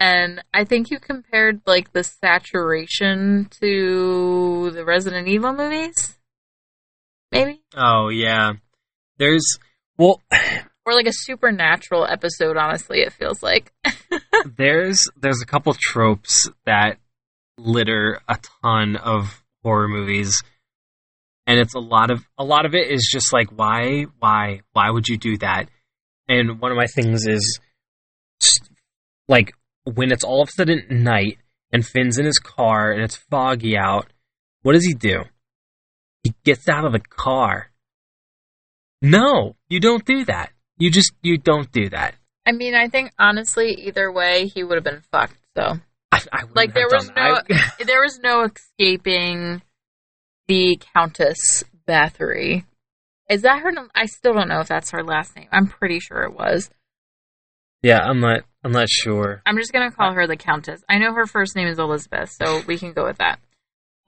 And 0.00 0.42
I 0.52 0.64
think 0.64 0.90
you 0.90 0.98
compared 1.00 1.60
like 1.66 1.92
the 1.92 2.04
saturation 2.04 3.48
to 3.60 4.70
the 4.72 4.84
Resident 4.84 5.26
Evil 5.28 5.52
movies. 5.52 6.18
Maybe? 7.32 7.62
Oh 7.76 8.08
yeah. 8.08 8.52
There's 9.18 9.44
well, 9.96 10.22
Or 10.88 10.94
like 10.94 11.06
a 11.06 11.12
supernatural 11.12 12.06
episode, 12.06 12.56
honestly, 12.56 13.00
it 13.00 13.12
feels 13.12 13.42
like. 13.42 13.74
there's 14.56 15.06
there's 15.20 15.42
a 15.42 15.46
couple 15.46 15.74
tropes 15.78 16.48
that 16.64 16.96
litter 17.58 18.22
a 18.26 18.38
ton 18.62 18.96
of 18.96 19.44
horror 19.62 19.86
movies 19.86 20.42
and 21.46 21.60
it's 21.60 21.74
a 21.74 21.78
lot 21.78 22.10
of 22.10 22.24
a 22.38 22.44
lot 22.44 22.64
of 22.64 22.74
it 22.74 22.90
is 22.90 23.06
just 23.12 23.34
like 23.34 23.48
why 23.50 24.06
why 24.18 24.62
why 24.72 24.88
would 24.88 25.08
you 25.08 25.18
do 25.18 25.36
that? 25.38 25.68
And 26.26 26.58
one 26.58 26.70
of 26.70 26.78
my 26.78 26.86
things 26.86 27.26
is 27.26 27.60
like 29.28 29.52
when 29.84 30.10
it's 30.10 30.24
all 30.24 30.40
of 30.40 30.48
a 30.48 30.52
sudden 30.52 30.86
night 30.88 31.36
and 31.70 31.84
Finn's 31.84 32.16
in 32.16 32.24
his 32.24 32.38
car 32.38 32.92
and 32.92 33.02
it's 33.02 33.16
foggy 33.16 33.76
out 33.76 34.06
what 34.62 34.72
does 34.72 34.86
he 34.86 34.94
do? 34.94 35.24
He 36.22 36.32
gets 36.44 36.66
out 36.66 36.86
of 36.86 36.92
the 36.92 37.00
car. 37.00 37.72
No 39.02 39.54
you 39.68 39.80
don't 39.80 40.06
do 40.06 40.24
that 40.24 40.50
you 40.78 40.90
just 40.90 41.12
you 41.22 41.38
don't 41.38 41.70
do 41.72 41.88
that 41.88 42.14
I 42.48 42.52
mean, 42.52 42.74
I 42.74 42.88
think 42.88 43.12
honestly, 43.18 43.74
either 43.74 44.10
way, 44.10 44.46
he 44.46 44.64
would 44.64 44.76
have 44.76 44.84
been 44.84 45.02
fucked. 45.12 45.36
So, 45.54 45.78
I, 46.10 46.22
I 46.32 46.42
Like, 46.54 46.72
there 46.72 46.88
was 46.90 47.08
that. 47.08 47.44
I- 47.50 47.84
there 47.84 48.00
was 48.00 48.18
no 48.20 48.44
escaping 48.44 49.60
the 50.46 50.80
Countess 50.94 51.62
Bathory. 51.86 52.64
Is 53.28 53.42
that 53.42 53.60
her? 53.60 53.70
I 53.94 54.06
still 54.06 54.32
don't 54.32 54.48
know 54.48 54.60
if 54.60 54.68
that's 54.68 54.92
her 54.92 55.04
last 55.04 55.36
name. 55.36 55.48
I'm 55.52 55.66
pretty 55.66 56.00
sure 56.00 56.22
it 56.22 56.32
was. 56.32 56.70
Yeah, 57.82 57.98
I'm 57.98 58.20
not. 58.20 58.44
I'm 58.64 58.72
not 58.72 58.88
sure. 58.88 59.42
I'm 59.44 59.58
just 59.58 59.74
gonna 59.74 59.90
call 59.90 60.14
her 60.14 60.26
the 60.26 60.38
Countess. 60.38 60.82
I 60.88 60.96
know 60.96 61.12
her 61.12 61.26
first 61.26 61.54
name 61.54 61.68
is 61.68 61.78
Elizabeth, 61.78 62.30
so 62.30 62.62
we 62.66 62.78
can 62.78 62.94
go 62.94 63.04
with 63.04 63.18
that. 63.18 63.40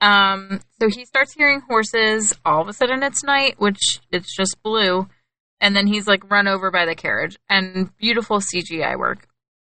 Um, 0.01 0.61
so 0.79 0.89
he 0.89 1.05
starts 1.05 1.33
hearing 1.33 1.61
horses. 1.69 2.33
All 2.43 2.63
of 2.63 2.67
a 2.67 2.73
sudden, 2.73 3.03
it's 3.03 3.23
night, 3.23 3.59
which 3.59 3.99
it's 4.11 4.35
just 4.35 4.57
blue, 4.63 5.07
and 5.61 5.75
then 5.75 5.87
he's 5.87 6.07
like 6.07 6.29
run 6.29 6.47
over 6.47 6.71
by 6.71 6.85
the 6.85 6.95
carriage. 6.95 7.37
And 7.49 7.95
beautiful 7.97 8.39
CGI 8.39 8.97
work, 8.97 9.27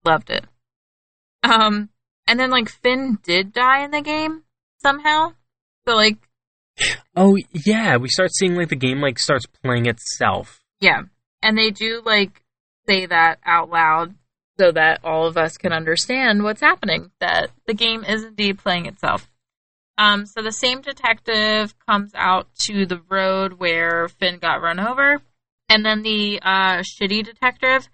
loved 0.05 0.29
it. 0.29 0.45
Um, 1.41 1.89
and 2.27 2.39
then 2.39 2.51
like 2.51 2.69
Finn 2.69 3.17
did 3.23 3.53
die 3.53 3.83
in 3.83 3.91
the 3.91 4.01
game 4.01 4.43
somehow. 4.83 5.33
So 5.87 5.95
like 5.95 6.17
Oh 7.15 7.37
yeah, 7.65 7.97
we 7.97 8.09
start 8.09 8.31
seeing 8.35 8.55
like 8.55 8.69
the 8.69 8.75
game 8.75 9.01
like 9.01 9.17
starts 9.17 9.45
playing 9.63 9.87
itself. 9.87 10.61
Yeah. 10.79 11.03
And 11.41 11.57
they 11.57 11.71
do 11.71 12.01
like 12.05 12.43
say 12.87 13.05
that 13.05 13.39
out 13.45 13.69
loud 13.69 14.13
so 14.59 14.71
that 14.71 15.03
all 15.03 15.25
of 15.25 15.37
us 15.37 15.57
can 15.57 15.71
understand 15.71 16.43
what's 16.43 16.61
happening, 16.61 17.11
that 17.19 17.51
the 17.65 17.73
game 17.73 18.03
is 18.03 18.23
indeed 18.23 18.59
playing 18.59 18.85
itself. 18.85 19.29
Um, 19.97 20.25
so 20.25 20.41
the 20.41 20.51
same 20.51 20.81
detective 20.81 21.73
comes 21.87 22.11
out 22.13 22.47
to 22.59 22.85
the 22.85 23.01
road 23.09 23.53
where 23.53 24.07
Finn 24.07 24.37
got 24.37 24.61
run 24.61 24.79
over, 24.79 25.21
and 25.69 25.85
then 25.85 26.01
the 26.03 26.39
uh, 26.41 26.77
shitty 26.81 27.23
detective 27.25 27.87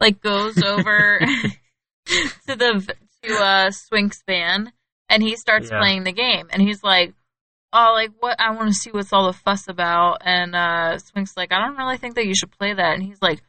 like 0.00 0.20
goes 0.20 0.62
over 0.62 1.20
to 2.06 2.56
the 2.56 2.94
to 3.22 3.34
uh, 3.36 3.70
Swink's 3.70 4.22
van, 4.26 4.72
and 5.08 5.22
he 5.22 5.36
starts 5.36 5.70
Yeah. 5.70 5.78
playing 5.78 6.04
the 6.04 6.12
game, 6.12 6.48
and 6.50 6.60
he's 6.60 6.82
like, 6.82 7.14
"Oh, 7.72 7.92
like 7.94 8.10
what? 8.20 8.38
I 8.40 8.54
want 8.54 8.68
to 8.68 8.74
see 8.74 8.90
what's 8.90 9.12
all 9.12 9.26
the 9.26 9.32
fuss 9.32 9.68
about." 9.68 10.18
And 10.24 10.54
uh, 10.54 10.98
Swink's 10.98 11.36
like, 11.36 11.52
"I 11.52 11.58
don't 11.66 11.76
really 11.78 11.96
think 11.98 12.16
that 12.16 12.26
you 12.26 12.34
should 12.34 12.50
play 12.58 12.74
that," 12.74 12.94
and 12.94 13.02
he's 13.02 13.22
like, 13.22 13.40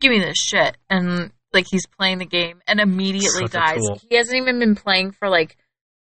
"Give 0.00 0.10
me 0.10 0.18
this 0.18 0.38
shit," 0.38 0.76
and 0.88 1.30
like 1.52 1.66
he's 1.70 1.86
playing 1.86 2.18
the 2.18 2.26
game 2.26 2.60
and 2.66 2.80
immediately 2.80 3.42
Such 3.46 3.52
dies. 3.52 3.80
He 4.08 4.16
hasn't 4.16 4.36
even 4.36 4.58
been 4.58 4.74
playing 4.76 5.12
for 5.12 5.28
like 5.28 5.56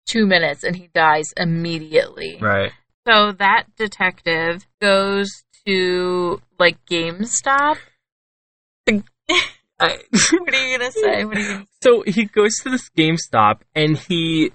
two 0.06 0.26
minutes, 0.26 0.62
and 0.64 0.76
he 0.76 0.88
dies 0.94 1.26
immediately. 1.36 2.38
Right. 2.40 2.72
So 3.08 3.32
that 3.38 3.64
detective 3.76 4.66
goes 4.80 5.28
to 5.66 6.40
like 6.58 6.78
GameStop. 6.86 7.76
I, 8.88 9.02
What 10.32 10.54
are 10.54 10.66
you 10.66 10.78
gonna 10.78 10.90
say? 10.90 11.20
You? 11.20 11.30
Gonna 11.30 11.66
so 11.82 12.02
he 12.06 12.24
goes 12.24 12.54
to 12.62 12.70
this 12.70 12.88
GameStop 12.96 13.60
and 13.74 13.98
he 13.98 14.52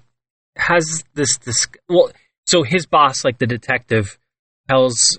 has 0.56 1.04
this 1.14 1.38
this 1.38 1.66
well 1.88 2.10
so 2.46 2.62
his 2.62 2.86
boss 2.86 3.24
like 3.24 3.38
the 3.38 3.46
detective 3.46 4.18
tells 4.68 5.18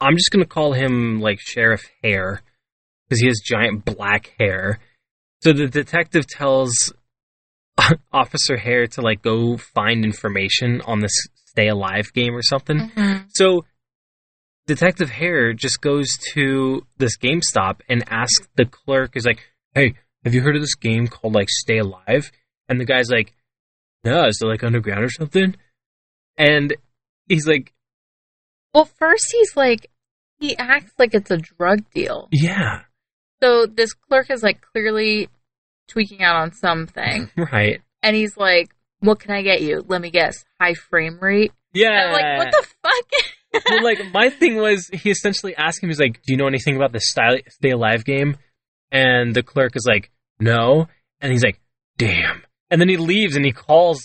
I'm 0.00 0.16
just 0.16 0.30
to 0.42 0.48
call 0.48 0.72
him 0.72 1.20
like 1.20 1.38
Sheriff 1.40 1.82
Hair 2.02 2.42
because 3.08 3.20
he 3.20 3.28
has 3.28 3.40
giant 3.44 3.84
black 3.84 4.32
hair. 4.38 4.80
So 5.42 5.52
the 5.52 5.68
detective 5.68 6.26
tells 6.26 6.92
Officer 8.12 8.56
Hare 8.56 8.86
to 8.88 9.00
like 9.00 9.22
go 9.22 9.56
find 9.56 10.04
information 10.04 10.80
on 10.82 11.00
this 11.00 11.14
Stay 11.46 11.68
Alive 11.68 12.12
game 12.12 12.34
or 12.34 12.42
something. 12.42 12.90
Mhm. 12.96 13.26
So 13.28 13.64
Detective 14.66 15.10
Hare 15.10 15.52
just 15.52 15.80
goes 15.80 16.16
to 16.34 16.86
this 16.98 17.16
GameStop 17.18 17.80
and 17.88 18.04
asks 18.08 18.48
the 18.56 18.64
clerk, 18.64 19.16
is 19.16 19.26
like, 19.26 19.40
Hey, 19.74 19.94
have 20.24 20.34
you 20.34 20.42
heard 20.42 20.56
of 20.56 20.62
this 20.62 20.74
game 20.74 21.08
called 21.08 21.34
like 21.34 21.48
Stay 21.50 21.78
Alive? 21.78 22.30
And 22.68 22.80
the 22.80 22.84
guy's 22.84 23.10
like, 23.10 23.34
No, 24.04 24.26
is 24.26 24.40
it 24.40 24.46
like 24.46 24.62
underground 24.62 25.04
or 25.04 25.10
something? 25.10 25.56
And 26.38 26.74
he's 27.28 27.46
like, 27.46 27.72
Well, 28.72 28.84
first 28.84 29.26
he's 29.32 29.56
like, 29.56 29.90
he 30.38 30.56
acts 30.56 30.92
like 30.98 31.14
it's 31.14 31.30
a 31.30 31.36
drug 31.38 31.88
deal. 31.94 32.28
Yeah, 32.32 32.82
So 33.42 33.66
this 33.66 33.92
clerk 33.94 34.30
is 34.30 34.42
like 34.42 34.60
clearly 34.60 35.28
tweaking 35.88 36.22
out 36.22 36.36
on 36.36 36.52
something, 36.52 37.30
right. 37.52 37.80
and 38.02 38.16
he's 38.16 38.36
like, 38.36 38.74
"What 39.00 39.20
can 39.20 39.30
I 39.32 39.42
get 39.42 39.62
you? 39.62 39.84
Let 39.86 40.00
me 40.00 40.10
guess, 40.10 40.44
high 40.60 40.74
frame 40.74 41.18
rate." 41.20 41.52
Yeah. 41.74 41.90
I'm 41.90 42.12
like, 42.12 42.38
"What 42.38 42.52
the 42.52 42.66
fuck?" 42.82 43.10
well, 43.68 43.82
like 43.84 43.98
my 44.12 44.30
thing 44.30 44.56
was, 44.56 44.88
he 44.92 45.10
essentially 45.10 45.54
asked 45.56 45.82
him, 45.82 45.88
he's 45.90 46.00
like, 46.00 46.22
"Do 46.22 46.32
you 46.32 46.36
know 46.36 46.46
anything 46.46 46.76
about 46.76 46.92
the 46.92 47.00
Stay 47.00 47.42
Stay 47.48 47.70
Alive 47.70 48.04
game?" 48.04 48.36
And 48.90 49.34
the 49.34 49.42
clerk 49.42 49.76
is 49.76 49.86
like, 49.88 50.10
"No," 50.40 50.88
and 51.20 51.32
he's 51.32 51.42
like, 51.44 51.58
"Damn!" 51.98 52.42
And 52.70 52.80
then 52.80 52.88
he 52.88 52.96
leaves 52.96 53.36
and 53.36 53.44
he 53.44 53.52
calls 53.52 54.00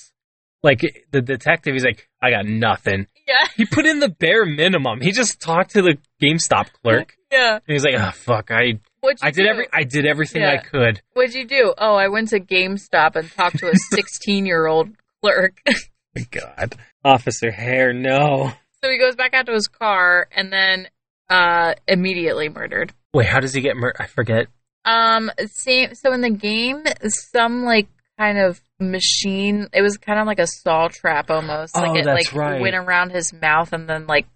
like 0.63 0.81
the 1.11 1.21
detective. 1.21 1.73
He's 1.73 1.85
like, 1.85 2.07
"I 2.21 2.31
got 2.31 2.45
nothing." 2.45 3.07
yeah, 3.27 3.47
He 3.55 3.65
put 3.65 3.85
in 3.85 3.99
the 3.99 4.09
bare 4.09 4.45
minimum. 4.45 5.01
He 5.01 5.11
just 5.11 5.41
talked 5.41 5.71
to 5.71 5.81
the 5.81 5.97
GameStop 6.21 6.71
clerk. 6.81 7.15
yeah. 7.31 7.55
And 7.55 7.61
he's 7.67 7.83
like, 7.83 7.95
"Oh 7.97 8.11
fuck, 8.11 8.51
I 8.51 8.79
I 9.21 9.31
did 9.31 9.43
do? 9.43 9.47
every 9.49 9.67
I 9.73 9.83
did 9.83 10.05
everything 10.05 10.43
I 10.43 10.57
could." 10.57 11.01
What'd 11.13 11.35
you 11.35 11.45
do? 11.47 11.73
Oh, 11.77 11.95
I 11.95 12.07
went 12.07 12.29
to 12.29 12.39
GameStop 12.39 13.15
and 13.15 13.29
talked 13.31 13.59
to 13.59 13.69
a 13.69 13.75
16 13.91 14.45
year 14.45 14.65
old 14.67 14.89
clerk. 15.21 15.61
God, 16.31 16.75
Officer 17.03 17.51
Hare, 17.51 17.93
no. 17.93 18.51
So 18.83 18.89
he 18.89 18.97
goes 18.97 19.15
back 19.15 19.33
out 19.33 19.45
to 19.47 19.53
his 19.53 19.67
car 19.67 20.27
and 20.35 20.51
then 20.51 20.87
uh 21.29 21.73
immediately 21.87 22.49
murdered. 22.49 22.93
Wait, 23.13 23.27
how 23.27 23.39
does 23.39 23.53
he 23.53 23.61
get 23.61 23.75
murdered? 23.75 23.97
I 23.99 24.07
forget. 24.07 24.47
Um, 24.85 25.29
same. 25.47 25.95
So 25.95 26.13
in 26.13 26.21
the 26.21 26.29
game, 26.29 26.83
some 27.31 27.63
like 27.63 27.87
kind 28.17 28.37
of 28.37 28.61
machine. 28.79 29.67
It 29.73 29.81
was 29.81 29.97
kind 29.97 30.19
of 30.19 30.25
like 30.27 30.39
a 30.39 30.47
saw 30.47 30.87
trap 30.87 31.29
almost. 31.29 31.75
Oh, 31.75 31.81
like 31.81 31.99
it 31.99 32.05
that's 32.05 32.33
like 32.33 32.35
right. 32.35 32.61
went 32.61 32.75
around 32.75 33.11
his 33.11 33.33
mouth 33.33 33.73
and 33.73 33.89
then 33.89 34.07
like 34.07 34.27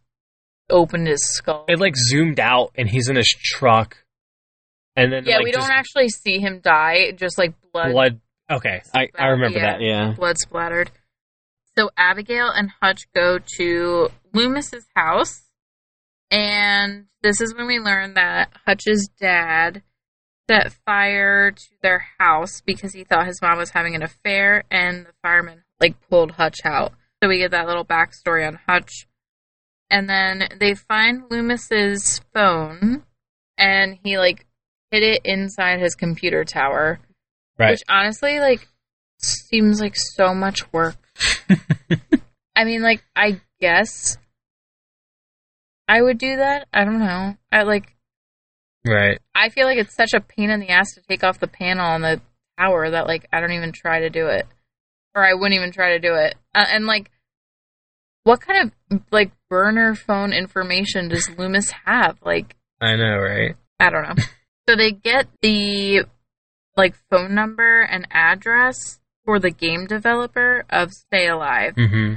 opened 0.69 1.07
his 1.07 1.23
skull. 1.23 1.65
It 1.67 1.79
like 1.79 1.95
zoomed 1.95 2.39
out, 2.39 2.71
and 2.75 2.89
he's 2.89 3.09
in 3.09 3.15
his 3.15 3.29
truck, 3.29 3.97
and 4.95 5.11
then 5.11 5.25
yeah, 5.25 5.37
like, 5.37 5.45
we 5.45 5.51
don't 5.51 5.69
actually 5.71 6.09
see 6.09 6.39
him 6.39 6.59
die. 6.59 7.11
Just 7.11 7.37
like 7.37 7.53
blood, 7.71 7.91
blood. 7.91 8.19
Okay, 8.51 8.81
I, 8.93 9.07
I 9.17 9.27
remember 9.27 9.59
Yeah. 9.59 9.71
that. 9.73 9.81
Yeah. 9.81 10.13
blood 10.17 10.37
splattered. 10.37 10.91
So 11.77 11.89
Abigail 11.95 12.49
and 12.49 12.69
Hutch 12.81 13.03
go 13.15 13.39
to 13.57 14.09
Loomis's 14.33 14.85
house, 14.95 15.43
and 16.29 17.05
this 17.21 17.41
is 17.41 17.55
when 17.55 17.67
we 17.67 17.79
learn 17.79 18.13
that 18.15 18.51
Hutch's 18.65 19.09
dad 19.19 19.83
set 20.49 20.73
fire 20.85 21.51
to 21.51 21.69
their 21.81 22.05
house 22.19 22.61
because 22.65 22.93
he 22.93 23.03
thought 23.03 23.27
his 23.27 23.41
mom 23.41 23.57
was 23.57 23.71
having 23.71 23.95
an 23.95 24.03
affair, 24.03 24.63
and 24.71 25.05
the 25.05 25.13
firemen 25.21 25.63
like 25.79 25.95
pulled 26.09 26.31
Hutch 26.31 26.59
out. 26.65 26.93
So 27.21 27.29
we 27.29 27.39
get 27.39 27.51
that 27.51 27.67
little 27.67 27.85
backstory 27.85 28.47
on 28.47 28.59
Hutch, 28.67 29.07
and 29.89 30.09
then 30.09 30.47
they 30.59 30.73
find 30.73 31.29
Loomis's 31.29 32.21
phone, 32.33 33.03
and 33.57 33.97
he 34.03 34.17
like 34.17 34.45
hid 34.91 35.03
it 35.03 35.21
inside 35.23 35.79
his 35.79 35.95
computer 35.95 36.43
tower. 36.43 36.99
Right. 37.57 37.71
Which 37.71 37.83
honestly, 37.89 38.39
like, 38.39 38.67
seems 39.19 39.79
like 39.79 39.95
so 39.95 40.33
much 40.33 40.71
work. 40.73 40.95
I 42.55 42.63
mean, 42.65 42.81
like, 42.81 43.03
I 43.15 43.41
guess 43.59 44.17
I 45.87 46.01
would 46.01 46.17
do 46.17 46.37
that. 46.37 46.67
I 46.73 46.85
don't 46.85 46.99
know. 46.99 47.35
I 47.51 47.63
like. 47.63 47.95
Right. 48.85 49.19
I 49.35 49.49
feel 49.49 49.65
like 49.65 49.77
it's 49.77 49.93
such 49.95 50.13
a 50.13 50.21
pain 50.21 50.49
in 50.49 50.59
the 50.59 50.69
ass 50.69 50.93
to 50.95 51.01
take 51.01 51.23
off 51.23 51.39
the 51.39 51.47
panel 51.47 51.85
on 51.85 52.01
the 52.01 52.21
tower 52.57 52.89
that 52.89 53.07
like 53.07 53.27
I 53.31 53.39
don't 53.39 53.51
even 53.51 53.71
try 53.71 53.99
to 53.99 54.09
do 54.09 54.27
it, 54.27 54.47
or 55.15 55.25
I 55.25 55.33
wouldn't 55.33 55.53
even 55.53 55.71
try 55.71 55.93
to 55.93 55.99
do 55.99 56.15
it. 56.15 56.35
Uh, 56.55 56.65
and 56.69 56.85
like, 56.85 57.11
what 58.23 58.41
kind 58.41 58.71
of 58.91 59.01
like 59.11 59.31
burner 59.49 59.95
phone 59.95 60.33
information 60.33 61.09
does 61.09 61.29
Loomis 61.37 61.71
have? 61.85 62.17
Like, 62.23 62.55
I 62.79 62.95
know, 62.95 63.17
right? 63.17 63.55
I 63.79 63.89
don't 63.89 64.03
know. 64.03 64.23
so 64.69 64.75
they 64.75 64.91
get 64.91 65.27
the 65.41 66.05
like 66.77 66.95
phone 67.09 67.35
number 67.35 67.81
and 67.81 68.07
address 68.11 68.99
for 69.25 69.39
the 69.39 69.51
game 69.51 69.85
developer 69.85 70.63
of 70.69 70.91
Stay 70.91 71.27
Alive 71.27 71.75
Mm-hmm. 71.75 72.15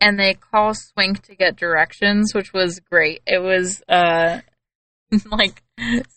And 0.00 0.18
they 0.18 0.34
call 0.34 0.74
Swink 0.74 1.22
to 1.22 1.34
get 1.34 1.56
directions, 1.56 2.34
which 2.34 2.52
was 2.52 2.80
great. 2.80 3.22
It 3.26 3.42
was 3.42 3.82
uh 3.88 4.40
like 5.26 5.62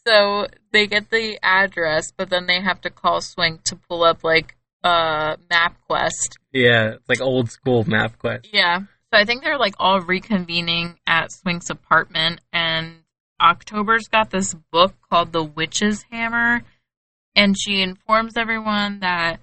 so 0.08 0.48
they 0.72 0.88
get 0.88 1.10
the 1.10 1.40
address, 1.44 2.12
but 2.16 2.30
then 2.30 2.48
they 2.48 2.62
have 2.62 2.82
to 2.82 2.90
call 2.90 3.22
Swink 3.22 3.64
to 3.66 3.76
pull 3.76 4.04
up 4.04 4.24
like 4.24 4.56
uh 4.84 5.36
MapQuest. 5.52 6.38
Yeah, 6.52 6.94
it's 6.96 7.10
like 7.10 7.22
old 7.22 7.52
school 7.52 7.86
MapQuest. 7.86 8.48
Yeah. 8.52 8.80
So 8.80 9.20
I 9.20 9.26
think 9.26 9.44
they're 9.44 9.58
like 9.58 9.76
all 9.78 10.00
reconvening 10.00 10.96
at 11.06 11.32
Swink's 11.32 11.70
apartment 11.70 12.40
and 12.54 12.96
October's 13.42 14.08
got 14.08 14.30
this 14.30 14.54
book 14.72 14.94
called 15.10 15.34
The 15.34 15.44
Witch's 15.44 16.06
Hammer 16.12 16.62
and 17.36 17.56
she 17.58 17.82
informs 17.82 18.38
everyone 18.38 19.00
that 19.00 19.40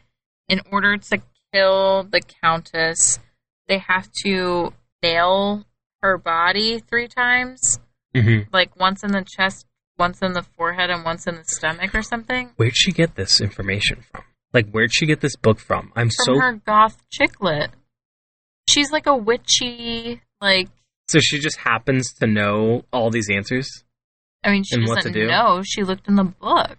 in 0.48 0.60
order 0.70 0.96
to 0.96 1.22
kill 1.52 2.04
the 2.04 2.20
countess, 2.20 3.18
they 3.68 3.78
have 3.78 4.10
to 4.24 4.72
nail 5.02 5.64
her 6.02 6.18
body 6.18 6.78
three 6.80 7.08
times, 7.08 7.78
Mm-hmm. 8.16 8.48
like 8.52 8.74
once 8.78 9.04
in 9.04 9.12
the 9.12 9.22
chest, 9.36 9.66
once 9.98 10.22
in 10.22 10.32
the 10.32 10.42
forehead, 10.42 10.90
and 10.90 11.04
once 11.04 11.26
in 11.26 11.36
the 11.36 11.44
stomach 11.44 11.94
or 11.94 12.02
something. 12.02 12.50
Where'd 12.56 12.76
she 12.76 12.90
get 12.90 13.14
this 13.16 13.40
information 13.40 14.02
from? 14.10 14.22
Like, 14.54 14.70
where'd 14.70 14.94
she 14.94 15.04
get 15.06 15.20
this 15.20 15.36
book 15.36 15.60
from? 15.60 15.92
I'm 15.94 16.08
From 16.08 16.24
so 16.24 16.38
her 16.40 16.52
goth 16.66 16.96
chick 17.10 17.40
lit. 17.40 17.70
She's 18.66 18.90
like 18.90 19.06
a 19.06 19.14
witchy, 19.16 20.22
like 20.40 20.68
so 21.08 21.18
she 21.20 21.38
just 21.38 21.58
happens 21.58 22.12
to 22.20 22.26
know 22.26 22.84
all 22.92 23.10
these 23.10 23.28
answers. 23.30 23.68
I 24.44 24.50
mean, 24.52 24.64
she 24.64 24.76
And 24.76 24.86
doesn't 24.86 25.12
do? 25.12 25.26
know. 25.26 25.62
She 25.64 25.82
looked 25.82 26.06
in 26.08 26.14
the 26.16 26.24
book. 26.24 26.78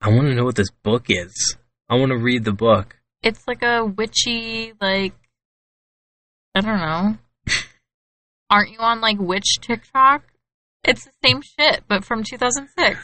I 0.00 0.08
want 0.10 0.28
to 0.28 0.34
know 0.34 0.44
what 0.44 0.56
this 0.56 0.70
book 0.82 1.06
is. 1.08 1.56
I 1.88 1.94
want 1.96 2.10
to 2.10 2.18
read 2.18 2.44
the 2.44 2.52
book. 2.52 2.96
It's 3.22 3.46
like 3.48 3.62
a 3.62 3.84
witchy, 3.84 4.72
like 4.80 5.14
I 6.58 6.60
don't 6.60 6.80
know. 6.80 7.18
Aren't 8.50 8.70
you 8.70 8.78
on 8.78 9.00
like 9.00 9.18
witch 9.18 9.58
TikTok? 9.60 10.22
It's 10.84 11.04
the 11.04 11.12
same 11.24 11.42
shit, 11.42 11.82
but 11.88 12.04
from 12.04 12.22
2006. 12.24 12.98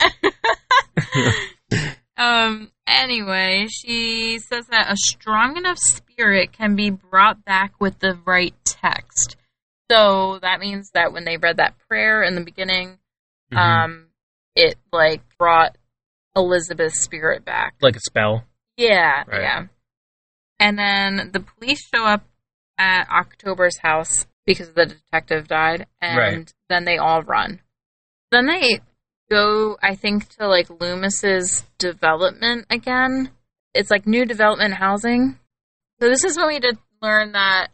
um. 2.16 2.70
anyway, 2.86 3.66
she 3.70 4.38
says 4.38 4.66
that 4.68 4.90
a 4.90 4.96
strong 4.96 5.56
enough 5.56 5.78
spirit 5.78 6.52
can 6.52 6.74
be 6.74 6.90
brought 6.90 7.44
back 7.44 7.74
with 7.80 7.98
the 8.00 8.18
right 8.24 8.54
text. 8.64 9.36
So 9.90 10.38
that 10.42 10.60
means 10.60 10.90
that 10.94 11.12
when 11.12 11.24
they 11.24 11.36
read 11.36 11.56
that 11.58 11.74
prayer 11.88 12.22
in 12.22 12.34
the 12.34 12.42
beginning, 12.44 12.98
Mhm. 13.52 13.56
um, 13.56 14.06
it 14.54 14.76
like 14.92 15.22
brought 15.38 15.76
Elizabeth's 16.36 17.00
spirit 17.00 17.44
back. 17.44 17.74
like 17.80 17.96
a 17.96 18.00
spell. 18.00 18.44
Yeah, 18.76 19.24
Right. 19.26 19.40
yeah. 19.42 19.66
And 20.60 20.78
then 20.78 21.30
the 21.32 21.40
police 21.40 21.86
show 21.94 22.04
up 22.04 22.24
at 22.78 23.08
October's 23.10 23.78
house 23.78 24.26
because 24.46 24.70
the 24.72 24.86
detective 24.86 25.46
died, 25.48 25.86
and 26.00 26.16
Right. 26.18 26.52
then 26.70 26.84
they 26.84 26.96
all 26.96 27.22
run. 27.22 27.60
Then 28.30 28.46
they 28.46 28.80
go, 29.30 29.76
I 29.82 29.94
think, 29.94 30.28
to 30.36 30.46
like 30.48 30.68
Loomis's 30.68 31.64
development 31.78 32.66
again. 32.70 33.30
It's 33.74 33.90
like 33.90 34.06
new 34.06 34.24
development 34.24 34.74
housing. 34.74 35.38
So 36.00 36.08
this 36.08 36.24
is 36.24 36.36
when 36.36 36.48
we 36.48 36.60
did 36.60 36.78
learn 37.02 37.32
that 37.32 37.68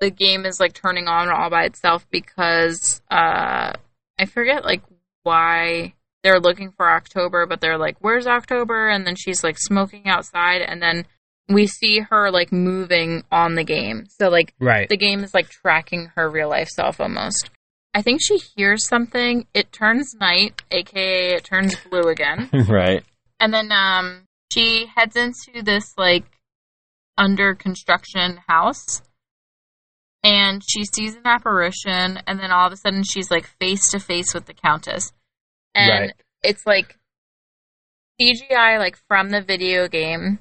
the 0.00 0.10
game 0.10 0.44
is 0.44 0.60
like 0.60 0.74
turning 0.74 1.08
on 1.08 1.28
all 1.30 1.50
by 1.50 1.64
itself 1.64 2.06
because 2.10 3.00
uh 3.10 3.72
I 4.20 4.26
forget 4.26 4.64
like 4.64 4.82
why 5.22 5.94
they're 6.22 6.40
looking 6.40 6.72
for 6.72 6.90
October, 6.90 7.46
but 7.46 7.60
they're 7.60 7.78
like, 7.78 7.96
Where's 8.00 8.26
October? 8.26 8.88
And 8.88 9.06
then 9.06 9.16
she's 9.16 9.42
like 9.42 9.56
smoking 9.58 10.06
outside 10.06 10.60
and 10.60 10.82
then 10.82 11.06
we 11.48 11.66
see 11.66 12.00
her 12.00 12.30
like 12.30 12.52
moving 12.52 13.24
on 13.32 13.54
the 13.54 13.64
game. 13.64 14.06
So 14.10 14.28
like 14.28 14.54
Right. 14.60 14.88
the 14.88 14.96
game 14.96 15.24
is 15.24 15.32
like 15.34 15.48
tracking 15.48 16.10
her 16.14 16.28
real 16.28 16.48
life 16.50 16.68
self 16.68 17.00
almost. 17.00 17.50
I 17.94 18.02
think 18.02 18.20
she 18.22 18.38
hears 18.56 18.86
something. 18.86 19.46
It 19.54 19.72
turns 19.72 20.14
night, 20.20 20.62
aka 20.70 21.34
it 21.34 21.44
turns 21.44 21.74
blue 21.88 22.08
again. 22.08 22.50
right. 22.68 23.02
And 23.40 23.52
then 23.52 23.72
um 23.72 24.24
she 24.52 24.86
heads 24.94 25.16
into 25.16 25.62
this 25.62 25.94
like 25.96 26.24
under 27.16 27.54
construction 27.54 28.40
house 28.46 29.02
and 30.22 30.62
she 30.66 30.84
sees 30.84 31.14
an 31.14 31.22
apparition 31.26 32.18
and 32.26 32.38
then 32.38 32.50
all 32.50 32.66
of 32.66 32.72
a 32.72 32.76
sudden 32.76 33.02
she's 33.04 33.30
like 33.30 33.46
face 33.60 33.90
to 33.90 33.98
face 33.98 34.34
with 34.34 34.46
the 34.46 34.54
countess. 34.54 35.12
And 35.74 35.90
Right. 36.02 36.12
it's 36.42 36.66
like 36.66 36.96
CGI 38.20 38.78
like 38.78 38.96
from 39.08 39.30
the 39.30 39.40
video 39.40 39.88
game 39.88 40.40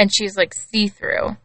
and 0.00 0.10
she's 0.12 0.36
like 0.36 0.54
see 0.54 0.88
through. 0.88 1.36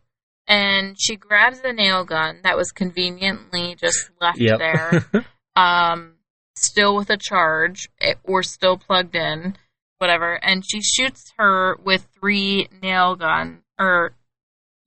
And 0.47 0.95
she 0.99 1.15
grabs 1.15 1.61
the 1.61 1.73
nail 1.73 2.05
gun 2.05 2.39
that 2.43 2.55
was 2.55 2.71
conveniently 2.71 3.75
just 3.75 4.09
left 4.21 4.39
Yep. 4.39 4.59
there 4.59 5.25
um, 5.55 6.15
still 6.55 6.95
with 6.95 7.09
a 7.09 7.17
charge 7.17 7.89
it, 7.99 8.17
or 8.23 8.43
still 8.43 8.77
plugged 8.77 9.15
in, 9.15 9.57
whatever. 9.97 10.35
And 10.35 10.63
she 10.65 10.81
shoots 10.81 11.33
her 11.37 11.77
with 11.83 12.07
three 12.19 12.67
nail 12.81 13.15
gun, 13.15 13.63
or 13.79 14.13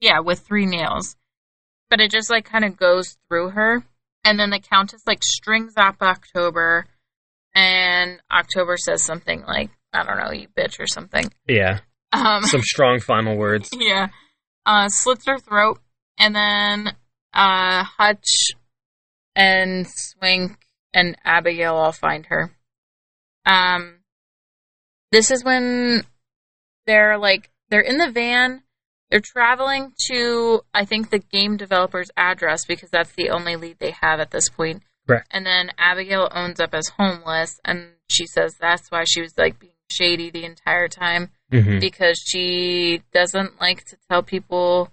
yeah, 0.01 0.21
with 0.21 0.41
three 0.41 0.65
nails. 0.67 1.17
But 1.91 2.01
it 2.01 2.11
just 2.11 2.31
like 2.31 2.45
kind 2.45 2.65
of 2.65 2.77
goes 2.77 3.19
through 3.29 3.51
her, 3.51 3.83
and 4.25 4.39
then 4.39 4.51
the 4.51 4.61
countess 4.61 5.03
like 5.07 5.25
strings 5.25 5.75
up 5.77 5.97
October, 6.01 6.87
and 7.55 8.21
October 8.31 8.77
says 8.77 9.03
something 9.05 9.43
like, 9.43 9.71
"I 9.93 10.05
don't 10.05 10.19
know, 10.19 10.31
you 10.33 10.49
bitch" 10.57 10.79
or 10.79 10.87
something. 10.87 11.33
yeah. 11.49 11.81
Um, 12.13 12.43
Some 12.45 12.63
strong 12.63 13.01
final 13.01 13.37
words. 13.37 13.71
yeah. 13.79 14.09
Uh, 14.65 14.89
slits 14.89 15.27
her 15.27 15.39
throat, 15.39 15.81
and 16.19 16.35
then 16.35 16.89
uh, 17.33 17.85
Hutch 17.85 18.53
and 19.35 19.87
Swink 19.89 20.59
and 20.93 21.17
Abigail 21.25 21.75
all 21.75 21.93
find 21.93 22.27
her. 22.27 22.53
Um, 23.47 24.01
this 25.11 25.31
is 25.31 25.45
when 25.45 26.05
they're 26.87 27.19
like 27.19 27.51
they're 27.71 27.81
in 27.81 27.99
the 27.99 28.11
van. 28.11 28.63
They're 29.11 29.21
traveling 29.21 29.93
to 30.11 30.61
I 30.75 30.85
think 30.85 31.09
the 31.09 31.19
game 31.19 31.57
developer's 31.57 32.11
address 32.17 32.67
because 32.67 32.91
that's 32.91 33.13
the 33.13 33.31
only 33.31 33.57
lead 33.57 33.79
they 33.79 33.95
have 34.03 34.21
at 34.21 34.31
this 34.31 34.51
point. 34.51 34.83
Correct. 35.07 35.29
And 35.31 35.47
then 35.47 35.71
Abigail 35.79 36.29
owns 36.31 36.61
up 36.61 36.75
as 36.75 36.89
homeless, 36.99 37.59
and 37.65 37.93
she 38.09 38.27
says 38.27 38.57
that's 38.61 38.91
why 38.91 39.05
she 39.07 39.23
was 39.23 39.33
like 39.39 39.59
being 39.59 39.73
shady 39.91 40.31
the 40.31 40.45
entire 40.45 40.89
time 40.89 41.31
hmm 41.51 41.79
because 41.79 42.21
she 42.27 43.03
doesn't 43.13 43.61
like 43.61 43.85
to 43.85 43.97
tell 44.11 44.23
people 44.23 44.91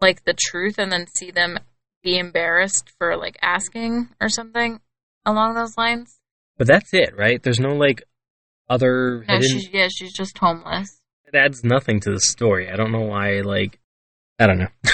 like 0.00 0.24
the 0.24 0.34
truth 0.38 0.78
and 0.78 0.92
then 0.92 1.06
see 1.16 1.30
them 1.30 1.58
be 2.02 2.18
embarrassed 2.18 2.90
for 2.98 3.16
like 3.16 3.36
asking 3.42 4.08
or 4.20 4.28
something 4.28 4.80
along 5.24 5.54
those 5.54 5.76
lines. 5.78 6.18
But 6.58 6.66
that's 6.66 6.92
it, 6.92 7.16
right? 7.16 7.42
There's 7.42 7.60
no 7.60 7.74
like 7.74 8.02
other 8.68 9.24
No, 9.28 9.34
hidden. 9.34 9.42
she's 9.48 9.68
yeah, 9.72 9.88
she's 9.90 10.12
just 10.12 10.36
homeless. 10.38 11.00
It 11.26 11.34
adds 11.36 11.64
nothing 11.64 12.00
to 12.00 12.10
the 12.10 12.20
story. 12.20 12.68
I 12.70 12.76
don't 12.76 12.92
know 12.92 13.00
why. 13.02 13.40
Like, 13.40 13.78
I 14.38 14.46
don't 14.46 14.58
know. 14.58 14.68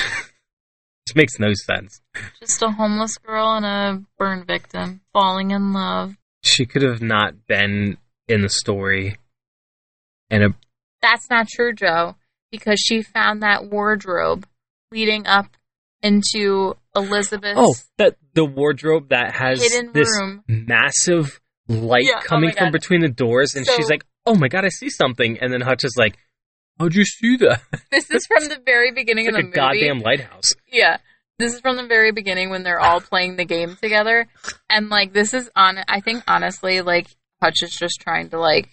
It 1.10 1.16
makes 1.16 1.38
no 1.38 1.54
sense. 1.54 2.02
Just 2.38 2.60
a 2.62 2.70
homeless 2.70 3.16
girl 3.16 3.54
and 3.54 3.64
a 3.64 4.02
burn 4.18 4.44
victim 4.44 5.00
falling 5.14 5.52
in 5.52 5.72
love. 5.72 6.14
She 6.44 6.66
could 6.66 6.82
have 6.82 7.00
not 7.00 7.46
been 7.46 7.96
in 8.28 8.42
the 8.42 8.48
story. 8.48 9.16
And 10.30 10.42
a, 10.44 10.48
That's 11.02 11.28
not 11.30 11.48
true, 11.48 11.72
Joe, 11.72 12.16
because 12.50 12.78
she 12.80 13.02
found 13.02 13.42
that 13.42 13.70
wardrobe 13.70 14.46
leading 14.92 15.26
up 15.26 15.46
into 16.02 16.74
Elizabeth's 16.94 17.54
oh, 17.58 17.74
that 17.96 18.16
the 18.34 18.44
wardrobe 18.44 19.08
that 19.08 19.32
has 19.34 19.60
this 19.92 20.08
room. 20.18 20.44
massive 20.46 21.40
light 21.68 22.04
Yeah, 22.04 22.18
oh 22.18 22.22
coming 22.24 22.50
my 22.50 22.54
from 22.54 22.72
between 22.72 23.00
the 23.00 23.08
doors, 23.08 23.54
and 23.54 23.66
So- 23.66 23.74
she's 23.76 23.90
like, 23.90 24.04
"Oh 24.24 24.34
my 24.34 24.48
god, 24.48 24.64
I 24.64 24.68
see 24.68 24.90
something!" 24.90 25.38
And 25.40 25.52
then 25.52 25.60
Hutch 25.60 25.84
is 25.84 25.94
like, 25.98 26.16
"How'd 26.78 26.94
you 26.94 27.04
see 27.04 27.36
that?" 27.38 27.62
This 27.90 28.10
is 28.10 28.26
from 28.26 28.48
the 28.48 28.60
very 28.64 28.92
beginning 28.92 29.26
It's 29.26 29.36
of 29.36 29.42
like 29.44 29.52
the 29.54 29.60
a 29.60 29.66
movie. 29.68 29.80
goddamn 29.80 30.00
lighthouse. 30.00 30.52
Yeah. 30.70 30.98
This 31.38 31.54
is 31.54 31.60
from 31.60 31.76
the 31.76 31.86
very 31.86 32.10
beginning 32.12 32.50
when 32.50 32.62
they're 32.64 32.80
all 32.80 33.00
playing 33.00 33.36
the 33.36 33.44
game 33.44 33.76
together. 33.80 34.26
And 34.68 34.88
like 34.88 35.12
this 35.12 35.34
is 35.34 35.50
on 35.56 35.78
I 35.88 36.00
think 36.00 36.22
honestly 36.28 36.80
like 36.80 37.06
Hutch 37.40 37.62
is 37.62 37.70
just 37.76 38.00
trying 38.00 38.30
to 38.30 38.38
like 38.40 38.68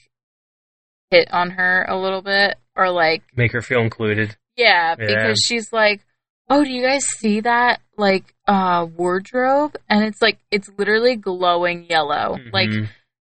hit 1.12 1.32
on 1.32 1.52
her 1.52 1.86
a 1.88 1.98
little 1.98 2.22
bit 2.22 2.56
or 2.76 2.90
like 2.92 3.24
Make 3.36 3.52
her 3.54 3.62
feel 3.62 3.82
included. 3.82 4.36
yeah, 4.58 4.96
Yeah. 5.00 5.06
because 5.08 5.40
she's 5.46 5.72
like, 5.72 6.02
"Oh, 6.50 6.64
do 6.64 6.72
you 6.72 6.82
guys 6.84 7.06
see 7.20 7.42
that 7.42 7.82
like 7.98 8.34
uh 8.48 8.86
wardrobe?" 8.96 9.76
And 9.90 10.04
it's 10.04 10.22
like 10.22 10.40
it's 10.52 10.70
literally 10.78 11.16
glowing 11.16 11.86
yellow. 11.90 12.38
Like 12.52 12.70
Mhm. 12.70 12.88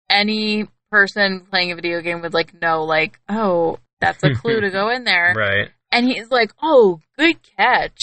any 0.09 0.66
person 0.91 1.41
playing 1.51 1.72
a 1.72 1.74
video 1.76 2.01
game 2.01 2.22
would 2.22 2.35
like 2.35 2.55
know 2.61 2.85
like, 2.85 3.18
"Oh, 3.28 3.78
that's 4.01 4.22
a 4.22 4.35
clue 4.35 4.61
to 4.61 4.70
go 4.70 4.89
in 4.91 5.05
there." 5.05 5.35
right. 5.37 5.70
And 5.91 6.07
he's 6.07 6.30
like, 6.30 6.53
"Oh, 6.62 7.01
good 7.18 7.37
catch." 7.57 7.99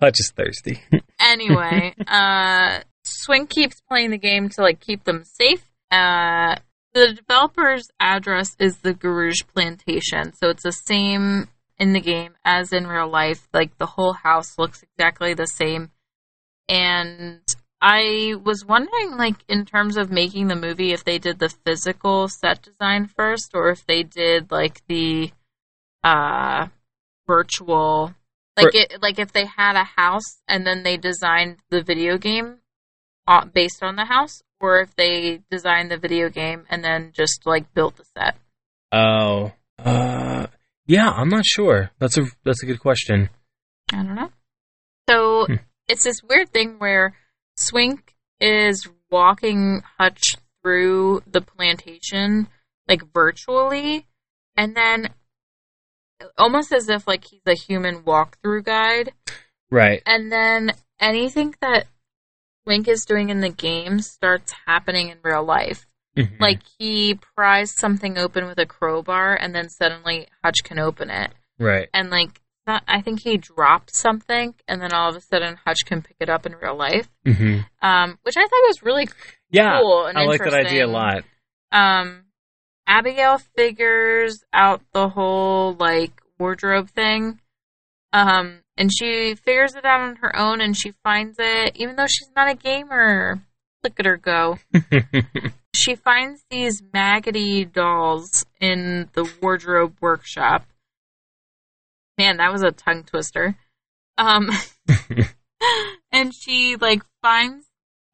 Hutch 0.00 0.20
is 0.20 0.32
thirsty. 0.34 0.80
anyway, 1.20 1.94
uh, 2.06 2.80
Swink 3.04 3.50
keeps 3.50 3.80
playing 3.88 4.10
the 4.10 4.18
game 4.18 4.48
to 4.50 4.62
like 4.62 4.80
keep 4.80 5.04
them 5.04 5.24
safe. 5.24 5.64
Uh, 5.90 6.56
the 6.94 7.12
developer's 7.14 7.88
address 8.00 8.56
is 8.58 8.78
the 8.78 8.94
Gerouge 8.94 9.46
Plantation, 9.54 10.32
so 10.34 10.48
it's 10.48 10.62
the 10.62 10.72
same 10.72 11.48
in 11.78 11.92
the 11.92 12.00
game 12.00 12.34
as 12.44 12.72
in 12.72 12.86
real 12.86 13.08
life. 13.08 13.48
Like 13.52 13.76
the 13.78 13.86
whole 13.86 14.14
house 14.14 14.58
looks 14.58 14.82
exactly 14.82 15.34
the 15.34 15.46
same. 15.46 15.90
And 16.68 17.40
I 17.80 18.34
was 18.42 18.64
wondering, 18.64 19.16
like, 19.16 19.36
in 19.48 19.64
terms 19.64 19.96
of 19.96 20.10
making 20.10 20.48
the 20.48 20.56
movie, 20.56 20.92
if 20.92 21.04
they 21.04 21.18
did 21.18 21.38
the 21.38 21.48
physical 21.64 22.28
set 22.28 22.62
design 22.62 23.06
first, 23.06 23.52
or 23.54 23.70
if 23.70 23.86
they 23.86 24.02
did 24.02 24.50
like 24.50 24.82
the 24.88 25.30
uh 26.04 26.68
virtual 27.26 28.14
like 28.56 28.72
For- 28.72 28.78
it 28.78 29.02
like 29.02 29.18
if 29.18 29.32
they 29.32 29.46
had 29.46 29.76
a 29.76 29.84
house 29.84 30.40
and 30.46 30.66
then 30.66 30.82
they 30.82 30.96
designed 30.96 31.58
the 31.70 31.82
video 31.82 32.18
game 32.18 32.58
based 33.52 33.82
on 33.82 33.96
the 33.96 34.04
house 34.06 34.42
or 34.60 34.80
if 34.80 34.94
they 34.96 35.40
designed 35.50 35.90
the 35.90 35.96
video 35.98 36.28
game 36.28 36.64
and 36.70 36.82
then 36.84 37.12
just 37.14 37.46
like 37.46 37.72
built 37.74 37.96
the 37.96 38.04
set 38.16 38.36
Oh, 38.90 39.52
uh, 39.78 40.46
yeah, 40.86 41.10
I'm 41.10 41.28
not 41.28 41.44
sure. 41.44 41.90
That's 41.98 42.16
a 42.16 42.24
that's 42.44 42.62
a 42.62 42.66
good 42.66 42.80
question. 42.80 43.28
i 43.92 43.96
don't 43.96 44.14
know 44.14 44.30
so 45.08 45.46
Hmm. 45.46 45.54
it's 45.88 46.04
this 46.04 46.20
weird 46.22 46.48
thing 46.50 46.76
where 46.78 47.14
swink 47.56 48.14
is 48.40 48.88
walking 49.10 49.82
hutch 49.98 50.36
through 50.62 51.22
the 51.30 51.40
plantation 51.40 52.48
like 52.88 53.02
virtually 53.12 54.06
and 54.56 54.74
then 54.74 55.10
almost 56.36 56.72
as 56.72 56.88
if 56.88 57.06
like 57.06 57.24
he's 57.24 57.46
a 57.46 57.54
human 57.54 58.02
walkthrough 58.02 58.64
guide 58.64 59.12
Right. 59.70 60.02
And 60.06 60.32
then 60.32 60.72
anything 60.98 61.54
that 61.60 61.86
Swink 62.68 62.86
is 62.86 63.06
doing 63.06 63.30
in 63.30 63.40
the 63.40 63.48
game 63.48 64.00
starts 64.00 64.52
happening 64.66 65.08
in 65.08 65.16
real 65.22 65.42
life. 65.42 65.86
Mhm. 66.14 66.38
Like 66.38 66.60
he 66.78 67.14
pries 67.14 67.74
something 67.74 68.18
open 68.18 68.46
with 68.46 68.58
a 68.58 68.66
crowbar, 68.66 69.34
and 69.34 69.54
then 69.54 69.70
suddenly 69.70 70.28
Hutch 70.44 70.62
can 70.64 70.78
open 70.78 71.08
it. 71.08 71.30
right. 71.58 71.88
And 71.94 72.10
like 72.10 72.42
that, 72.66 72.84
I 72.86 73.00
think 73.00 73.20
he 73.20 73.38
dropped 73.38 73.96
something, 73.96 74.54
and 74.68 74.82
then 74.82 74.92
all 74.92 75.08
of 75.08 75.16
a 75.16 75.20
sudden 75.22 75.56
Hutch 75.64 75.78
can 75.86 76.02
pick 76.02 76.16
it 76.20 76.28
up 76.28 76.44
in 76.44 76.54
real 76.56 76.76
life. 76.76 77.08
hmm 77.24 77.60
Um, 77.80 78.18
which 78.22 78.36
I 78.36 78.42
thought 78.42 78.66
was 78.68 78.82
really 78.82 79.08
Yeah, 79.50 79.80
cool 79.80 80.04
and 80.04 80.18
I 80.18 80.24
like 80.26 80.40
that 80.44 80.52
idea 80.52 80.84
a 80.86 80.88
lot. 80.88 81.24
um. 81.72 82.24
Abigail 82.86 83.36
figures 83.38 84.44
out 84.52 84.80
the 84.92 85.08
whole 85.10 85.74
like 85.74 86.12
wardrobe 86.38 86.88
thing. 86.90 87.40
Um, 88.14 88.60
and 88.78 88.90
she 88.96 89.34
figures 89.34 89.74
it 89.74 89.84
out 89.84 90.00
on 90.00 90.16
her 90.16 90.34
own 90.36 90.60
and 90.60 90.76
she 90.76 90.92
finds 91.02 91.36
it, 91.38 91.76
even 91.76 91.96
though 91.96 92.06
she's 92.06 92.30
not 92.34 92.48
a 92.48 92.54
gamer. 92.54 93.42
Look 93.82 93.98
at 93.98 94.06
her 94.06 94.16
go. 94.16 94.58
she 95.74 95.96
finds 95.96 96.44
these 96.50 96.82
maggoty 96.92 97.64
dolls 97.64 98.46
in 98.60 99.10
the 99.12 99.30
wardrobe 99.42 99.96
workshop. 100.00 100.64
Man, 102.16 102.38
that 102.38 102.52
was 102.52 102.62
a 102.62 102.70
tongue 102.72 103.04
twister. 103.04 103.56
Um, 104.16 104.50
and 106.12 106.34
she 106.34 106.76
like 106.76 107.02
finds 107.22 107.66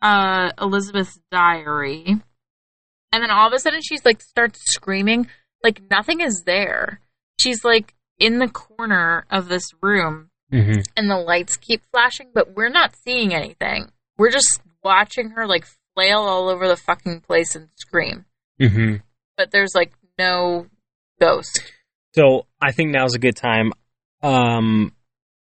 uh 0.03 0.51
Elizabeth's 0.61 1.19
diary, 1.31 2.05
and 2.07 3.23
then 3.23 3.31
all 3.31 3.47
of 3.47 3.55
a 3.55 3.59
sudden 3.59 3.81
she's 3.83 4.05
like 4.05 4.21
starts 4.21 4.61
screaming 4.67 5.29
like 5.65 5.81
nothing 5.91 6.21
is 6.21 6.43
there. 6.45 7.01
She's 7.41 7.65
like 7.65 7.95
in 8.19 8.39
the 8.39 8.49
corner 8.49 9.25
of 9.31 9.49
this 9.49 9.73
room, 9.81 10.31
hmm 10.55 10.81
and 10.97 11.11
the 11.11 11.17
lights 11.19 11.57
keep 11.57 11.83
flashing, 11.91 12.29
but 12.33 12.55
we're 12.55 12.69
not 12.69 12.95
seeing 12.97 13.35
anything. 13.35 13.91
We're 14.17 14.31
just 14.31 14.61
watching 14.83 15.31
her 15.31 15.47
like 15.47 15.67
flail 15.95 16.21
all 16.21 16.49
over 16.49 16.69
the 16.69 16.77
fucking 16.77 17.21
place 17.23 17.55
and 17.55 17.69
scream. 17.77 18.25
hmm 18.61 18.97
But 19.37 19.51
there's 19.51 19.75
like 19.75 19.93
no 20.19 20.67
ghost. 21.21 21.61
So 22.15 22.47
I 22.63 22.71
think 22.73 22.91
now's 22.91 23.15
a 23.15 23.19
good 23.19 23.37
time, 23.37 23.73
um, 24.23 24.93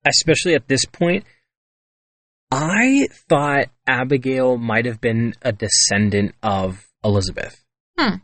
especially 0.05 0.55
at 0.55 0.67
this 0.67 0.85
point. 0.85 1.25
I 2.51 3.07
thought 3.29 3.69
Abigail 3.87 4.57
might 4.57 4.85
have 4.85 5.01
been 5.01 5.33
a 5.41 5.51
descendant 5.51 6.35
of 6.43 6.87
Elizabeth. 7.03 7.63
Hmm. 7.97 8.17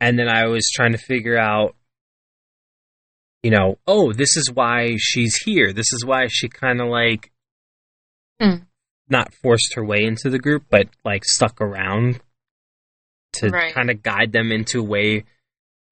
And 0.00 0.18
then 0.18 0.28
I 0.28 0.46
was 0.46 0.70
trying 0.72 0.92
to 0.92 0.98
figure 0.98 1.36
out, 1.36 1.74
you 3.42 3.50
know, 3.50 3.78
oh, 3.86 4.12
this 4.12 4.36
is 4.36 4.50
why 4.52 4.96
she's 4.98 5.36
here. 5.44 5.72
This 5.72 5.92
is 5.92 6.04
why 6.04 6.26
she 6.28 6.48
kind 6.48 6.80
of 6.80 6.88
like 6.88 7.30
Hmm. 8.40 8.64
not 9.08 9.32
forced 9.34 9.74
her 9.74 9.84
way 9.84 10.02
into 10.04 10.30
the 10.30 10.38
group, 10.38 10.64
but 10.70 10.88
like 11.04 11.24
stuck 11.24 11.60
around 11.60 12.20
to 13.34 13.48
Right. 13.48 13.74
kind 13.74 13.90
of 13.90 14.02
guide 14.02 14.32
them 14.32 14.52
into 14.52 14.80
a 14.80 14.84
way 14.84 15.24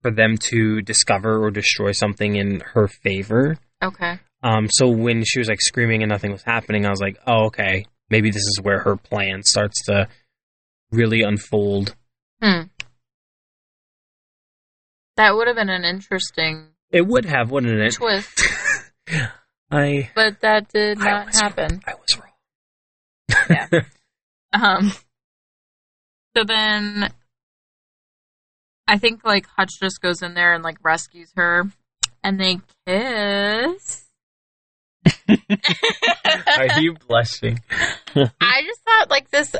for 0.03 0.11
them 0.11 0.37
to 0.51 0.81
discover 0.83 1.43
or 1.43 1.51
destroy 1.51 1.93
something 1.93 2.37
in 2.37 2.61
her 2.75 2.87
favor. 2.89 3.57
Okay. 3.83 4.19
Um, 4.43 4.69
so 4.71 4.89
when 4.89 5.25
she 5.25 5.39
was 5.41 5.49
like 5.49 5.61
screaming 5.61 6.03
and 6.03 6.11
nothing 6.11 6.31
was 6.31 6.43
happening, 6.43 6.87
I 6.87 6.91
was 6.91 7.01
like, 7.01 7.19
oh, 7.27 7.47
okay, 7.47 7.87
maybe 8.11 8.31
this 8.31 8.43
is 8.45 8.61
where 8.63 8.81
her 8.81 8.97
plan 8.97 9.43
starts 9.43 9.85
to 9.87 10.09
really 10.93 11.23
unfold. 11.23 11.97
Hmm. 12.41 12.63
That 15.17 15.35
would 15.35 15.47
have 15.47 15.57
been 15.57 15.71
an 15.71 15.85
interesting 15.85 16.69
It 16.91 17.07
would 17.07 17.25
have, 17.25 17.51
wouldn't 17.51 17.81
it? 17.81 17.95
twist, 17.95 18.43
I 19.71 20.11
but 20.15 20.41
that 20.41 20.69
did 20.69 20.99
not 20.99 21.27
was 21.27 21.41
happen. 21.41 21.81
I 21.87 21.95
was 21.95 22.19
wrong. 22.19 23.47
Yeah. 23.51 23.81
Um. 24.53 24.93
So 26.35 26.45
then, 26.45 27.13
I 28.87 28.97
think 28.97 29.23
like 29.23 29.47
Hutch 29.47 29.73
just 29.81 30.01
goes 30.01 30.23
in 30.23 30.33
there 30.33 30.55
and 30.55 30.65
like 30.65 30.79
rescues 30.83 31.31
her, 31.37 31.65
and 32.23 32.41
they 32.41 32.61
kiss. 32.87 34.07
Are 35.29 36.81
you 36.81 36.95
blushing? 37.07 37.61
I 38.15 38.63
just 38.65 38.81
thought 38.83 39.11
like 39.11 39.31
this 39.31 39.55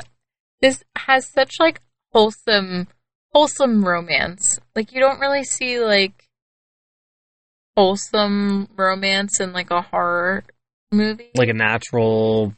this 0.61 0.83
has 0.95 1.27
such 1.27 1.55
like 1.59 1.81
wholesome 2.11 2.87
wholesome 3.33 3.85
romance. 3.85 4.57
Like 4.75 4.93
you 4.93 4.99
don't 4.99 5.19
really 5.19 5.43
see 5.43 5.79
like 5.79 6.26
wholesome 7.77 8.67
romance 8.75 9.39
in 9.39 9.53
like 9.53 9.69
a 9.69 9.81
horror 9.83 10.43
movie. 10.91 11.29
like 11.35 11.49
a 11.49 11.53
natural. 11.53 12.53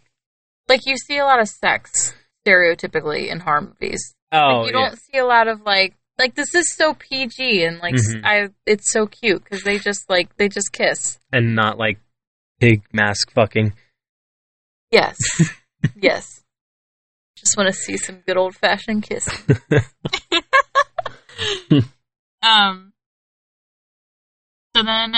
like 0.70 0.86
you 0.86 0.96
see 0.96 1.18
a 1.18 1.26
lot 1.26 1.42
of 1.42 1.50
sex 1.50 2.14
stereotypically 2.48 3.28
in 3.28 3.42
horror 3.42 3.62
movies. 3.62 4.16
Oh, 4.32 4.62
like, 4.62 4.68
you 4.68 4.72
don't 4.72 4.98
see 4.98 5.18
a 5.18 5.26
lot 5.26 5.50
of 5.50 5.62
like 5.66 5.96
like 6.18 6.36
this 6.36 6.56
is 6.56 6.74
so 6.74 6.94
PG 6.94 7.66
and 7.66 7.80
like 7.80 7.96
s 7.96 8.14
Mhm. 8.16 8.22
I 8.24 8.50
it's 8.66 8.92
so 8.92 9.08
cute 9.08 9.44
because 9.44 9.64
they 9.64 9.78
just 9.78 10.10
like 10.10 10.36
they 10.38 10.48
just 10.48 10.72
kiss. 10.72 11.20
and 11.34 11.54
not 11.54 11.78
like 11.78 12.00
pig 12.62 12.84
mask 12.94 13.32
fucking. 13.32 13.74
Yes, 14.92 15.18
yes. 15.96 16.44
Just 17.36 17.58
want 17.58 17.68
to 17.68 17.74
see 17.74 17.98
some 17.98 18.22
good 18.26 18.38
old 18.38 18.56
fashioned 18.56 19.04
kissing. 19.04 19.58
um. 22.42 22.94
So 24.80 24.86
then, 24.86 25.14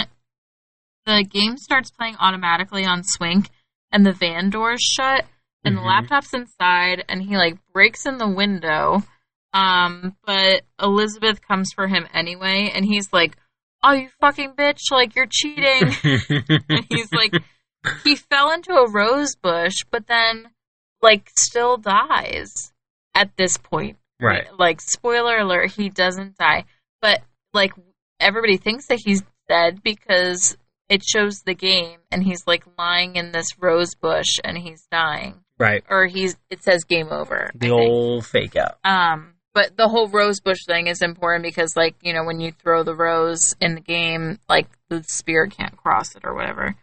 the 1.05 1.24
game 1.24 1.55
starts 1.57 1.91
playing 1.91 2.16
automatically 2.20 2.84
on 2.84 3.03
Swink, 3.03 3.49
and 3.91 4.03
the 4.05 4.12
van 4.12 4.49
doors 4.49 4.82
shut, 4.82 5.26
and 5.64 5.76
Mhm. 5.76 5.80
the 5.82 5.86
laptop's 5.86 6.34
inside, 6.34 7.03
and 7.07 7.22
he 7.22 7.38
like 7.38 7.57
breaks 7.72 8.05
in 8.07 8.18
the 8.18 8.28
window. 8.28 9.03
Um, 9.53 10.16
but 10.26 10.64
Elizabeth 10.82 11.41
comes 11.45 11.72
for 11.76 11.88
him 11.88 12.07
anyway, 12.14 12.72
and 12.74 12.86
he's 12.86 13.12
like, 13.14 13.38
"Oh, 13.84 13.91
you 13.93 14.09
fucking 14.20 14.53
bitch! 14.53 14.80
Like 14.91 15.16
you're 15.16 15.28
cheating." 15.30 15.93
and 16.70 16.86
he's 16.89 17.12
like, 17.12 17.34
he 18.03 18.16
fell 18.16 18.51
into 18.51 18.74
a 18.74 18.89
rose 18.89 19.36
bush, 19.36 19.76
but 19.91 20.07
then 20.07 20.47
like 21.03 21.30
still 21.38 21.78
dies 21.78 22.72
at 23.14 23.36
this 23.38 23.57
point. 23.57 23.97
right. 24.20 24.47
Like 24.57 24.82
spoiler 24.82 25.38
alert, 25.38 25.72
he 25.72 25.89
doesn't 25.89 26.38
die, 26.38 26.66
but 27.01 27.22
like 27.53 27.74
everybody 28.20 28.57
thinks 28.57 28.86
that 28.88 28.99
he's 29.03 29.24
dead 29.52 29.84
because 29.84 30.56
it 30.89 31.04
shows 31.04 31.41
the 31.45 31.54
game 31.54 31.99
and 32.12 32.24
he's 32.24 32.47
like 32.47 32.64
lying 32.78 33.16
in 33.16 33.32
this 33.32 33.47
rose 33.60 33.95
bush 33.95 34.39
and 34.43 34.58
he's 34.58 34.86
dying 34.91 35.41
Right. 35.60 35.84
or 35.89 36.06
he's 36.08 36.36
it 36.49 36.64
says 36.64 36.84
game 36.86 37.10
over. 37.12 37.52
The 37.56 37.70
old 37.70 38.26
fake 38.26 38.56
out. 38.56 38.78
Um, 38.84 39.34
but 39.54 39.76
the 39.76 39.88
whole 39.89 40.08
rose 40.08 40.39
bush 40.39 40.60
thing 40.66 40.88
is 40.88 41.02
important 41.02 41.43
because, 41.43 41.76
like, 41.76 41.95
you 42.02 42.14
know, 42.14 42.24
when 42.24 42.39
you 42.39 42.52
throw 42.54 42.84
the 42.84 42.95
rose 42.95 43.54
in 43.60 43.76
the 43.76 43.82
game, 43.82 44.39
like 44.47 44.68
the 44.89 45.04
spear 45.08 45.45
can't 45.47 45.76
cross 45.76 46.16
it 46.16 46.24
or 46.24 46.34
whatever. 46.34 46.76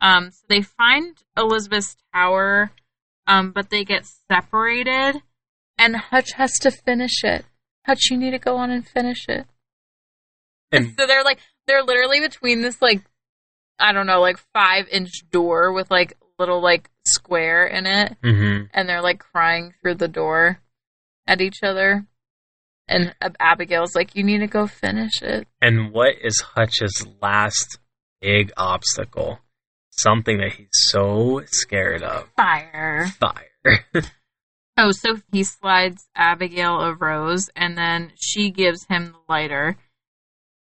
Um, 0.00 0.30
so 0.30 0.40
they 0.48 0.62
find 0.62 1.16
Elizabeth's 1.36 1.96
tower, 2.14 2.70
um, 3.26 3.52
but 3.52 3.68
they 3.68 3.84
get 3.84 4.06
separated, 4.30 5.22
and 5.76 5.96
Hutch 5.96 6.32
has 6.36 6.52
to 6.62 6.70
finish 6.70 7.22
it. 7.24 7.44
Hutch, 7.86 8.10
you 8.10 8.16
need 8.16 8.30
to 8.30 8.38
go 8.38 8.56
on 8.56 8.70
and 8.70 8.86
finish 8.88 9.26
it. 9.28 9.46
And 10.72 10.94
So 10.98 11.06
they're 11.06 11.24
like, 11.24 11.40
they're 11.68 11.84
literally 11.84 12.20
between 12.20 12.62
this, 12.62 12.82
like, 12.82 13.02
I 13.78 13.92
don't 13.92 14.06
know, 14.06 14.20
like 14.20 14.38
five 14.52 14.88
inch 14.90 15.12
door 15.30 15.72
with 15.72 15.90
like 15.90 16.16
little 16.38 16.62
like 16.62 16.88
square 17.04 17.66
in 17.66 17.84
it 17.84 18.16
hmm 18.22 18.62
and 18.72 18.88
they're 18.88 19.02
like 19.02 19.18
crying 19.18 19.74
through 19.82 19.94
the 19.94 20.06
door 20.08 20.60
at 21.26 21.40
each 21.40 21.62
other. 21.64 22.06
And 22.86 23.12
Ab- 23.20 23.36
Abigail's 23.40 23.94
like, 23.94 24.14
"You 24.14 24.24
need 24.24 24.38
to 24.38 24.46
go 24.46 24.66
finish 24.66 25.20
it." 25.22 25.46
and 25.60 25.92
what 25.92 26.14
is 26.22 26.40
Hutch's 26.40 27.06
last 27.20 27.78
big 28.20 28.50
obstacle? 28.56 29.40
Something 29.90 30.38
that 30.38 30.52
he's 30.52 30.68
so 30.72 31.42
scared 31.46 32.02
of. 32.02 32.28
Fire. 32.36 33.08
Fire. 33.18 33.84
Oh, 34.80 34.92
so 34.92 35.16
he 35.32 35.42
slides 35.42 36.08
Abigail 36.14 36.80
a 36.80 36.94
rose, 36.94 37.50
and 37.56 37.76
then 37.76 38.12
she 38.14 38.52
gives 38.52 38.86
him 38.86 39.06
the 39.06 39.18
lighter. 39.28 39.76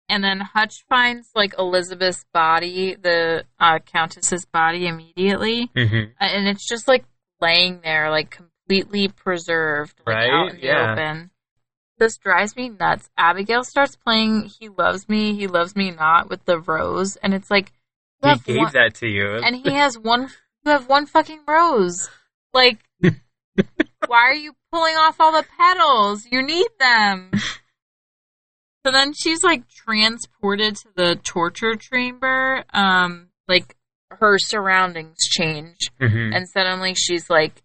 And 0.07 0.23
then 0.23 0.39
Hutch 0.39 0.83
finds 0.87 1.29
like 1.35 1.55
Elizabeth's 1.57 2.25
body, 2.33 2.95
the 2.95 3.45
uh, 3.59 3.79
Countess's 3.79 4.45
body, 4.45 4.87
immediately, 4.87 5.71
hmm 5.75 5.95
Uh, 6.21 6.25
and 6.25 6.47
it's 6.47 6.67
just 6.67 6.87
like 6.87 7.05
laying 7.41 7.81
there, 7.81 8.09
like 8.11 8.29
completely 8.29 9.07
preserved, 9.07 9.99
like 10.05 10.15
Right? 10.15 10.29
out 10.31 10.49
in 10.49 10.57
the 10.57 10.67
Yeah. 10.67 10.91
open. 10.93 11.31
This 11.97 12.17
drives 12.17 12.55
me 12.55 12.69
nuts. 12.69 13.09
Abigail 13.17 13.63
starts 13.63 13.95
playing 13.95 14.43
"He 14.59 14.69
Loves 14.69 15.07
Me, 15.09 15.33
He 15.33 15.47
Loves 15.47 15.75
Me 15.75 15.91
Not" 15.91 16.29
with 16.29 16.45
the 16.45 16.59
rose, 16.59 17.15
and 17.17 17.33
it's 17.33 17.49
like 17.49 17.71
He 18.21 18.35
gave 18.39 18.57
one- 18.57 18.73
that 18.73 18.95
to 18.95 19.07
you. 19.07 19.37
and 19.43 19.55
he 19.55 19.71
has 19.73 19.97
one. 19.97 20.29
You 20.65 20.71
have 20.71 20.87
one 20.87 21.05
fucking 21.05 21.41
rose. 21.47 22.09
Like, 22.53 22.79
why 24.07 24.23
are 24.29 24.33
you 24.33 24.55
pulling 24.71 24.95
off 24.95 25.19
all 25.19 25.31
the 25.31 25.45
petals? 25.57 26.27
You 26.31 26.41
need 26.43 26.67
them. 26.79 27.31
So 28.85 28.91
then 28.91 29.13
she's 29.13 29.43
like 29.43 29.67
transported 29.67 30.75
to 30.75 30.87
the 30.95 31.15
torture 31.23 31.75
chamber. 31.75 32.63
Um, 32.71 33.29
like 33.47 33.75
her 34.11 34.37
surroundings 34.37 35.17
change, 35.27 35.89
Mhm. 35.99 36.35
and 36.35 36.47
suddenly 36.47 36.93
she's 36.93 37.27
like 37.27 37.63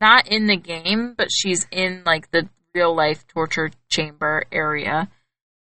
not 0.00 0.28
in 0.28 0.46
the 0.46 0.56
game, 0.56 1.14
but 1.18 1.28
she's 1.32 1.66
in 1.72 2.04
like 2.06 2.30
the 2.30 2.48
real 2.72 2.94
life 2.94 3.26
torture 3.26 3.70
chamber 3.90 4.44
area. 4.52 5.10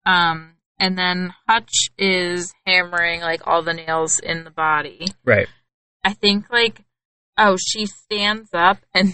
Um, 0.08 0.56
and 0.80 0.98
then 0.98 1.34
Hutch 1.48 1.90
is 1.98 2.52
hammering 2.66 3.22
like 3.22 3.46
all 3.46 3.62
the 3.62 3.74
nails 3.76 4.18
in 4.18 4.44
the 4.44 4.50
body. 4.52 5.06
Right. 5.24 5.48
I 6.04 6.14
think 6.14 6.50
like 6.50 6.82
oh 7.38 7.58
she 7.58 7.86
stands 7.86 8.50
up 8.54 8.80
and 8.96 9.14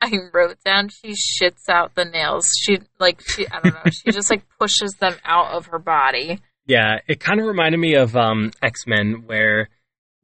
I 0.02 0.12
wrote 0.32 0.58
down 0.64 0.88
she 0.88 1.12
shits 1.12 1.68
out 1.68 1.94
the 1.94 2.04
nails. 2.04 2.46
She 2.60 2.78
like 2.98 3.20
she 3.20 3.46
I 3.48 3.60
don't 3.60 3.74
know. 3.74 3.90
She 3.92 4.12
just 4.12 4.30
like 4.30 4.44
pushes 4.58 4.92
them 5.00 5.14
out 5.24 5.52
of 5.52 5.66
her 5.66 5.78
body. 5.78 6.40
Yeah, 6.66 6.98
it 7.08 7.20
kind 7.20 7.40
of 7.40 7.46
reminded 7.46 7.78
me 7.78 7.94
of 7.94 8.16
um, 8.16 8.50
X 8.62 8.86
Men 8.86 9.24
where 9.26 9.68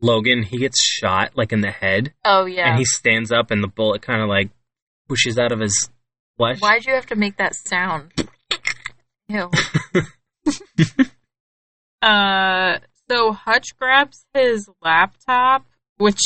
Logan 0.00 0.42
he 0.42 0.58
gets 0.58 0.82
shot 0.84 1.32
like 1.36 1.52
in 1.52 1.60
the 1.60 1.70
head, 1.70 2.12
Oh 2.24 2.46
yeah. 2.46 2.70
and 2.70 2.78
he 2.78 2.84
stands 2.84 3.32
up, 3.32 3.50
and 3.50 3.62
the 3.62 3.68
bullet 3.68 4.02
kind 4.02 4.22
of 4.22 4.28
like 4.28 4.50
pushes 5.08 5.38
out 5.38 5.52
of 5.52 5.60
his 5.60 5.90
flesh. 6.36 6.60
Why'd 6.60 6.86
you 6.86 6.94
have 6.94 7.06
to 7.06 7.16
make 7.16 7.36
that 7.38 7.54
sound? 7.54 8.12
Ew. 9.28 9.50
uh, 12.02 12.78
so 13.10 13.32
Hutch 13.32 13.76
grabs 13.78 14.24
his 14.34 14.68
laptop, 14.82 15.66
which 15.96 16.20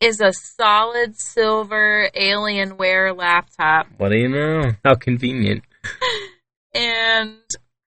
is 0.00 0.20
a 0.20 0.32
solid 0.32 1.18
silver 1.18 2.08
Alienware 2.16 3.16
laptop, 3.16 3.86
What 3.96 4.10
do 4.10 4.16
you 4.16 4.28
know? 4.28 4.72
How 4.84 4.94
convenient. 4.94 5.64
and 6.74 7.38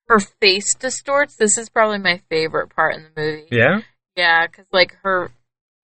her 0.07 0.19
face 0.19 0.75
distorts. 0.75 1.35
This 1.37 1.57
is 1.57 1.69
probably 1.69 1.99
my 1.99 2.21
favorite 2.29 2.75
part 2.75 2.95
in 2.95 3.03
the 3.03 3.21
movie. 3.21 3.47
Yeah. 3.51 3.81
Yeah, 4.15 4.47
because 4.47 4.65
like 4.73 4.97
her 5.03 5.31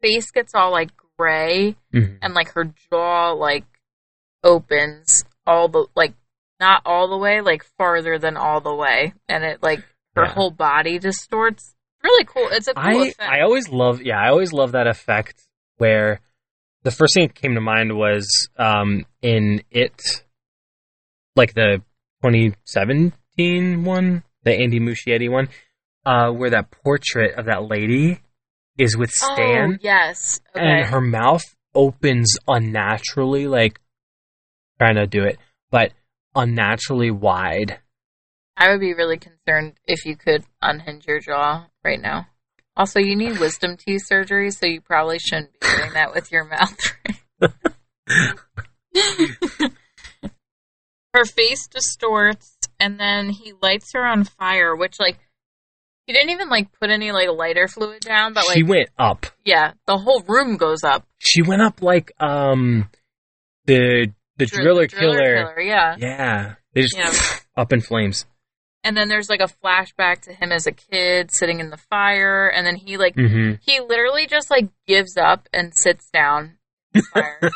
face 0.01 0.31
gets 0.31 0.53
all 0.53 0.71
like 0.71 0.89
gray, 1.17 1.75
Mhm. 1.93 2.17
and 2.21 2.33
like 2.33 2.49
her 2.53 2.65
jaw 2.91 3.31
like 3.31 3.63
opens 4.43 5.23
all 5.45 5.69
the 5.69 5.85
like 5.95 6.13
not 6.59 6.81
all 6.85 7.07
the 7.07 7.17
way, 7.17 7.39
like 7.41 7.63
farther 7.77 8.17
than 8.19 8.35
all 8.35 8.59
the 8.59 8.73
way, 8.75 9.13
and 9.29 9.43
it 9.45 9.63
like 9.63 9.79
her 10.15 10.25
Yeah. 10.25 10.33
whole 10.33 10.51
body 10.51 10.99
distorts. 10.99 11.73
Really 12.03 12.25
cool. 12.25 12.49
It's 12.51 12.67
a 12.67 12.73
cool 12.73 12.83
I 12.83 13.07
effect. 13.07 13.21
I 13.21 13.41
always 13.41 13.69
love 13.69 14.01
yeah 14.01 14.19
I 14.19 14.29
always 14.29 14.51
love 14.51 14.73
that 14.73 14.87
effect 14.87 15.46
where 15.77 16.19
the 16.83 16.91
first 16.91 17.13
thing 17.13 17.27
that 17.27 17.35
came 17.35 17.55
to 17.55 17.61
mind 17.61 17.97
was 17.97 18.49
um 18.57 19.05
in 19.21 19.61
it 19.71 20.01
like 21.35 21.53
the 21.53 21.81
2017 22.23 23.83
one 23.83 24.23
the 24.43 24.53
Andy 24.53 24.79
Muschietti 24.79 25.29
one 25.29 25.49
uh 26.05 26.29
where 26.31 26.49
that 26.51 26.71
portrait 26.71 27.35
of 27.37 27.45
that 27.45 27.63
lady 27.63 28.19
is 28.77 28.95
with 28.95 29.09
Stan 29.11 29.73
Oh 29.73 29.77
yes. 29.81 30.39
Okay. 30.55 30.65
and 30.65 30.85
her 30.87 31.01
mouth 31.01 31.43
opens 31.73 32.37
unnaturally 32.47 33.47
like 33.47 33.79
trying 34.77 34.95
to 34.95 35.07
do 35.07 35.23
it 35.23 35.37
but 35.71 35.91
unnaturally 36.35 37.11
wide 37.11 37.79
I 38.57 38.71
would 38.71 38.79
be 38.79 38.95
really 38.95 39.17
concerned 39.19 39.73
if 39.85 40.03
you 40.03 40.15
could 40.15 40.43
unhinge 40.63 41.05
your 41.05 41.19
jaw 41.19 41.67
right 41.83 42.01
now. 42.01 42.27
Also, 42.77 42.99
you 42.99 43.15
need 43.15 43.39
wisdom 43.39 43.75
teeth 43.75 44.03
surgery, 44.05 44.51
so 44.51 44.67
you 44.67 44.79
probably 44.81 45.17
shouldn't 45.19 45.51
be 45.59 45.67
doing 45.67 45.93
that 45.93 46.13
with 46.13 46.31
your 46.31 46.45
mouth. 46.45 46.77
her 51.13 51.25
face 51.25 51.67
distorts, 51.67 52.55
and 52.79 52.99
then 52.99 53.29
he 53.29 53.53
lights 53.61 53.91
her 53.93 54.05
on 54.05 54.23
fire, 54.23 54.75
which, 54.75 54.99
like, 54.99 55.17
he 56.05 56.13
didn't 56.13 56.29
even, 56.29 56.49
like, 56.49 56.71
put 56.79 56.89
any, 56.91 57.11
like, 57.11 57.29
lighter 57.35 57.67
fluid 57.67 58.01
down, 58.01 58.33
but, 58.33 58.45
like 58.47 58.57
she 58.57 58.63
went 58.63 58.89
up 58.97 59.25
yeah, 59.43 59.71
the 59.87 59.97
whole 59.97 60.21
room 60.27 60.57
goes 60.57 60.83
up. 60.83 61.05
she 61.17 61.41
went 61.41 61.61
up 61.61 61.81
like 61.81 62.11
um 62.19 62.89
the 63.65 64.07
the 64.37 64.45
Dr- 64.45 64.61
driller, 64.61 64.87
driller 64.87 65.17
killer. 65.17 65.53
killer, 65.55 65.61
yeah. 65.61 65.95
Yeah, 65.97 66.53
they 66.73 66.81
just 66.83 66.97
Yeah. 66.97 67.11
up 67.55 67.73
in 67.73 67.81
flames. 67.81 68.25
And 68.87 68.95
then 68.95 69.09
there's, 69.09 69.27
like, 69.29 69.41
a 69.41 69.49
flashback 69.63 70.21
to 70.21 70.33
him 70.33 70.53
as 70.53 70.65
a 70.65 70.71
kid 70.71 71.29
sitting 71.31 71.59
in 71.59 71.71
the 71.71 71.77
fire, 71.77 72.47
and 72.47 72.65
then 72.65 72.77
he, 72.77 72.95
like, 72.97 73.15
hmm 73.15 73.55
he 73.61 73.81
literally 73.81 74.27
just 74.27 74.49
like 74.49 74.69
gives 74.87 75.17
up 75.17 75.49
and 75.51 75.73
sits 75.75 76.09
down 76.09 76.57
in 76.93 77.01
the 77.01 77.07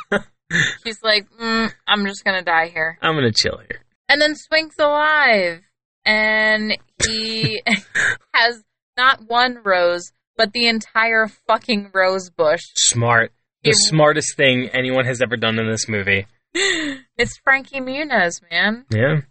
fire. 0.10 0.26
He's 0.84 1.02
like, 1.02 1.28
mm, 1.42 1.72
I'm 1.88 2.06
just 2.06 2.26
gonna 2.26 2.42
die 2.44 2.68
here. 2.68 2.98
I'm 3.02 3.16
gonna 3.16 3.32
chill 3.32 3.60
here. 3.70 3.80
And 4.10 4.20
then 4.22 4.36
Swink's 4.36 4.76
alive, 4.78 5.62
and 6.04 6.78
he 7.06 7.62
has 8.34 8.62
not 8.98 9.22
one 9.30 9.60
rose, 9.64 10.12
but 10.36 10.52
the 10.52 10.68
entire 10.68 11.28
fucking 11.48 11.92
rose 11.94 12.30
bush. 12.30 12.64
Smart, 12.76 13.32
the 13.64 13.70
He- 13.70 13.74
smartest 13.76 14.36
thing 14.36 14.68
anyone 14.74 15.06
has 15.06 15.22
ever 15.22 15.38
done 15.38 15.58
in 15.60 15.70
this 15.72 15.88
movie. 15.88 16.28
It's 17.18 17.38
Frankie 17.44 17.80
Muniz, 17.80 18.42
man. 18.50 18.86
Yeah, 18.90 19.22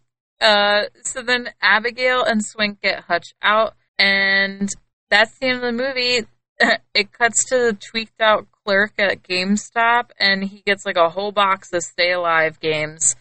Uh, 0.40 0.84
so 1.02 1.22
then 1.22 1.50
Abigail 1.60 2.24
and 2.24 2.44
Swink 2.44 2.80
get 2.80 3.04
Hutch 3.04 3.28
out, 3.42 3.74
and 3.98 4.68
that's 5.10 5.38
the 5.38 5.46
end 5.48 5.56
of 5.56 5.62
the 5.62 5.72
movie. 5.72 6.26
It 6.92 7.10
cuts 7.10 7.48
to 7.48 7.56
the 7.56 7.72
tweaked 7.72 8.20
out 8.20 8.46
clerk 8.66 8.92
at 8.98 9.22
GameStop, 9.22 10.10
and 10.18 10.44
he 10.44 10.62
gets 10.66 10.84
like 10.84 10.98
a 10.98 11.08
whole 11.08 11.32
box 11.32 11.72
of 11.72 11.82
Stay 11.82 12.12
Alive 12.12 12.60
games, 12.60 13.16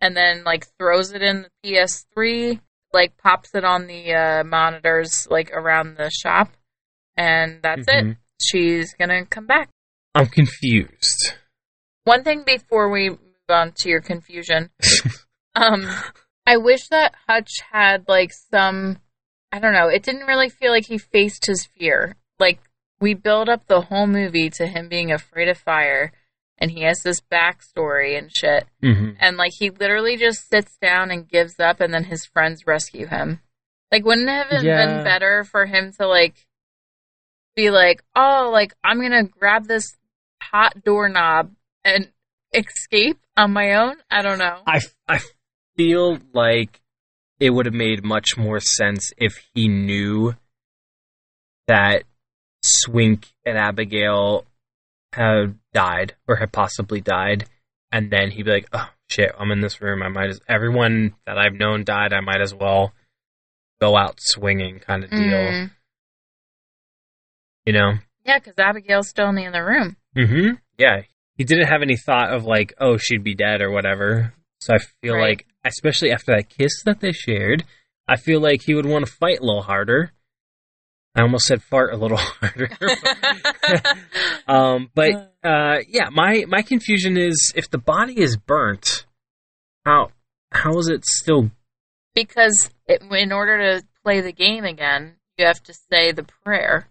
and 0.00 0.16
then 0.16 0.44
like 0.44 0.66
throws 0.78 1.12
it 1.12 1.20
in 1.20 1.42
the 1.42 1.50
PS3, 1.62 2.58
like 2.94 3.18
pops 3.18 3.50
it 3.54 3.64
on 3.64 3.86
the 3.86 4.14
uh, 4.14 4.44
monitors 4.44 5.28
like 5.30 5.50
around 5.52 5.98
the 5.98 6.08
shop, 6.10 6.52
and 7.18 7.60
that's 7.62 7.86
it. 7.86 8.04
Mhm. 8.06 8.16
She's 8.40 8.94
gonna 8.94 9.26
come 9.26 9.46
back. 9.46 9.68
I'm 10.14 10.26
confused. 10.28 11.34
One 12.04 12.24
thing 12.24 12.44
before 12.46 12.88
we 12.88 13.10
move 13.10 13.18
on 13.50 13.72
to 13.76 13.90
your 13.90 14.00
confusion, 14.00 14.70
um, 15.54 15.86
I 16.50 16.56
wish 16.56 16.88
that 16.88 17.14
Hutch 17.28 17.60
had 17.70 18.08
like 18.08 18.32
some. 18.32 18.98
I 19.52 19.60
don't 19.60 19.72
know. 19.72 19.86
It 19.86 20.02
didn't 20.02 20.26
really 20.26 20.48
feel 20.48 20.72
like 20.72 20.86
he 20.86 20.98
faced 20.98 21.46
his 21.46 21.64
fear. 21.78 22.16
Like 22.40 22.58
we 23.00 23.14
build 23.14 23.48
up 23.48 23.68
the 23.68 23.82
whole 23.82 24.08
movie 24.08 24.50
to 24.50 24.66
him 24.66 24.88
being 24.88 25.12
afraid 25.12 25.46
of 25.48 25.58
fire, 25.58 26.10
and 26.58 26.72
he 26.72 26.82
has 26.82 27.02
this 27.04 27.20
backstory 27.20 28.18
and 28.18 28.32
shit. 28.34 28.66
hmm 28.82 29.10
And 29.20 29.36
like 29.36 29.52
he 29.60 29.70
literally 29.70 30.16
just 30.16 30.48
sits 30.48 30.76
down 30.82 31.12
and 31.12 31.28
gives 31.28 31.60
up, 31.60 31.80
and 31.80 31.94
then 31.94 32.02
his 32.02 32.24
friends 32.26 32.66
rescue 32.66 33.06
him. 33.06 33.38
Like, 33.92 34.04
wouldn't 34.04 34.28
it 34.28 34.48
have 34.48 34.64
Yeah. 34.64 34.86
been 34.86 35.04
better 35.04 35.44
for 35.44 35.66
him 35.66 35.92
to 36.00 36.08
like 36.08 36.34
be 37.54 37.70
like, 37.70 38.02
oh, 38.16 38.50
like 38.52 38.74
I'm 38.82 39.00
gonna 39.00 39.22
grab 39.22 39.68
this 39.68 39.96
hot 40.42 40.82
doorknob 40.82 41.52
and 41.84 42.10
escape 42.52 43.20
on 43.36 43.52
my 43.52 43.74
own? 43.74 43.98
I 44.10 44.22
don't 44.22 44.38
know. 44.40 44.62
I 44.66 44.80
I 45.06 45.20
feel 45.76 46.18
like 46.32 46.80
it 47.38 47.50
would 47.50 47.66
have 47.66 47.74
made 47.74 48.04
much 48.04 48.36
more 48.36 48.60
sense 48.60 49.12
if 49.16 49.34
he 49.54 49.68
knew 49.68 50.34
that 51.68 52.04
Swink 52.62 53.28
and 53.46 53.56
Abigail 53.56 54.44
had 55.12 55.58
died 55.72 56.14
or 56.28 56.36
had 56.36 56.52
possibly 56.52 57.00
died, 57.00 57.46
and 57.90 58.10
then 58.10 58.30
he'd 58.30 58.44
be 58.44 58.50
like, 58.50 58.68
"Oh 58.72 58.88
shit, 59.08 59.32
I'm 59.38 59.50
in 59.50 59.60
this 59.60 59.80
room. 59.80 60.02
I 60.02 60.08
might 60.08 60.28
as 60.30 60.40
everyone 60.48 61.14
that 61.26 61.38
I've 61.38 61.54
known 61.54 61.84
died. 61.84 62.12
I 62.12 62.20
might 62.20 62.40
as 62.40 62.54
well 62.54 62.92
go 63.80 63.96
out 63.96 64.16
swinging," 64.20 64.78
kind 64.80 65.02
of 65.04 65.10
deal. 65.10 65.18
Mm. 65.20 65.70
You 67.66 67.72
know? 67.72 67.92
Yeah, 68.24 68.38
because 68.38 68.58
Abigail's 68.58 69.08
still 69.08 69.28
in 69.28 69.34
the 69.34 69.46
other 69.46 69.64
room. 69.64 69.96
Mm-hmm. 70.16 70.54
Yeah, 70.78 71.02
he 71.36 71.44
didn't 71.44 71.68
have 71.68 71.82
any 71.82 71.96
thought 71.96 72.32
of 72.32 72.44
like, 72.44 72.74
"Oh, 72.78 72.96
she'd 72.98 73.24
be 73.24 73.34
dead" 73.34 73.62
or 73.62 73.70
whatever. 73.70 74.34
So 74.60 74.74
I 74.74 74.78
feel 75.02 75.14
Right. 75.14 75.30
like, 75.30 75.46
especially 75.64 76.10
after 76.10 76.34
that 76.34 76.48
kiss 76.48 76.82
that 76.84 77.00
they 77.00 77.12
shared, 77.12 77.64
I 78.08 78.16
feel 78.16 78.40
like 78.40 78.62
he 78.62 78.74
would 78.74 78.86
want 78.86 79.06
to 79.06 79.12
fight 79.12 79.40
a 79.40 79.44
little 79.44 79.62
harder. 79.62 80.12
I 81.14 81.22
almost 81.22 81.46
said 81.46 81.62
fart 81.62 81.92
a 81.92 81.96
little 81.96 82.16
harder. 82.20 82.70
um, 84.48 84.90
but 84.94 85.34
uh, 85.42 85.78
yeah, 85.88 86.08
my 86.10 86.44
my 86.48 86.62
confusion 86.62 87.16
is 87.16 87.52
if 87.56 87.68
the 87.70 87.78
body 87.78 88.20
is 88.20 88.36
burnt, 88.36 89.06
how 89.84 90.10
how 90.52 90.78
is 90.78 90.88
it 90.88 91.04
still? 91.04 91.50
because 92.14 92.70
it, 92.86 93.02
in 93.10 93.32
order 93.32 93.56
to 93.58 93.86
play 94.04 94.20
the 94.20 94.32
game 94.32 94.64
again, 94.64 95.14
you 95.38 95.46
have 95.46 95.62
to 95.62 95.72
say 95.72 96.12
the 96.12 96.26
prayer, 96.44 96.88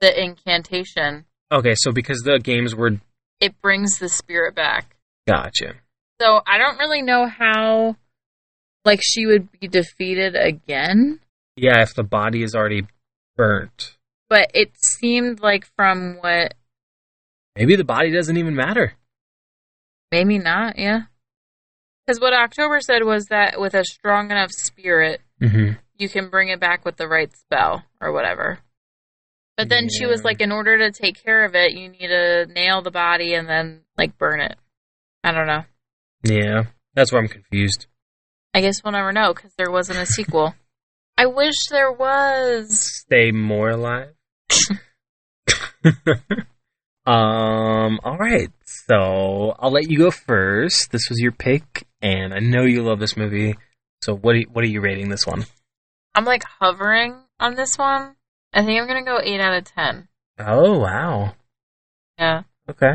the 0.00 0.22
incantation. 0.22 1.24
Okay, 1.50 1.74
so 1.74 1.92
because 1.92 2.20
the 2.20 2.38
games 2.38 2.74
were 2.74 2.92
It 3.40 3.60
brings 3.60 3.98
the 3.98 4.08
spirit 4.08 4.54
back. 4.54 4.96
gotcha. 5.26 5.74
So 6.20 6.40
I 6.46 6.58
don't 6.58 6.78
really 6.78 7.02
know 7.02 7.26
how, 7.26 7.96
like, 8.84 9.00
she 9.02 9.26
would 9.26 9.48
be 9.60 9.68
defeated 9.68 10.34
again. 10.34 11.20
Yeah, 11.56 11.82
if 11.82 11.94
the 11.94 12.02
body 12.04 12.42
is 12.42 12.54
already 12.54 12.86
burnt, 13.36 13.96
But 14.28 14.50
it 14.54 14.72
seemed 14.82 15.40
like 15.40 15.66
from 15.76 16.16
what, 16.20 16.54
maybe 17.54 17.76
the 17.76 17.84
body 17.84 18.10
doesn't 18.10 18.36
even 18.36 18.54
matter. 18.54 18.94
maybe 20.10 20.38
not, 20.38 20.78
yeah. 20.78 21.02
Because 22.06 22.20
what 22.20 22.32
October 22.32 22.80
said 22.80 23.02
was 23.04 23.26
that 23.26 23.60
with 23.60 23.74
a 23.74 23.84
strong 23.84 24.30
enough 24.30 24.50
spirit, 24.52 25.20
Mm-hmm. 25.42 25.72
you 25.98 26.08
can 26.08 26.30
bring 26.30 26.48
it 26.48 26.60
back 26.60 26.86
with 26.86 26.96
the 26.96 27.06
right 27.06 27.30
spell 27.36 27.84
or 28.00 28.10
whatever. 28.10 28.58
But 29.58 29.68
then 29.68 29.88
she 29.90 30.06
was 30.06 30.24
like, 30.24 30.40
in 30.40 30.50
order 30.50 30.78
to 30.78 30.90
take 30.90 31.22
care 31.22 31.44
of 31.44 31.54
it, 31.54 31.72
you 31.72 31.88
need 31.90 32.08
to 32.08 32.46
nail 32.46 32.80
the 32.80 32.90
body 32.90 33.34
and 33.34 33.46
then 33.48 33.82
like 33.98 34.16
burn 34.16 34.40
it. 34.40 34.56
I 35.22 35.32
don't 35.32 35.46
know. 35.46 35.64
Yeah, 36.26 36.64
that's 36.94 37.12
where 37.12 37.20
I'm 37.20 37.28
confused. 37.28 37.86
I 38.52 38.60
guess 38.60 38.82
we'll 38.82 38.92
never 38.92 39.12
know 39.12 39.32
because 39.34 39.52
there 39.56 39.70
wasn't 39.70 39.98
a 39.98 40.06
sequel. 40.06 40.54
I 41.18 41.26
wish 41.26 41.54
there 41.70 41.92
was. 41.92 42.78
Stay 42.78 43.30
more 43.32 43.70
alive. 43.70 44.14
Um. 47.06 48.00
All 48.02 48.18
right. 48.18 48.50
So 48.64 49.54
I'll 49.60 49.70
let 49.70 49.88
you 49.88 49.98
go 49.98 50.10
first. 50.10 50.90
This 50.90 51.08
was 51.08 51.20
your 51.20 51.30
pick, 51.30 51.86
and 52.02 52.34
I 52.34 52.40
know 52.40 52.62
you 52.62 52.82
love 52.82 52.98
this 52.98 53.16
movie. 53.16 53.54
So 54.02 54.16
what? 54.16 54.34
Are 54.34 54.38
you, 54.38 54.46
what 54.52 54.64
are 54.64 54.68
you 54.68 54.80
rating 54.80 55.08
this 55.08 55.24
one? 55.24 55.46
I'm 56.16 56.24
like 56.24 56.42
hovering 56.42 57.14
on 57.38 57.54
this 57.54 57.78
one. 57.78 58.16
I 58.52 58.64
think 58.64 58.80
I'm 58.80 58.88
gonna 58.88 59.04
go 59.04 59.20
eight 59.22 59.40
out 59.40 59.56
of 59.56 59.64
ten. 59.64 60.08
Oh 60.40 60.80
wow. 60.80 61.34
Yeah. 62.18 62.42
Okay. 62.68 62.94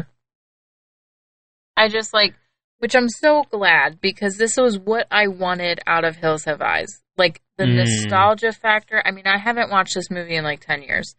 I 1.77 1.88
just 1.88 2.13
like, 2.13 2.36
which 2.82 2.95
I'm 2.95 3.09
so 3.09 3.43
glad 3.51 4.01
because 4.01 4.38
this 4.38 4.57
was 4.57 4.79
what 4.79 5.05
I 5.11 5.27
wanted 5.27 5.79
out 5.86 6.03
of 6.03 6.15
Hills 6.15 6.45
Have 6.45 6.61
Eyes. 6.61 6.89
Like 7.15 7.41
the 7.57 7.65
Mm. 7.65 7.75
nostalgia 7.75 8.51
factor. 8.51 9.01
I 9.05 9.11
mean, 9.11 9.27
I 9.27 9.38
haven't 9.38 9.69
watched 9.69 9.93
this 9.93 10.09
movie 10.09 10.36
in 10.36 10.43
like 10.43 10.61
10 10.65 10.82
years. 10.82 11.15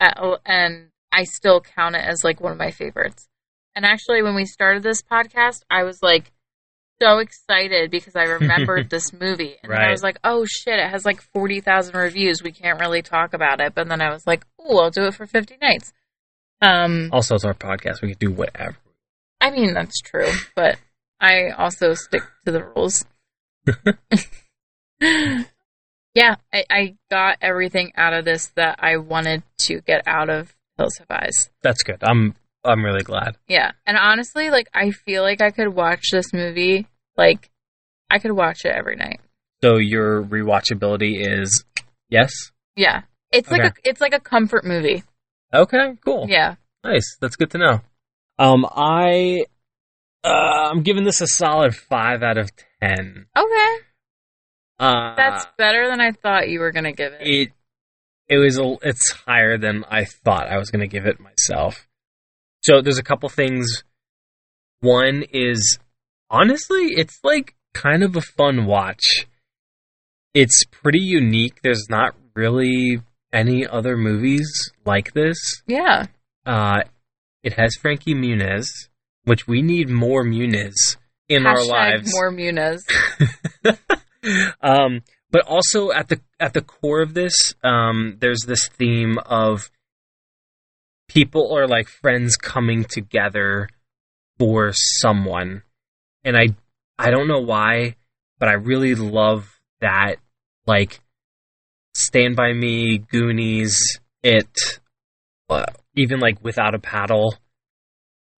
Uh, 0.00 0.36
and 0.44 0.88
I 1.12 1.22
still 1.22 1.60
count 1.60 1.94
it 1.94 2.04
as 2.04 2.24
like 2.24 2.40
one 2.40 2.50
of 2.52 2.58
my 2.58 2.72
favorites. 2.72 3.28
And 3.76 3.84
actually, 3.86 4.22
when 4.22 4.34
we 4.34 4.44
started 4.44 4.82
this 4.82 5.02
podcast, 5.02 5.62
I 5.70 5.84
was 5.84 6.02
like 6.02 6.32
so 7.00 7.18
excited 7.18 7.92
because 7.92 8.16
I 8.16 8.24
remembered 8.24 8.90
this 8.90 9.12
movie. 9.12 9.56
And 9.62 9.70
then 9.70 9.80
I 9.80 9.90
was 9.92 10.02
like, 10.02 10.18
oh 10.24 10.44
shit, 10.46 10.80
it 10.80 10.90
has 10.90 11.04
like 11.04 11.20
40,000 11.32 11.94
reviews. 11.94 12.42
We 12.42 12.50
can't 12.50 12.80
really 12.80 13.02
talk 13.02 13.34
about 13.34 13.60
it. 13.60 13.72
But 13.76 13.88
then 13.88 14.00
I 14.00 14.10
was 14.10 14.26
like, 14.26 14.44
oh, 14.58 14.78
I'll 14.80 14.90
do 14.90 15.04
it 15.04 15.14
for 15.14 15.26
50 15.26 15.58
nights. 15.62 15.92
Um, 16.60 17.10
Also, 17.12 17.36
it's 17.36 17.44
our 17.44 17.54
podcast. 17.54 18.02
We 18.02 18.08
can 18.14 18.18
do 18.18 18.32
whatever. 18.32 18.76
I 19.40 19.52
mean, 19.52 19.74
that's 19.74 20.00
true, 20.00 20.28
but 20.56 20.76
I 21.20 21.50
also 21.50 21.94
stick 21.94 22.22
to 22.44 22.52
the 22.52 22.64
rules. 22.64 23.04
yeah, 26.14 26.36
I, 26.52 26.64
I 26.70 26.96
got 27.10 27.38
everything 27.40 27.92
out 27.96 28.14
of 28.14 28.24
this 28.24 28.46
that 28.56 28.78
I 28.80 28.96
wanted 28.96 29.42
to 29.62 29.80
get 29.80 30.02
out 30.06 30.30
of 30.30 30.54
Hills 30.76 30.96
Have 30.98 31.10
Eyes. 31.10 31.50
That's 31.62 31.82
good. 31.82 32.02
I'm. 32.02 32.34
I'm 32.64 32.84
really 32.84 33.04
glad. 33.04 33.36
Yeah, 33.46 33.70
and 33.86 33.96
honestly, 33.96 34.50
like, 34.50 34.68
I 34.74 34.90
feel 34.90 35.22
like 35.22 35.40
I 35.40 35.50
could 35.50 35.68
watch 35.68 36.10
this 36.10 36.32
movie, 36.32 36.86
like, 37.16 37.50
I 38.10 38.18
could 38.18 38.32
watch 38.32 38.64
it 38.64 38.72
every 38.74 38.96
night. 38.96 39.20
So 39.62 39.76
your 39.76 40.22
rewatchability 40.22 41.24
is 41.26 41.64
yes. 42.08 42.32
Yeah. 42.76 43.02
It's 43.30 43.50
like 43.50 43.62
a 43.62 43.72
it's 43.84 44.00
like 44.00 44.14
a 44.14 44.20
comfort 44.20 44.64
movie. 44.64 45.02
Okay. 45.52 45.96
Cool. 46.04 46.26
Yeah. 46.28 46.54
Nice. 46.84 47.16
That's 47.20 47.36
good 47.36 47.50
to 47.50 47.58
know. 47.58 47.80
Um, 48.38 48.64
I, 48.70 49.46
uh, 50.28 50.70
I'm 50.70 50.82
giving 50.82 51.04
this 51.04 51.20
a 51.20 51.26
solid 51.26 51.74
five 51.74 52.22
out 52.22 52.38
of 52.38 52.50
ten. 52.82 53.26
Okay. 53.36 53.74
Uh, 54.78 55.14
That's 55.16 55.46
better 55.56 55.88
than 55.88 56.00
I 56.00 56.12
thought 56.12 56.48
you 56.48 56.60
were 56.60 56.72
gonna 56.72 56.92
give 56.92 57.12
it. 57.14 57.26
it. 57.26 57.52
It 58.28 58.36
was 58.38 58.58
a. 58.58 58.76
It's 58.82 59.10
higher 59.26 59.56
than 59.56 59.84
I 59.90 60.04
thought 60.04 60.48
I 60.48 60.58
was 60.58 60.70
going 60.70 60.80
to 60.80 60.86
give 60.86 61.06
it 61.06 61.18
myself. 61.18 61.88
So 62.62 62.82
there's 62.82 62.98
a 62.98 63.02
couple 63.02 63.28
things. 63.30 63.84
One 64.80 65.24
is 65.32 65.78
honestly, 66.30 66.88
it's 66.96 67.18
like 67.24 67.54
kind 67.72 68.02
of 68.02 68.16
a 68.16 68.20
fun 68.20 68.66
watch. 68.66 69.26
It's 70.34 70.62
pretty 70.66 71.00
unique. 71.00 71.60
There's 71.62 71.86
not 71.88 72.14
really 72.34 73.00
any 73.32 73.66
other 73.66 73.96
movies 73.96 74.48
like 74.84 75.14
this. 75.14 75.38
Yeah. 75.66 76.06
Uh, 76.44 76.82
it 77.42 77.54
has 77.54 77.76
Frankie 77.80 78.14
Muniz, 78.14 78.66
which 79.24 79.46
we 79.46 79.62
need 79.62 79.88
more 79.88 80.24
Muniz 80.24 80.96
in 81.28 81.46
our 81.46 81.64
lives. 81.64 82.12
more 82.12 82.32
Muniz. 82.32 82.82
um, 84.62 85.02
but 85.30 85.42
also 85.46 85.90
at 85.90 86.08
the 86.08 86.20
at 86.40 86.54
the 86.54 86.62
core 86.62 87.02
of 87.02 87.14
this, 87.14 87.54
um, 87.62 88.16
there's 88.20 88.44
this 88.46 88.68
theme 88.68 89.18
of 89.18 89.70
people 91.08 91.48
or 91.50 91.66
like 91.66 91.88
friends 91.88 92.36
coming 92.36 92.84
together 92.84 93.68
for 94.38 94.72
someone, 94.72 95.62
and 96.24 96.36
I 96.36 96.48
I 96.98 97.10
don't 97.10 97.28
know 97.28 97.40
why, 97.40 97.96
but 98.38 98.48
I 98.48 98.54
really 98.54 98.94
love 98.94 99.58
that 99.80 100.16
like 100.66 101.00
Stand 101.94 102.36
by 102.36 102.52
Me, 102.52 102.98
Goonies, 102.98 104.00
it, 104.22 104.80
uh, 105.50 105.64
even 105.96 106.20
like 106.20 106.42
Without 106.44 106.74
a 106.74 106.78
Paddle. 106.78 107.34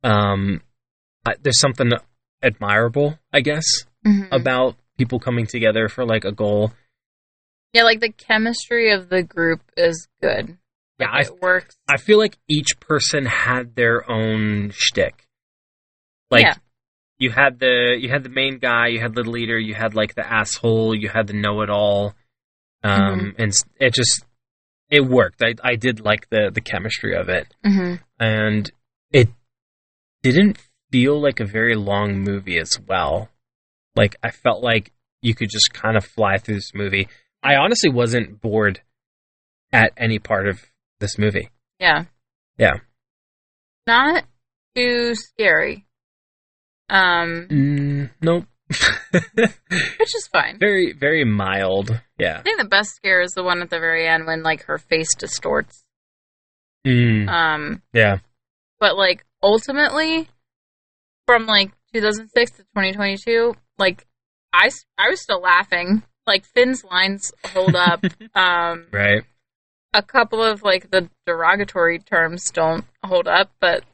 Um, 0.02 0.62
there's 1.42 1.60
something 1.60 1.90
admirable, 2.42 3.18
I 3.32 3.40
guess, 3.40 3.64
Mhm. 4.06 4.28
about 4.32 4.76
people 4.98 5.18
coming 5.18 5.46
together 5.46 5.88
for 5.88 6.04
like 6.04 6.24
a 6.24 6.32
goal. 6.32 6.72
Yeah, 7.72 7.84
like 7.84 8.00
the 8.00 8.10
chemistry 8.12 8.92
of 8.92 9.08
the 9.08 9.22
group 9.22 9.60
is 9.76 10.08
good. 10.20 10.58
Yeah, 10.98 11.10
Like, 11.12 11.26
it 11.26 11.40
works. 11.40 11.76
I 11.88 11.96
feel 11.96 12.18
like 12.18 12.36
each 12.48 12.78
person 12.80 13.24
had 13.26 13.74
their 13.76 14.08
own 14.10 14.70
shtick. 14.74 15.26
Like 16.30 16.44
Yeah. 16.44 16.54
you 17.18 17.30
had 17.30 17.58
the 17.58 17.96
you 17.98 18.08
had 18.10 18.22
the 18.22 18.28
main 18.28 18.58
guy, 18.58 18.88
you 18.88 19.00
had 19.00 19.14
the 19.14 19.22
leader, 19.22 19.58
you 19.58 19.74
had 19.74 19.94
like 19.94 20.14
the 20.14 20.26
asshole, 20.30 20.94
you 20.94 21.08
had 21.08 21.26
the 21.26 21.32
know-it-all, 21.34 22.14
um, 22.82 23.00
Mm-hmm. 23.00 23.42
and 23.42 23.52
it 23.78 23.94
just 23.94 24.24
it 24.90 25.00
worked. 25.04 25.42
I 25.42 25.54
I 25.62 25.76
did 25.76 26.00
like 26.00 26.28
the 26.30 26.50
the 26.52 26.60
chemistry 26.60 27.14
of 27.14 27.28
it, 27.28 27.46
hmm 27.64 27.94
and 28.18 28.70
it 29.12 29.28
didn't 30.22 30.58
feel 30.90 31.20
like 31.20 31.40
a 31.40 31.44
very 31.44 31.76
long 31.76 32.20
movie 32.20 32.58
as 32.58 32.78
well. 32.86 33.28
Like 33.96 34.16
I 34.22 34.30
felt 34.30 34.62
like 34.62 34.92
you 35.22 35.34
could 35.34 35.50
just 35.50 35.72
kind 35.72 35.96
of 35.96 36.04
fly 36.04 36.38
through 36.38 36.56
this 36.56 36.72
movie. 36.74 37.08
I 37.42 37.56
honestly 37.56 37.90
wasn't 37.90 38.40
bored 38.40 38.80
at 39.72 39.92
any 39.96 40.18
part 40.18 40.48
of 40.48 40.60
this 40.98 41.18
movie. 41.18 41.50
Yeah. 41.78 42.04
Yeah. 42.58 42.74
Not 43.86 44.24
too 44.74 45.14
scary. 45.14 45.86
Um, 46.88 47.46
Mm, 47.50 48.10
nope. 48.20 48.44
which 49.10 50.14
is 50.14 50.28
fine. 50.32 50.58
very, 50.58 50.92
very 50.92 51.24
mild. 51.24 52.00
Yeah. 52.18 52.38
I 52.38 52.42
think 52.42 52.60
the 52.60 52.68
best 52.68 52.94
scare 52.94 53.20
is 53.20 53.32
the 53.32 53.42
one 53.42 53.62
at 53.62 53.70
the 53.70 53.78
very 53.80 54.06
end 54.06 54.26
when 54.26 54.42
like 54.42 54.64
her 54.64 54.78
face 54.78 55.14
distorts. 55.16 55.84
Mm, 56.86 57.28
Um, 57.28 57.82
yeah. 57.92 58.18
but 58.78 58.96
like 58.96 59.24
ultimately, 59.42 60.28
from 61.30 61.46
like 61.46 61.70
2006 61.94 62.50
to 62.52 62.58
2022, 62.62 63.54
like 63.78 64.04
I 64.52 64.68
I 64.98 65.10
was 65.10 65.22
still 65.22 65.40
laughing. 65.40 66.02
Like 66.26 66.44
Finn's 66.44 66.82
lines 66.84 67.32
hold 67.52 67.76
up. 67.76 68.04
um, 68.34 68.86
Right. 68.90 69.22
a 69.94 70.02
couple 70.02 70.42
of 70.42 70.62
like 70.64 70.90
the 70.90 71.08
derogatory 71.26 72.00
terms 72.00 72.50
don't 72.50 72.84
hold 73.04 73.28
up, 73.28 73.50
but 73.60 73.84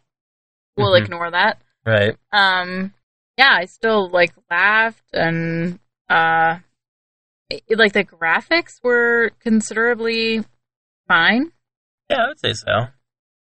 we'll 0.79 0.93
Mhm. 0.93 1.03
ignore 1.05 1.31
that. 1.31 1.61
Right. 1.85 2.17
Um, 2.33 2.95
yeah, 3.37 3.53
I 3.53 3.67
still 3.67 4.09
like 4.09 4.33
laughed 4.51 5.05
and 5.13 5.79
uh, 6.09 6.61
it- 7.51 7.79
like 7.79 7.93
the 7.93 8.05
graphics 8.05 8.83
were 8.83 9.33
considerably 9.41 10.43
fine. 11.07 11.53
Yeah, 12.09 12.25
I 12.25 12.29
would 12.29 12.41
say 12.41 12.55
so. 12.55 12.87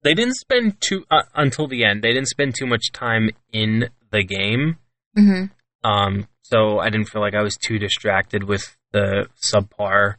They 0.05 0.13
didn't 0.13 0.35
spend 0.35 0.79
too 0.81 1.03
uh, 1.09 1.23
until 1.33 1.67
the 1.67 1.83
end. 1.83 2.03
They 2.03 2.13
didn't 2.13 2.27
spend 2.27 2.53
too 2.53 2.67
much 2.67 2.91
time 2.93 3.31
in 3.51 3.89
the 4.11 4.23
game. 4.23 4.77
Mm-hmm. 5.17 5.45
Um, 5.83 6.27
so 6.43 6.77
I 6.77 6.91
didn't 6.91 7.07
feel 7.09 7.23
like 7.23 7.33
I 7.33 7.41
was 7.41 7.57
too 7.57 7.79
distracted 7.79 8.43
with 8.43 8.77
the 8.91 9.27
subpar 9.43 10.17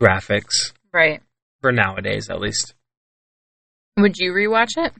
graphics 0.00 0.72
Right. 0.92 1.22
for 1.60 1.72
nowadays, 1.72 2.30
at 2.30 2.38
least. 2.38 2.74
Would 3.96 4.16
you 4.18 4.30
rewatch 4.32 4.76
it? 4.76 4.92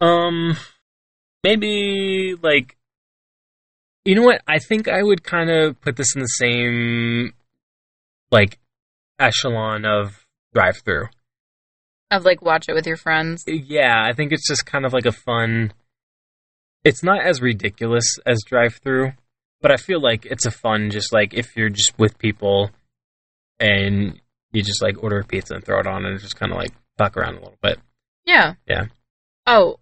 Um, 0.00 0.56
maybe 1.44 2.36
like, 2.42 2.78
you 4.06 4.14
know 4.14 4.22
what? 4.22 4.40
I 4.48 4.60
think 4.60 4.88
I 4.88 5.02
would 5.02 5.22
kind 5.22 5.50
of 5.50 5.78
put 5.82 5.96
this 5.96 6.14
in 6.14 6.22
the 6.22 6.26
same 6.26 7.34
like 8.30 8.58
echelon 9.18 9.84
of 9.84 10.24
drive 10.54 10.78
through. 10.78 11.08
Of 12.10 12.24
like 12.24 12.42
watch 12.42 12.66
it 12.68 12.74
with 12.74 12.86
your 12.86 12.96
friends? 12.96 13.44
Yeah, 13.46 14.02
I 14.04 14.12
think 14.12 14.32
it's 14.32 14.48
just 14.48 14.66
kind 14.66 14.84
of 14.84 14.92
like 14.92 15.06
a 15.06 15.12
fun. 15.12 15.72
It's 16.84 17.02
not 17.02 17.24
as 17.24 17.40
ridiculous 17.40 18.18
as 18.26 18.42
drive 18.44 18.80
through, 18.82 19.12
but 19.60 19.70
I 19.70 19.76
feel 19.76 20.00
like 20.00 20.26
it's 20.26 20.46
a 20.46 20.50
fun, 20.50 20.90
just 20.90 21.12
like 21.12 21.34
if 21.34 21.56
you're 21.56 21.68
just 21.68 21.98
with 21.98 22.18
people 22.18 22.70
and 23.60 24.20
you 24.52 24.62
just 24.62 24.82
like 24.82 25.02
order 25.02 25.20
a 25.20 25.24
pizza 25.24 25.54
and 25.54 25.64
throw 25.64 25.78
it 25.80 25.86
on 25.86 26.04
and 26.04 26.18
just 26.18 26.36
kind 26.36 26.50
of 26.50 26.58
like 26.58 26.72
fuck 26.98 27.16
around 27.16 27.34
a 27.34 27.40
little 27.40 27.58
bit. 27.62 27.78
Yeah. 28.26 28.54
Yeah. 28.66 28.86
Oh, 29.46 29.78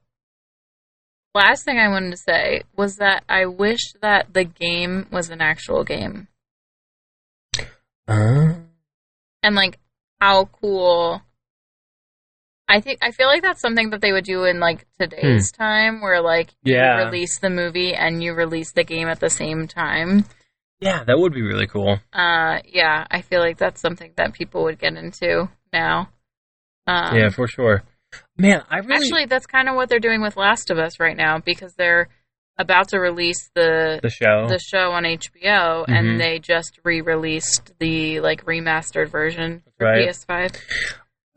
last 1.35 1.65
thing 1.65 1.79
I 1.79 1.89
wanted 1.89 2.11
to 2.11 2.17
say 2.17 2.63
was 2.77 2.97
that 2.97 3.25
I 3.29 3.47
wish 3.47 3.93
that 4.03 4.35
the 4.35 4.45
game 4.45 5.07
was 5.11 5.31
an 5.31 5.41
actual 5.41 5.85
game. 5.85 6.29
Uh, 8.07 8.55
and 9.43 9.55
like 9.55 9.79
how 10.21 10.47
cool 10.47 11.23
I 12.69 12.81
think 12.81 12.99
I 13.03 13.11
feel 13.13 13.27
like 13.29 13.43
that's 13.43 13.61
something 13.61 13.91
that 13.91 14.01
they 14.01 14.13
would 14.13 14.25
do 14.25 14.45
in 14.45 14.61
like 14.61 14.87
today's 15.01 15.51
time 15.51 16.01
where 16.03 16.21
like 16.21 16.51
Yeah. 16.63 16.99
you 16.99 17.05
release 17.07 17.39
the 17.41 17.51
movie 17.51 17.95
and 17.95 18.23
you 18.23 18.35
release 18.35 18.73
the 18.73 18.85
game 18.85 19.09
at 19.09 19.21
the 19.21 19.31
same 19.31 19.67
time. 19.67 20.25
yeah, 20.81 21.03
that 21.05 21.19
would 21.19 21.33
be 21.33 21.43
really 21.43 21.67
cool. 21.67 21.99
Uh 22.13 22.59
yeah, 22.67 23.07
I 23.11 23.23
feel 23.23 23.41
like 23.41 23.59
that's 23.59 23.81
something 23.81 24.13
that 24.17 24.35
people 24.35 24.65
would 24.65 24.79
get 24.79 24.95
into 24.97 25.49
now. 25.73 26.11
Um, 26.87 27.17
yeah, 27.17 27.29
for 27.31 27.47
sure. 27.49 27.83
Man, 28.39 28.63
I 28.71 28.79
really 28.79 28.95
Actually, 28.95 29.27
that's 29.27 29.47
kind 29.47 29.69
of 29.69 29.75
what 29.75 29.89
they're 29.89 29.99
doing 29.99 30.23
with 30.23 30.37
Last 30.37 30.71
of 30.71 30.79
Us 30.79 30.99
right 30.99 31.17
now 31.17 31.39
because 31.39 31.75
they're 31.75 32.09
about 32.57 32.89
to 32.89 32.99
release 32.99 33.51
the 33.55 34.01
the 34.03 34.09
show. 34.09 34.47
the 34.49 34.59
show 34.59 34.91
on 34.93 35.05
HBO, 35.05 35.85
Mhm. 35.87 35.89
and 35.89 36.21
they 36.21 36.39
just 36.39 36.79
re-released 36.85 37.73
the 37.79 38.21
like 38.21 38.45
remastered 38.47 39.09
version 39.11 39.63
for 39.79 39.85
Right. 39.87 40.09
PS5. 40.09 40.53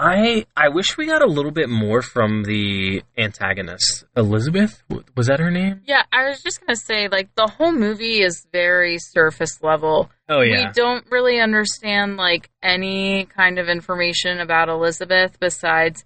I 0.03 0.45
I 0.57 0.69
wish 0.69 0.97
we 0.97 1.05
got 1.05 1.21
a 1.21 1.27
little 1.27 1.51
bit 1.51 1.69
more 1.69 2.01
from 2.01 2.43
the 2.43 3.03
antagonist, 3.15 4.03
Elizabeth. 4.17 4.81
Was 5.15 5.27
that 5.27 5.39
her 5.39 5.51
name? 5.51 5.81
Yeah, 5.85 6.01
I 6.11 6.27
was 6.27 6.41
just 6.41 6.59
gonna 6.65 6.75
say 6.75 7.07
like 7.07 7.29
the 7.35 7.45
whole 7.45 7.71
movie 7.71 8.23
is 8.23 8.47
very 8.51 8.97
surface 8.97 9.61
level. 9.61 10.09
Oh 10.27 10.41
yeah, 10.41 10.67
We 10.67 10.73
don't 10.73 11.05
really 11.11 11.39
understand 11.39 12.17
like 12.17 12.49
any 12.63 13.25
kind 13.25 13.59
of 13.59 13.69
information 13.69 14.39
about 14.39 14.69
Elizabeth 14.69 15.39
besides 15.39 16.03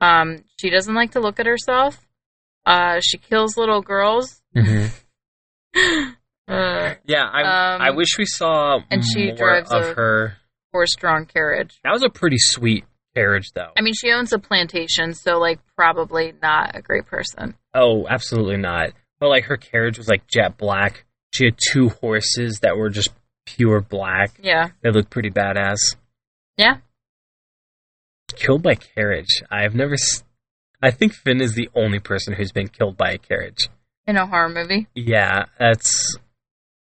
um, 0.00 0.44
she 0.60 0.70
doesn't 0.70 0.94
like 0.94 1.10
to 1.12 1.20
look 1.20 1.40
at 1.40 1.46
herself. 1.46 2.06
Uh, 2.64 3.00
she 3.02 3.18
kills 3.18 3.56
little 3.56 3.82
girls. 3.82 4.40
hmm 4.54 4.86
Uh, 6.48 6.94
Yeah, 7.06 7.24
I 7.24 7.74
Um, 7.74 7.82
I 7.82 7.90
wish 7.90 8.18
we 8.18 8.26
saw 8.26 8.80
and 8.90 9.02
she 9.04 9.26
more 9.28 9.36
drives 9.36 9.72
of 9.72 9.82
a- 9.82 9.94
her. 9.94 10.36
horse-drawn 10.72 11.26
carriage. 11.26 11.78
That 11.84 11.92
was 11.92 12.02
a 12.02 12.08
pretty 12.10 12.36
sweet 12.38 12.84
carriage, 13.14 13.52
though. 13.54 13.70
I 13.76 13.82
mean, 13.82 13.94
she 13.94 14.10
owns 14.12 14.32
a 14.32 14.38
plantation, 14.38 15.14
so 15.14 15.38
like 15.38 15.60
probably 15.76 16.32
not 16.42 16.76
a 16.76 16.82
great 16.82 17.06
person. 17.06 17.54
Oh, 17.74 18.06
absolutely 18.08 18.56
not. 18.58 18.90
But 19.20 19.28
like 19.28 19.44
her 19.44 19.56
carriage 19.56 19.98
was 19.98 20.08
like 20.08 20.26
jet 20.26 20.56
black. 20.58 21.04
She 21.32 21.44
had 21.46 21.56
two 21.70 21.88
horses 21.90 22.60
that 22.62 22.76
were 22.76 22.90
just 22.90 23.10
pure 23.46 23.80
black. 23.80 24.38
Yeah, 24.42 24.70
They 24.82 24.90
looked 24.90 25.10
pretty 25.10 25.30
badass. 25.30 25.78
yeah. 26.56 26.78
Killed 28.36 28.62
by 28.62 28.74
carriage. 28.76 29.42
I've 29.50 29.74
never. 29.74 29.94
S- 29.94 30.24
I 30.82 30.90
think 30.90 31.12
Finn 31.12 31.40
is 31.42 31.54
the 31.54 31.68
only 31.74 31.98
person 31.98 32.32
who's 32.34 32.50
been 32.50 32.68
killed 32.68 32.96
by 32.96 33.10
a 33.12 33.18
carriage. 33.18 33.68
In 34.06 34.16
a 34.16 34.26
horror 34.26 34.48
movie, 34.48 34.88
Yeah, 34.94 35.44
that's 35.58 36.16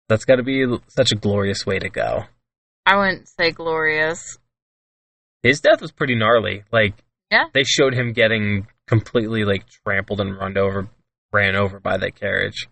that's 0.09 0.25
got 0.25 0.35
to 0.35 0.43
be 0.43 0.65
such 0.89 1.11
a 1.11 1.15
glorious 1.15 1.65
way 1.65 1.79
to 1.79 1.89
go. 1.89 2.25
I 2.85 2.97
wouldn't 2.97 3.27
say 3.29 3.51
glorious. 3.51 4.37
His 5.43 5.61
death 5.61 5.81
was 5.81 5.91
pretty 5.91 6.15
gnarly. 6.15 6.63
Like, 6.71 6.93
Yeah. 7.31 7.45
they 7.53 7.63
showed 7.63 7.93
him 7.93 8.13
getting 8.13 8.67
completely 8.87 9.43
like 9.45 9.65
trampled 9.85 10.19
and 10.21 10.37
run 10.37 10.57
over, 10.57 10.87
ran 11.31 11.55
over 11.55 11.79
by 11.79 11.97
that 11.97 12.15
carriage, 12.15 12.67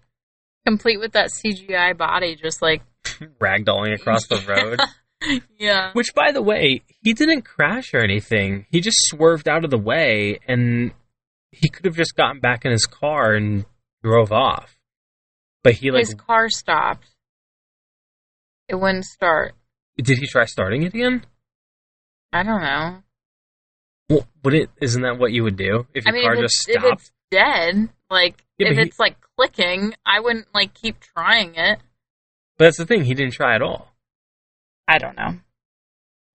Complete 0.65 0.99
with 0.99 1.11
that 1.11 1.29
CGI 1.29 1.95
body, 1.95 2.35
just 2.35 2.61
like 2.61 2.81
ragdolling 3.39 3.93
across 3.93 4.25
the 4.27 4.37
road. 4.47 5.39
yeah. 5.59 5.91
Which, 5.93 6.13
by 6.15 6.31
the 6.31 6.41
way, 6.41 6.81
he 7.03 7.13
didn't 7.13 7.43
crash 7.43 7.93
or 7.93 7.99
anything. 7.99 8.65
He 8.71 8.81
just 8.81 8.97
swerved 9.01 9.47
out 9.47 9.63
of 9.63 9.69
the 9.69 9.77
way, 9.77 10.39
and 10.47 10.91
he 11.51 11.69
could 11.69 11.85
have 11.85 11.95
just 11.95 12.15
gotten 12.15 12.39
back 12.39 12.65
in 12.65 12.71
his 12.71 12.87
car 12.87 13.33
and 13.35 13.65
drove 14.03 14.31
off. 14.31 14.75
But 15.63 15.73
he 15.75 15.91
like, 15.91 16.07
His 16.07 16.15
car 16.15 16.49
stopped. 16.49 17.07
It 18.67 18.75
wouldn't 18.75 19.05
start. 19.05 19.53
did 19.97 20.17
he 20.17 20.25
try 20.27 20.45
starting 20.45 20.81
it 20.83 20.93
again? 20.95 21.25
I 22.35 22.43
don't 22.43 22.61
know. 22.61 23.01
Well, 24.09 24.27
would 24.43 24.53
it? 24.53 24.69
Isn't 24.81 25.01
that 25.03 25.17
what 25.17 25.31
you 25.31 25.43
would 25.43 25.55
do 25.55 25.87
if 25.93 26.05
I 26.05 26.09
your 26.09 26.13
mean, 26.15 26.23
car 26.25 26.33
if 26.35 26.41
just 26.41 26.67
it's, 26.67 26.75
if 26.77 26.81
stopped? 26.83 27.01
it's 27.01 27.11
dead, 27.31 27.89
like 28.09 28.43
Yeah, 28.57 28.67
if 28.67 28.75
but 28.75 28.81
he- 28.83 28.87
it's 28.89 28.99
like 28.99 29.15
clicking, 29.37 29.93
I 30.05 30.19
wouldn't 30.19 30.47
like 30.53 30.73
keep 30.73 30.99
trying 30.99 31.55
it. 31.55 31.79
But 32.57 32.65
that's 32.65 32.77
the 32.77 32.85
thing. 32.85 33.05
He 33.05 33.13
didn't 33.13 33.33
try 33.33 33.55
at 33.55 33.61
all. 33.61 33.93
I 34.87 34.97
don't 34.97 35.15
know. 35.17 35.39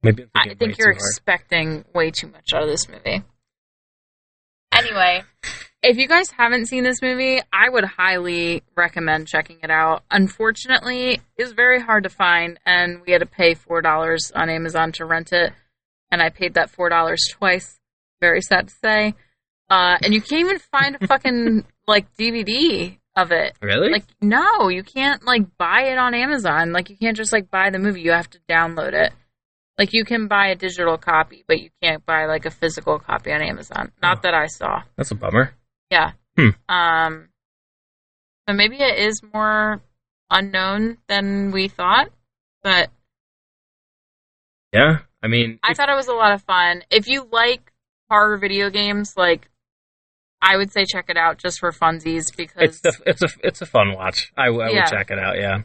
Maybe 0.02 0.24
I'm 0.34 0.50
I 0.50 0.54
think 0.54 0.78
you're 0.78 0.90
expecting 0.90 1.84
way 1.94 2.10
too 2.10 2.28
much 2.28 2.54
out 2.54 2.62
of 2.62 2.68
this 2.70 2.88
movie. 2.88 3.22
Anyway, 4.72 5.22
if 5.82 5.96
you 5.98 6.08
guys 6.08 6.30
haven't 6.30 6.66
seen 6.66 6.84
this 6.84 7.02
movie, 7.02 7.40
I 7.52 7.68
would 7.68 7.84
highly 7.84 8.62
recommend 8.76 9.28
checking 9.28 9.58
it 9.62 9.70
out. 9.70 10.04
Unfortunately, 10.10 11.20
it's 11.36 11.52
very 11.52 11.80
hard 11.80 12.04
to 12.04 12.08
find, 12.08 12.58
and 12.64 13.02
we 13.06 13.12
had 13.12 13.20
to 13.20 13.26
pay 13.26 13.54
four 13.54 13.82
dollars 13.82 14.32
on 14.34 14.48
Amazon 14.48 14.92
to 14.92 15.04
rent 15.04 15.32
it, 15.32 15.52
and 16.10 16.22
I 16.22 16.28
paid 16.30 16.54
that 16.54 16.70
four 16.70 16.88
dollars 16.88 17.20
twice. 17.32 17.78
Very 18.20 18.40
sad 18.42 18.68
to 18.68 18.74
say. 18.82 19.14
Uh, 19.68 19.96
and 20.02 20.12
you 20.12 20.20
can't 20.20 20.40
even 20.40 20.58
find 20.58 20.96
a 21.00 21.06
fucking 21.06 21.64
like 21.86 22.06
DVD 22.16 22.98
of 23.16 23.32
it. 23.32 23.56
Really? 23.62 23.90
Like, 23.90 24.04
no, 24.20 24.68
you 24.68 24.82
can't 24.82 25.24
like 25.24 25.56
buy 25.58 25.82
it 25.92 25.98
on 25.98 26.14
Amazon. 26.14 26.72
Like, 26.72 26.90
you 26.90 26.96
can't 26.96 27.16
just 27.16 27.32
like 27.32 27.50
buy 27.50 27.70
the 27.70 27.78
movie. 27.78 28.00
You 28.02 28.12
have 28.12 28.28
to 28.30 28.38
download 28.48 28.92
it. 28.92 29.12
Like, 29.78 29.92
you 29.92 30.04
can 30.04 30.26
buy 30.28 30.48
a 30.48 30.54
digital 30.56 30.98
copy, 30.98 31.44
but 31.48 31.60
you 31.60 31.70
can't 31.82 32.04
buy 32.04 32.26
like 32.26 32.44
a 32.44 32.50
physical 32.50 32.98
copy 32.98 33.32
on 33.32 33.40
Amazon. 33.42 33.92
Not 34.02 34.18
Oh. 34.18 34.20
that 34.24 34.34
I 34.34 34.46
saw. 34.46 34.82
that's 34.96 35.10
a 35.10 35.14
bummer. 35.14 35.54
Yeah. 35.90 36.12
Hmm. 36.36 36.50
Um. 36.68 37.28
So 38.48 38.54
maybe 38.54 38.76
it 38.76 38.98
is 38.98 39.22
more 39.34 39.80
unknown 40.30 40.98
than 41.08 41.50
we 41.52 41.68
thought, 41.68 42.08
but 42.62 42.90
Yeah. 44.72 44.98
I 45.22 45.28
mean, 45.28 45.58
I 45.62 45.74
thought 45.74 45.88
it 45.88 45.94
was 45.96 46.08
a 46.08 46.14
lot 46.14 46.32
of 46.32 46.42
fun. 46.42 46.82
If 46.90 47.06
you 47.08 47.26
like 47.30 47.72
horror 48.08 48.38
video 48.38 48.70
games, 48.70 49.14
like 49.16 49.48
I 50.42 50.56
would 50.56 50.72
say 50.72 50.84
check 50.90 51.06
it 51.08 51.16
out 51.16 51.38
just 51.38 51.60
for 51.60 51.70
funsies 51.72 52.34
because 52.34 52.56
it's 52.62 52.80
the, 52.80 52.96
it's 53.06 53.22
a 53.22 53.28
it's 53.42 53.60
a 53.62 53.66
fun 53.66 53.92
watch. 53.94 54.32
I 54.36 54.48
Yeah. 54.48 54.56
would 54.56 54.86
check 54.86 55.10
it 55.10 55.18
out. 55.18 55.36
Yeah. 55.38 55.62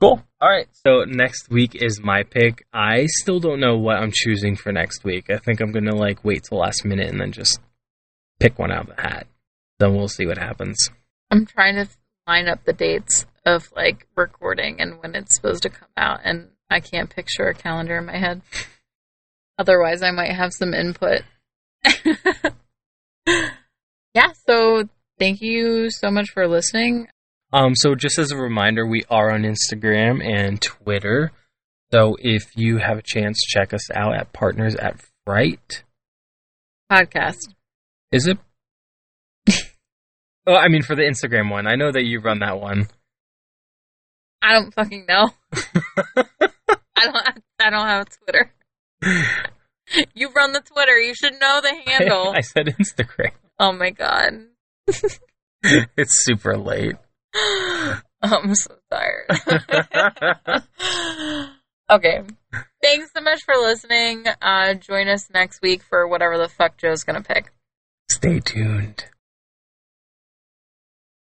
Cool. 0.00 0.22
All 0.40 0.48
right. 0.48 0.66
So 0.84 1.04
next 1.06 1.48
week 1.50 1.74
is 1.74 2.00
my 2.02 2.22
pick. 2.24 2.66
I 2.72 3.06
still 3.06 3.40
don't 3.40 3.60
know 3.60 3.78
what 3.78 3.96
I'm 3.96 4.12
choosing 4.12 4.56
for 4.56 4.72
next 4.72 5.04
week. 5.04 5.30
I 5.30 5.38
think 5.38 5.60
I'm 5.60 5.72
gonna 5.72 5.94
like 5.94 6.24
wait 6.24 6.42
till 6.48 6.58
last 6.58 6.84
minute 6.84 7.08
and 7.08 7.20
then 7.20 7.32
just 7.32 7.60
pick 8.40 8.58
one 8.58 8.72
out 8.72 8.90
of 8.90 8.96
the 8.96 9.02
hat. 9.02 9.26
Then 9.78 9.94
we'll 9.94 10.08
see 10.08 10.26
what 10.26 10.38
happens. 10.38 10.90
I'm 11.30 11.46
trying 11.46 11.76
to 11.76 11.88
line 12.26 12.48
up 12.48 12.64
the 12.64 12.72
dates 12.72 13.24
of 13.44 13.68
like 13.76 14.06
recording 14.16 14.80
and 14.80 15.00
when 15.00 15.14
it's 15.14 15.36
supposed 15.36 15.62
to 15.62 15.70
come 15.70 15.88
out, 15.96 16.20
and 16.24 16.48
I 16.68 16.80
can't 16.80 17.08
picture 17.08 17.46
a 17.46 17.54
calendar 17.54 17.96
in 17.98 18.06
my 18.06 18.16
head. 18.18 18.42
Otherwise, 19.58 20.02
I 20.02 20.10
might 20.10 20.32
have 20.32 20.52
some 20.52 20.74
input. 20.74 21.22
yeah, 24.14 24.32
so 24.46 24.84
thank 25.18 25.40
you 25.40 25.90
so 25.90 26.10
much 26.10 26.30
for 26.30 26.46
listening. 26.46 27.08
Um, 27.52 27.74
so 27.74 27.94
just 27.94 28.18
as 28.18 28.32
a 28.32 28.36
reminder, 28.36 28.86
we 28.86 29.04
are 29.08 29.32
on 29.32 29.42
Instagram 29.42 30.22
and 30.22 30.60
Twitter. 30.60 31.32
So 31.92 32.16
if 32.20 32.44
you 32.56 32.78
have 32.78 32.98
a 32.98 33.02
chance, 33.02 33.40
check 33.46 33.72
us 33.72 33.90
out 33.92 34.14
at 34.14 34.32
Partners 34.32 34.74
at 34.74 35.00
Fright. 35.24 35.84
Podcast. 36.90 37.48
Is 38.12 38.26
it? 38.26 38.38
oh, 40.46 40.56
I 40.56 40.68
mean 40.68 40.82
for 40.82 40.96
the 40.96 41.02
Instagram 41.02 41.50
one. 41.50 41.66
I 41.66 41.76
know 41.76 41.92
that 41.92 42.04
you 42.04 42.20
run 42.20 42.40
that 42.40 42.60
one. 42.60 42.88
I 44.42 44.52
don't 44.52 44.72
fucking 44.74 45.06
know. 45.06 45.30
I 45.52 47.04
don't. 47.04 47.16
I 47.58 47.70
don't 47.70 47.86
have 47.86 48.06
Twitter. 48.22 48.52
You 50.14 50.30
run 50.34 50.52
the 50.52 50.60
Twitter. 50.60 50.98
You 50.98 51.14
should 51.14 51.34
know 51.40 51.60
the 51.62 51.72
handle. 51.86 52.32
I 52.34 52.40
said 52.40 52.66
Instagram. 52.66 53.30
oh 53.60 53.72
my 53.72 53.90
god. 53.90 54.46
it's 55.62 56.24
super 56.24 56.56
late. 56.56 56.96
I'm 58.22 58.54
so 58.54 58.74
tired. 58.90 59.26
okay. 61.88 62.22
Thanks 62.82 63.10
so 63.14 63.22
much 63.22 63.42
for 63.44 63.54
listening. 63.54 64.24
Uh, 64.42 64.74
join 64.74 65.06
us 65.08 65.28
next 65.32 65.62
week 65.62 65.82
for 65.88 66.08
whatever 66.08 66.36
the 66.36 66.48
fuck 66.48 66.76
Joe's 66.78 67.04
gonna 67.04 67.22
pick. 67.22 67.52
Stay 68.10 68.40
tuned. 68.40 69.04